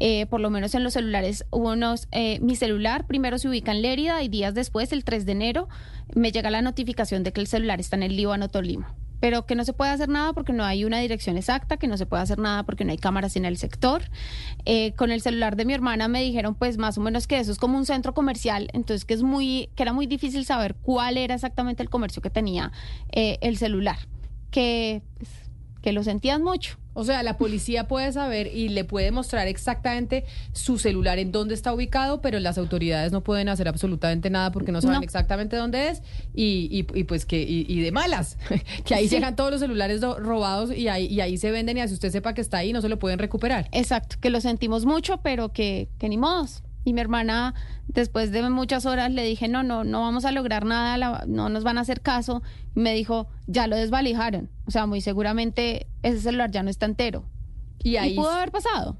Eh, 0.00 0.26
por 0.26 0.40
lo 0.40 0.50
menos 0.50 0.74
en 0.74 0.82
los 0.82 0.94
celulares, 0.94 1.44
unos, 1.50 2.08
eh, 2.10 2.38
mi 2.40 2.56
celular 2.56 3.06
primero 3.06 3.38
se 3.38 3.48
ubica 3.48 3.72
en 3.72 3.82
Lérida 3.82 4.22
y 4.22 4.28
días 4.28 4.54
después, 4.54 4.92
el 4.92 5.04
3 5.04 5.24
de 5.26 5.32
enero, 5.32 5.68
me 6.14 6.32
llega 6.32 6.50
la 6.50 6.62
notificación 6.62 7.22
de 7.22 7.32
que 7.32 7.40
el 7.40 7.46
celular 7.46 7.80
está 7.80 7.96
en 7.96 8.02
el 8.02 8.16
Líbano 8.16 8.48
Tolima. 8.48 8.94
Pero 9.20 9.46
que 9.46 9.54
no 9.54 9.64
se 9.64 9.72
puede 9.72 9.90
hacer 9.90 10.08
nada 10.08 10.32
porque 10.34 10.52
no 10.52 10.64
hay 10.64 10.84
una 10.84 10.98
dirección 10.98 11.38
exacta, 11.38 11.78
que 11.78 11.86
no 11.86 11.96
se 11.96 12.04
puede 12.04 12.22
hacer 12.22 12.38
nada 12.38 12.64
porque 12.64 12.84
no 12.84 12.90
hay 12.90 12.98
cámaras 12.98 13.36
en 13.36 13.46
el 13.46 13.56
sector. 13.56 14.02
Eh, 14.66 14.92
con 14.96 15.10
el 15.10 15.22
celular 15.22 15.56
de 15.56 15.64
mi 15.64 15.72
hermana 15.72 16.08
me 16.08 16.22
dijeron, 16.22 16.54
pues 16.56 16.76
más 16.76 16.98
o 16.98 17.00
menos 17.00 17.26
que 17.26 17.38
eso 17.38 17.52
es 17.52 17.58
como 17.58 17.78
un 17.78 17.86
centro 17.86 18.12
comercial, 18.12 18.68
entonces 18.74 19.04
que 19.06 19.14
es 19.14 19.22
muy, 19.22 19.70
que 19.76 19.84
era 19.84 19.92
muy 19.92 20.06
difícil 20.06 20.44
saber 20.44 20.74
cuál 20.74 21.16
era 21.16 21.34
exactamente 21.34 21.82
el 21.82 21.88
comercio 21.88 22.20
que 22.20 22.30
tenía 22.30 22.72
el 23.12 23.56
celular 23.56 23.98
que, 24.54 25.02
pues, 25.18 25.30
que 25.84 25.92
lo 25.92 26.02
sentían 26.02 26.42
mucho. 26.42 26.78
O 26.94 27.04
sea, 27.04 27.22
la 27.22 27.36
policía 27.36 27.86
puede 27.86 28.10
saber 28.10 28.46
y 28.46 28.70
le 28.70 28.84
puede 28.84 29.10
mostrar 29.10 29.48
exactamente 29.48 30.24
su 30.54 30.78
celular 30.78 31.18
en 31.18 31.30
dónde 31.30 31.52
está 31.52 31.74
ubicado, 31.74 32.22
pero 32.22 32.40
las 32.40 32.56
autoridades 32.56 33.12
no 33.12 33.22
pueden 33.22 33.50
hacer 33.50 33.68
absolutamente 33.68 34.30
nada 34.30 34.50
porque 34.50 34.72
no 34.72 34.80
saben 34.80 35.02
exactamente 35.02 35.56
dónde 35.56 35.90
es 35.90 36.02
y, 36.34 36.86
y, 36.94 37.04
pues 37.04 37.26
que 37.26 37.42
y, 37.42 37.80
de 37.80 37.92
malas, 37.92 38.38
que 38.86 38.94
ahí 38.94 39.08
llegan 39.08 39.36
todos 39.36 39.50
los 39.50 39.60
celulares 39.60 40.00
robados 40.00 40.74
y 40.74 40.88
ahí, 40.88 41.04
y 41.04 41.20
ahí 41.20 41.36
se 41.36 41.50
venden 41.50 41.76
y 41.76 41.82
así 41.82 41.92
usted 41.92 42.10
sepa 42.10 42.32
que 42.32 42.40
está 42.40 42.56
ahí 42.56 42.72
no 42.72 42.80
se 42.80 42.88
lo 42.88 42.98
pueden 42.98 43.18
recuperar. 43.18 43.68
Exacto, 43.72 44.16
que 44.18 44.30
lo 44.30 44.40
sentimos 44.40 44.86
mucho, 44.86 45.18
pero 45.18 45.52
que, 45.52 45.90
que 45.98 46.08
ni 46.08 46.16
modos. 46.16 46.62
Y 46.84 46.92
mi 46.92 47.00
hermana, 47.00 47.54
después 47.88 48.30
de 48.30 48.48
muchas 48.50 48.86
horas, 48.86 49.10
le 49.10 49.24
dije, 49.24 49.48
no, 49.48 49.62
no, 49.62 49.84
no 49.84 50.00
vamos 50.00 50.24
a 50.24 50.32
lograr 50.32 50.64
nada, 50.64 51.24
no 51.26 51.48
nos 51.48 51.64
van 51.64 51.78
a 51.78 51.82
hacer 51.82 52.00
caso. 52.00 52.42
Y 52.76 52.80
me 52.80 52.92
dijo, 52.94 53.28
ya 53.46 53.66
lo 53.66 53.76
desvalijaron. 53.76 54.50
O 54.66 54.70
sea, 54.70 54.86
muy 54.86 55.00
seguramente 55.00 55.86
ese 56.02 56.20
celular 56.20 56.50
ya 56.50 56.62
no 56.62 56.70
está 56.70 56.86
entero. 56.86 57.24
Y 57.78 57.96
ahí 57.96 58.14
pudo 58.16 58.30
haber 58.30 58.50
pasado. 58.50 58.96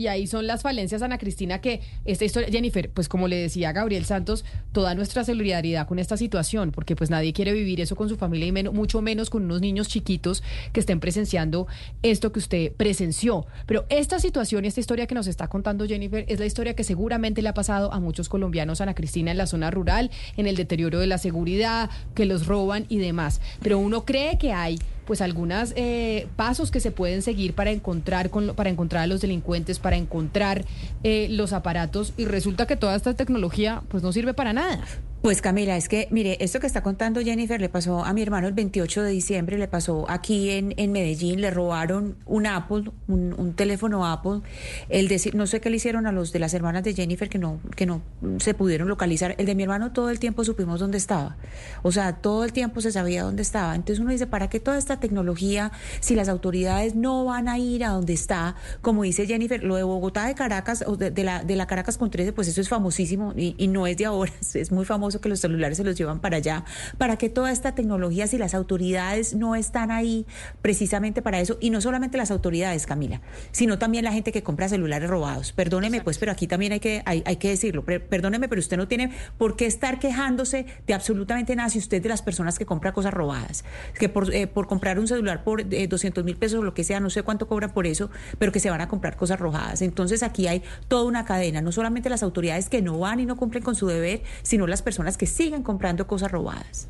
Y 0.00 0.06
ahí 0.06 0.26
son 0.26 0.46
las 0.46 0.62
falencias, 0.62 1.02
Ana 1.02 1.18
Cristina, 1.18 1.60
que 1.60 1.82
esta 2.06 2.24
historia, 2.24 2.48
Jennifer, 2.50 2.88
pues 2.88 3.06
como 3.06 3.28
le 3.28 3.36
decía 3.36 3.72
Gabriel 3.72 4.06
Santos, 4.06 4.46
toda 4.72 4.94
nuestra 4.94 5.24
solidaridad 5.24 5.86
con 5.86 5.98
esta 5.98 6.16
situación, 6.16 6.72
porque 6.72 6.96
pues 6.96 7.10
nadie 7.10 7.34
quiere 7.34 7.52
vivir 7.52 7.82
eso 7.82 7.96
con 7.96 8.08
su 8.08 8.16
familia 8.16 8.46
y 8.46 8.52
mucho 8.70 9.02
menos 9.02 9.28
con 9.28 9.44
unos 9.44 9.60
niños 9.60 9.88
chiquitos 9.88 10.42
que 10.72 10.80
estén 10.80 11.00
presenciando 11.00 11.66
esto 12.02 12.32
que 12.32 12.38
usted 12.38 12.72
presenció. 12.72 13.44
Pero 13.66 13.84
esta 13.90 14.18
situación 14.20 14.64
y 14.64 14.68
esta 14.68 14.80
historia 14.80 15.06
que 15.06 15.14
nos 15.14 15.26
está 15.26 15.48
contando 15.48 15.86
Jennifer 15.86 16.24
es 16.28 16.40
la 16.40 16.46
historia 16.46 16.74
que 16.74 16.82
seguramente 16.82 17.42
le 17.42 17.50
ha 17.50 17.54
pasado 17.54 17.92
a 17.92 18.00
muchos 18.00 18.30
colombianos, 18.30 18.80
Ana 18.80 18.94
Cristina, 18.94 19.32
en 19.32 19.36
la 19.36 19.46
zona 19.46 19.70
rural, 19.70 20.10
en 20.38 20.46
el 20.46 20.56
deterioro 20.56 20.98
de 20.98 21.08
la 21.08 21.18
seguridad, 21.18 21.90
que 22.14 22.24
los 22.24 22.46
roban 22.46 22.86
y 22.88 22.96
demás. 22.96 23.42
Pero 23.62 23.78
uno 23.78 24.06
cree 24.06 24.38
que 24.38 24.54
hay 24.54 24.78
pues 25.10 25.22
algunos 25.22 25.72
eh, 25.74 26.28
pasos 26.36 26.70
que 26.70 26.78
se 26.78 26.92
pueden 26.92 27.20
seguir 27.20 27.52
para 27.52 27.72
encontrar 27.72 28.30
con, 28.30 28.54
para 28.54 28.70
encontrar 28.70 29.02
a 29.02 29.06
los 29.08 29.20
delincuentes, 29.20 29.80
para 29.80 29.96
encontrar 29.96 30.64
eh, 31.02 31.26
los 31.30 31.52
aparatos 31.52 32.12
y 32.16 32.26
resulta 32.26 32.68
que 32.68 32.76
toda 32.76 32.94
esta 32.94 33.14
tecnología 33.14 33.82
pues 33.88 34.04
no 34.04 34.12
sirve 34.12 34.34
para 34.34 34.52
nada. 34.52 34.84
Pues 35.22 35.42
Camila, 35.42 35.76
es 35.76 35.90
que, 35.90 36.08
mire, 36.10 36.38
esto 36.40 36.60
que 36.60 36.66
está 36.66 36.82
contando 36.82 37.20
Jennifer 37.20 37.60
le 37.60 37.68
pasó 37.68 38.02
a 38.06 38.14
mi 38.14 38.22
hermano 38.22 38.48
el 38.48 38.54
28 38.54 39.02
de 39.02 39.10
diciembre, 39.10 39.58
le 39.58 39.68
pasó 39.68 40.06
aquí 40.08 40.48
en, 40.48 40.72
en 40.78 40.92
Medellín, 40.92 41.42
le 41.42 41.50
robaron 41.50 42.16
un 42.24 42.46
Apple, 42.46 42.84
un, 43.06 43.52
teléfono 43.54 44.06
Apple. 44.06 44.40
El 44.88 45.08
de, 45.08 45.30
no 45.34 45.46
sé 45.46 45.60
qué 45.60 45.68
le 45.68 45.76
hicieron 45.76 46.06
a 46.06 46.12
los 46.12 46.32
de 46.32 46.38
las 46.38 46.54
hermanas 46.54 46.84
de 46.84 46.94
Jennifer 46.94 47.28
que 47.28 47.38
no, 47.38 47.60
que 47.76 47.84
no 47.84 48.00
se 48.38 48.54
pudieron 48.54 48.88
localizar. 48.88 49.34
El 49.36 49.44
de 49.44 49.54
mi 49.54 49.62
hermano 49.64 49.92
todo 49.92 50.08
el 50.08 50.18
tiempo 50.18 50.42
supimos 50.42 50.80
dónde 50.80 50.96
estaba. 50.96 51.36
O 51.82 51.92
sea, 51.92 52.16
todo 52.16 52.44
el 52.44 52.54
tiempo 52.54 52.80
se 52.80 52.90
sabía 52.90 53.22
dónde 53.22 53.42
estaba. 53.42 53.74
Entonces 53.74 54.00
uno 54.00 54.12
dice, 54.12 54.26
¿para 54.26 54.48
qué 54.48 54.58
toda 54.58 54.78
esta 54.78 55.00
tecnología 55.00 55.70
si 56.00 56.14
las 56.14 56.30
autoridades 56.30 56.94
no 56.94 57.26
van 57.26 57.50
a 57.50 57.58
ir 57.58 57.84
a 57.84 57.90
donde 57.90 58.14
está? 58.14 58.56
Como 58.80 59.02
dice 59.02 59.26
Jennifer, 59.26 59.62
lo 59.62 59.76
de 59.76 59.82
Bogotá, 59.82 60.28
de 60.28 60.34
Caracas, 60.34 60.82
o 60.86 60.96
de, 60.96 61.12
la, 61.22 61.44
de 61.44 61.56
la 61.56 61.66
Caracas 61.66 61.98
con 61.98 62.10
13, 62.10 62.32
pues 62.32 62.48
eso 62.48 62.62
es 62.62 62.70
famosísimo 62.70 63.34
y, 63.36 63.54
y 63.58 63.68
no 63.68 63.86
es 63.86 63.98
de 63.98 64.06
ahora, 64.06 64.32
es 64.54 64.72
muy 64.72 64.86
famoso 64.86 65.09
que 65.18 65.28
los 65.28 65.40
celulares 65.40 65.78
se 65.78 65.84
los 65.84 65.96
llevan 65.96 66.20
para 66.20 66.36
allá, 66.36 66.64
para 66.98 67.16
que 67.16 67.28
toda 67.28 67.50
esta 67.50 67.74
tecnología, 67.74 68.26
si 68.26 68.38
las 68.38 68.54
autoridades 68.54 69.34
no 69.34 69.56
están 69.56 69.90
ahí 69.90 70.26
precisamente 70.62 71.22
para 71.22 71.40
eso, 71.40 71.58
y 71.60 71.70
no 71.70 71.80
solamente 71.80 72.16
las 72.16 72.30
autoridades, 72.30 72.86
Camila, 72.86 73.20
sino 73.50 73.78
también 73.78 74.04
la 74.04 74.12
gente 74.12 74.30
que 74.30 74.42
compra 74.42 74.68
celulares 74.68 75.08
robados. 75.08 75.52
Perdóneme, 75.52 76.02
pues, 76.02 76.18
pero 76.18 76.30
aquí 76.30 76.46
también 76.46 76.72
hay 76.72 76.80
que, 76.80 77.02
hay, 77.04 77.36
que 77.36 77.48
decirlo. 77.48 77.84
Perdóneme, 77.84 78.48
pero 78.48 78.60
usted 78.60 78.76
no 78.76 78.86
tiene 78.86 79.10
por 79.38 79.56
qué 79.56 79.66
estar 79.66 79.98
quejándose 79.98 80.66
de 80.86 80.94
absolutamente 80.94 81.56
nada 81.56 81.70
si 81.70 81.78
usted 81.78 81.96
es 81.96 82.02
de 82.02 82.08
las 82.08 82.22
personas 82.22 82.58
que 82.58 82.66
compra 82.66 82.92
cosas 82.92 83.12
robadas. 83.12 83.64
Que 83.98 84.08
por, 84.08 84.32
eh, 84.34 84.46
por 84.46 84.66
comprar 84.66 84.98
un 84.98 85.08
celular 85.08 85.42
por 85.42 85.66
200 85.68 86.24
mil 86.24 86.36
pesos 86.36 86.60
o 86.60 86.62
lo 86.62 86.74
que 86.74 86.84
sea, 86.84 87.00
no 87.00 87.10
sé 87.10 87.22
cuánto 87.22 87.48
cobra 87.48 87.72
por 87.72 87.86
eso, 87.86 88.10
pero 88.38 88.52
que 88.52 88.60
se 88.60 88.70
van 88.70 88.80
a 88.80 88.88
comprar 88.88 89.16
cosas 89.16 89.40
robadas. 89.40 89.82
Entonces 89.82 90.22
aquí 90.22 90.46
hay 90.46 90.62
toda 90.88 91.04
una 91.04 91.24
cadena, 91.24 91.60
no 91.62 91.72
solamente 91.72 92.10
las 92.10 92.22
autoridades 92.22 92.68
que 92.68 92.82
no 92.82 92.98
van 92.98 93.20
y 93.20 93.26
no 93.26 93.36
cumplen 93.36 93.62
con 93.62 93.74
su 93.74 93.86
deber, 93.86 94.22
sino 94.42 94.66
las 94.66 94.82
personas 94.82 94.99
que 95.16 95.26
siguen 95.26 95.62
comprando 95.62 96.06
cosas 96.06 96.30
robadas. 96.30 96.88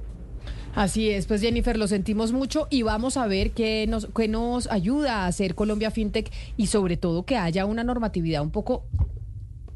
Así 0.75 1.11
es, 1.11 1.27
pues 1.27 1.41
Jennifer, 1.41 1.77
lo 1.77 1.89
sentimos 1.89 2.33
mucho 2.33 2.69
y 2.71 2.83
vamos 2.83 3.17
a 3.17 3.27
ver 3.27 3.51
qué 3.51 3.87
nos, 3.89 4.09
qué 4.15 4.29
nos 4.29 4.71
ayuda 4.71 5.25
a 5.25 5.27
hacer 5.27 5.57
Colombia 5.57 5.91
FinTech 5.91 6.31
y 6.57 6.69
sobre 6.69 6.97
todo 6.97 7.25
que 7.25 7.37
haya 7.37 7.67
una 7.67 7.83
normatividad 7.83 8.43
un 8.43 8.51
poco 8.51 8.85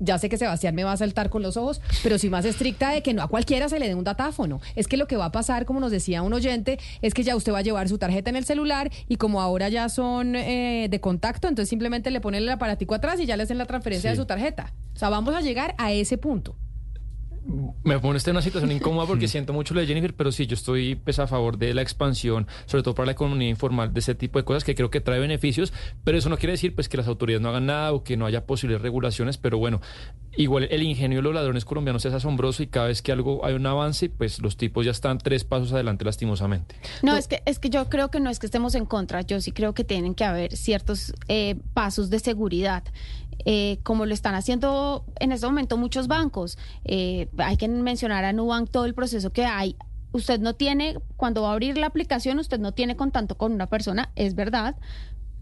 ya 0.01 0.19
sé 0.19 0.29
que 0.29 0.37
Sebastián 0.37 0.75
me 0.75 0.85
va 0.85 0.93
a 0.93 0.97
saltar 0.97 1.31
con 1.31 1.43
los 1.43 1.57
ojos, 1.57 1.81
pero 2.03 2.19
sí 2.19 2.29
más 2.29 2.45
estricta 2.45 2.91
de 2.91 3.03
que 3.03 3.15
no 3.15 3.23
a 3.23 3.29
cualquiera 3.29 3.69
se 3.69 3.79
le 3.79 3.89
dé 3.89 3.95
un 3.95 4.05
datáfono. 4.05 4.61
Es 4.77 4.87
que 4.87 4.97
lo 4.97 5.07
que 5.07 5.17
va 5.17 5.27
a 5.27 5.33
pasar, 5.33 5.65
como 5.65 5.81
nos 5.81 5.91
decía 5.91 6.23
un 6.23 6.33
oyente, 6.33 6.79
es 7.01 7.15
que 7.15 7.23
ya 7.23 7.37
usted 7.37 7.53
va 7.53 7.59
a 7.59 7.63
llevar 7.63 7.89
su 7.89 7.99
tarjeta 7.99 8.31
en 8.31 8.37
el 8.37 8.45
celular 8.45 8.91
y 9.09 9.17
como 9.17 9.41
ahora 9.41 9.69
ya 9.69 9.89
son 9.89 10.37
eh, 10.37 10.89
de 10.91 11.01
contacto, 11.01 11.49
entonces 11.49 11.71
simplemente 11.71 12.11
le 12.11 12.21
ponen 12.21 12.43
el 12.43 12.49
aparatico 12.49 12.95
atrás 12.95 13.21
y 13.21 13.27
ya 13.27 13.37
le 13.37 13.45
hacen 13.45 13.59
la 13.59 13.67
transferencia 13.67 14.11
de 14.11 14.17
su 14.17 14.27
tarjeta. 14.27 14.73
O 14.95 14.99
sea, 14.99 15.09
vamos 15.09 15.35
a 15.35 15.41
llegar 15.41 15.75
a 15.79 15.93
ese 15.93 16.19
punto 16.19 16.57
me 17.83 17.99
pone 17.99 18.17
usted 18.17 18.31
en 18.31 18.37
una 18.37 18.43
situación 18.43 18.73
incómoda 18.73 19.07
porque 19.07 19.29
siento 19.29 19.53
mucho 19.53 19.75
lo 19.75 19.81
de 19.81 19.87
Jennifer, 19.87 20.15
pero 20.15 20.33
sí, 20.33 20.47
yo 20.47 20.55
estoy 20.55 20.95
pues, 20.95 21.19
a 21.19 21.27
favor 21.27 21.59
de 21.59 21.75
la 21.75 21.83
expansión, 21.83 22.47
sobre 22.67 22.83
todo 22.83 22.95
para 22.95 23.07
la 23.07 23.13
economía 23.13 23.49
informal, 23.49 23.93
de 23.93 24.01
ese 24.01 24.15
tipo 24.15 24.39
de 24.39 24.45
cosas 24.45 24.65
que 24.65 24.75
creo 24.75 24.91
que 24.91 25.01
trae 25.01 25.19
beneficios, 25.19 25.73
pero 26.05 26.19
eso 26.19 26.29
no 26.29 26.39
quiere 26.39 26.53
decir 26.53 26.75
pues 26.75 26.89
que 26.89 26.97
las 26.97 27.09
autoridades 27.09 27.43
no 27.43 27.51
hagan 27.51 27.67
nada 27.67 27.93
o 27.93 28.05
que 28.05 28.17
no 28.17 28.27
haya 28.27 28.47
posibles 28.47 28.81
regulaciones, 28.81 29.39
pero 29.39 29.59
bueno, 29.59 29.81
igual 30.37 30.69
el 30.71 30.83
ingenio 30.83 31.19
de 31.19 31.23
los 31.23 31.35
ladrones 31.35 31.65
colombianos 31.65 32.05
es 32.05 32.13
asombroso 32.13 32.63
y 32.63 32.67
cada 32.67 32.87
vez 32.87 33.03
que 33.03 33.13
algo 33.13 33.45
hay 33.45 33.55
un 33.55 33.67
avance, 33.67 34.09
pues 34.09 34.41
los 34.41 34.57
tipos 34.57 34.85
ya 34.85 34.91
están 34.91 35.19
tres 35.19 35.45
pasos 35.45 35.73
adelante 35.73 36.05
lastimosamente. 36.05 36.77
No, 37.03 37.17
es 37.17 37.29
que, 37.29 37.43
es 37.47 37.59
que 37.59 37.71
yo 37.71 37.89
creo 37.89 38.11
que 38.11 38.21
no 38.21 38.31
es 38.31 38.39
que 38.39 38.47
estemos 38.47 38.75
en 38.75 38.87
contra, 38.87 39.23
yo 39.23 39.41
sí 39.41 39.53
creo 39.53 39.75
que 39.75 39.85
tienen 39.85 40.15
que 40.15 40.25
haber 40.25 40.57
ciertos 40.57 41.15
eh, 41.29 41.57
pasos 41.75 42.11
de 42.11 42.19
seguridad. 42.19 42.85
Eh, 43.45 43.79
como 43.83 44.07
lo 44.07 44.15
están 44.15 44.35
haciendo 44.35 45.05
en 45.21 45.33
este 45.33 45.47
momento 45.47 45.77
muchos 45.77 46.09
bancos. 46.09 46.59
Eh, 46.85 47.29
hay 47.39 47.57
que 47.57 47.69
mencionar 47.69 48.25
a 48.25 48.33
Nubank 48.33 48.71
todo 48.71 48.85
el 48.85 48.95
proceso 48.95 49.31
que 49.31 49.45
hay. 49.45 49.77
Usted 50.13 50.41
no 50.41 50.55
tiene, 50.55 50.97
cuando 51.17 51.43
va 51.43 51.51
a 51.51 51.53
abrir 51.53 51.77
la 51.77 51.87
aplicación, 51.87 52.39
usted 52.39 52.61
no 52.61 52.73
tiene 52.73 52.97
contacto 52.97 53.37
con 53.37 53.53
una 53.53 53.67
persona, 53.67 54.11
es 54.15 54.37
verdad, 54.37 54.77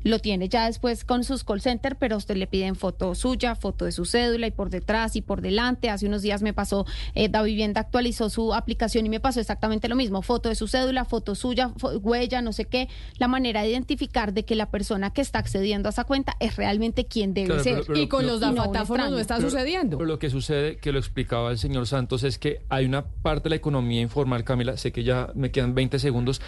lo 0.04 0.18
tiene 0.18 0.48
ya 0.48 0.66
después 0.66 1.04
con 1.04 1.24
sus 1.24 1.44
call 1.44 1.60
center, 1.60 1.96
pero 1.96 2.14
a 2.16 2.18
usted 2.18 2.36
le 2.36 2.46
piden 2.46 2.74
foto 2.76 3.14
suya, 3.14 3.54
foto 3.54 3.84
de 3.84 3.92
su 3.92 4.04
cédula 4.04 4.46
y 4.46 4.50
por 4.50 4.70
detrás 4.70 5.16
y 5.16 5.22
por 5.22 5.40
delante. 5.40 5.90
Hace 5.90 6.06
unos 6.06 6.22
días 6.22 6.42
me 6.42 6.52
pasó, 6.52 6.86
eh, 7.14 7.28
Da 7.28 7.42
Vivienda 7.42 7.80
actualizó 7.80 8.30
su 8.30 8.54
aplicación 8.54 9.06
y 9.06 9.08
me 9.08 9.20
pasó 9.20 9.40
exactamente 9.40 9.88
lo 9.88 9.96
mismo, 9.96 10.22
foto 10.22 10.48
de 10.48 10.54
su 10.54 10.68
cédula, 10.68 11.04
foto 11.04 11.34
suya, 11.34 11.72
huella, 12.02 12.42
no 12.42 12.52
sé 12.52 12.64
qué, 12.66 12.88
la 13.18 13.28
manera 13.28 13.62
de 13.62 13.70
identificar 13.70 14.32
de 14.32 14.44
que 14.44 14.54
la 14.54 14.70
persona 14.70 15.12
que 15.12 15.20
está 15.20 15.38
accediendo 15.38 15.88
a 15.88 15.90
esa 15.90 16.04
cuenta 16.04 16.36
es 16.40 16.56
realmente 16.56 17.06
quien 17.06 17.34
debe 17.34 17.62
ser. 17.62 17.84
y 17.94 18.08
con 18.08 18.26
los 18.26 18.40
dafatáfonos 18.40 19.10
no, 19.10 19.18
está 19.18 19.40
sucediendo. 19.40 19.98
Pero 19.98 20.08
lo 20.08 20.18
que 20.18 20.30
sucede, 20.30 20.76
que 20.76 20.92
lo 20.92 20.98
explicaba 20.98 21.50
el 21.50 21.58
señor 21.58 21.86
Santos, 21.86 22.24
es 22.24 22.38
que 22.38 22.62
hay 22.68 22.84
una 22.86 23.04
parte 23.06 23.44
de 23.44 23.50
la 23.50 23.56
economía 23.56 24.00
informal, 24.00 24.44
Camila, 24.44 24.76
sé 24.76 24.92
que 24.92 25.04
ya 25.04 25.30
me 25.34 25.50
quedan 25.50 25.74
20 25.74 25.98
segundos, 25.98 26.40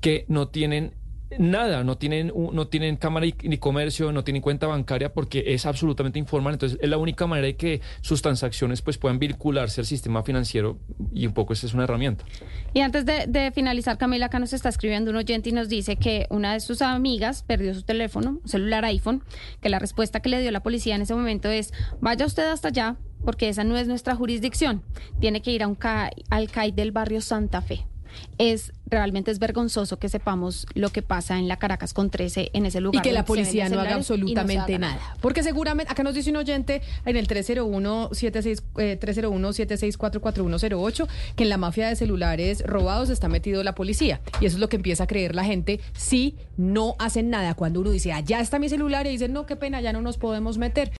que 0.00 0.24
no 0.28 0.48
tienen 0.48 0.94
nada, 1.38 1.84
no 1.84 1.96
tienen, 1.96 2.32
no 2.34 2.68
tienen 2.68 2.96
cámara 2.96 3.26
ni 3.42 3.58
comercio, 3.58 4.12
no 4.12 4.24
tienen 4.24 4.42
cuenta 4.42 4.66
bancaria 4.66 5.12
porque 5.12 5.44
es 5.46 5.66
absolutamente 5.66 6.18
informal. 6.18 6.54
Entonces, 6.54 6.78
es 6.80 6.88
la 6.88 6.98
única 6.98 7.26
manera 7.26 7.46
de 7.46 7.56
que 7.56 7.80
sus 8.00 8.22
transacciones 8.22 8.82
pues, 8.82 8.98
puedan 8.98 9.18
vincularse 9.18 9.80
al 9.80 9.86
sistema 9.86 10.22
financiero 10.22 10.78
y 11.12 11.26
un 11.26 11.32
poco 11.32 11.52
esa 11.52 11.66
es 11.66 11.74
una 11.74 11.84
herramienta. 11.84 12.24
Y 12.72 12.80
antes 12.80 13.04
de, 13.06 13.52
finalizar, 13.54 13.98
Camila, 13.98 14.26
acá 14.26 14.38
nos 14.38 14.52
está 14.52 14.68
escribiendo 14.68 15.10
un 15.10 15.16
oyente 15.16 15.50
y 15.50 15.52
nos 15.52 15.68
dice 15.68 15.96
que 15.96 16.26
una 16.30 16.52
de 16.52 16.60
sus 16.60 16.82
amigas 16.82 17.42
perdió 17.42 17.74
su 17.74 17.82
teléfono, 17.82 18.40
celular 18.44 18.84
iPhone, 18.84 19.22
que 19.60 19.68
la 19.68 19.78
respuesta 19.78 20.20
que 20.20 20.28
le 20.28 20.40
dio 20.40 20.50
la 20.50 20.62
policía 20.62 20.94
en 20.94 21.02
ese 21.02 21.14
momento 21.14 21.48
es, 21.48 21.72
vaya 22.00 22.26
usted 22.26 22.46
hasta 22.46 22.68
allá, 22.68 22.96
porque 23.24 23.48
esa 23.48 23.64
no 23.64 23.76
es 23.76 23.86
nuestra 23.86 24.14
jurisdicción. 24.14 24.82
Tiene 25.20 25.42
que 25.42 25.50
ir 25.50 25.62
a 25.62 25.68
un 25.68 25.78
al 26.30 26.50
CAI 26.50 26.72
del 26.72 26.92
barrio 26.92 27.20
Santa 27.20 27.60
Fe 27.62 27.84
es 28.38 28.72
realmente 28.90 29.30
es 29.30 29.38
vergonzoso 29.38 29.98
que 29.98 30.08
sepamos 30.08 30.66
lo 30.74 30.90
que 30.90 31.02
pasa 31.02 31.38
en 31.38 31.46
la 31.48 31.58
Caracas 31.58 31.92
con 31.94 32.10
13 32.10 32.50
en 32.52 32.66
ese 32.66 32.80
lugar. 32.80 33.00
Y 33.00 33.08
que 33.08 33.12
la 33.12 33.24
policía 33.24 33.68
no 33.68 33.78
haga 33.80 33.94
absolutamente 33.94 34.76
nada. 34.78 34.98
Porque 35.20 35.42
seguramente, 35.42 35.92
acá 35.92 36.02
nos 36.02 36.14
dice 36.14 36.30
un 36.30 36.36
oyente 36.36 36.82
en 37.04 37.16
el 37.16 37.28
301-76, 37.28 38.62
eh, 38.78 38.98
301-7644108 39.00 41.08
que 41.36 41.44
en 41.44 41.50
la 41.50 41.56
mafia 41.56 41.88
de 41.88 41.96
celulares 41.96 42.62
robados 42.66 43.10
está 43.10 43.28
metido 43.28 43.62
la 43.62 43.74
policía. 43.74 44.20
Y 44.40 44.46
eso 44.46 44.56
es 44.56 44.60
lo 44.60 44.68
que 44.68 44.76
empieza 44.76 45.04
a 45.04 45.06
creer 45.06 45.34
la 45.34 45.44
gente 45.44 45.80
si 45.92 46.36
no 46.56 46.96
hacen 46.98 47.28
nada. 47.30 47.54
Cuando 47.54 47.80
uno 47.80 47.90
dice, 47.90 48.12
allá 48.12 48.40
está 48.40 48.58
mi 48.58 48.68
celular 48.68 49.06
y 49.06 49.10
dicen, 49.10 49.32
no, 49.32 49.46
qué 49.46 49.54
pena, 49.56 49.80
ya 49.80 49.92
no 49.92 50.02
nos 50.02 50.18
podemos 50.18 50.58
meter. 50.58 50.88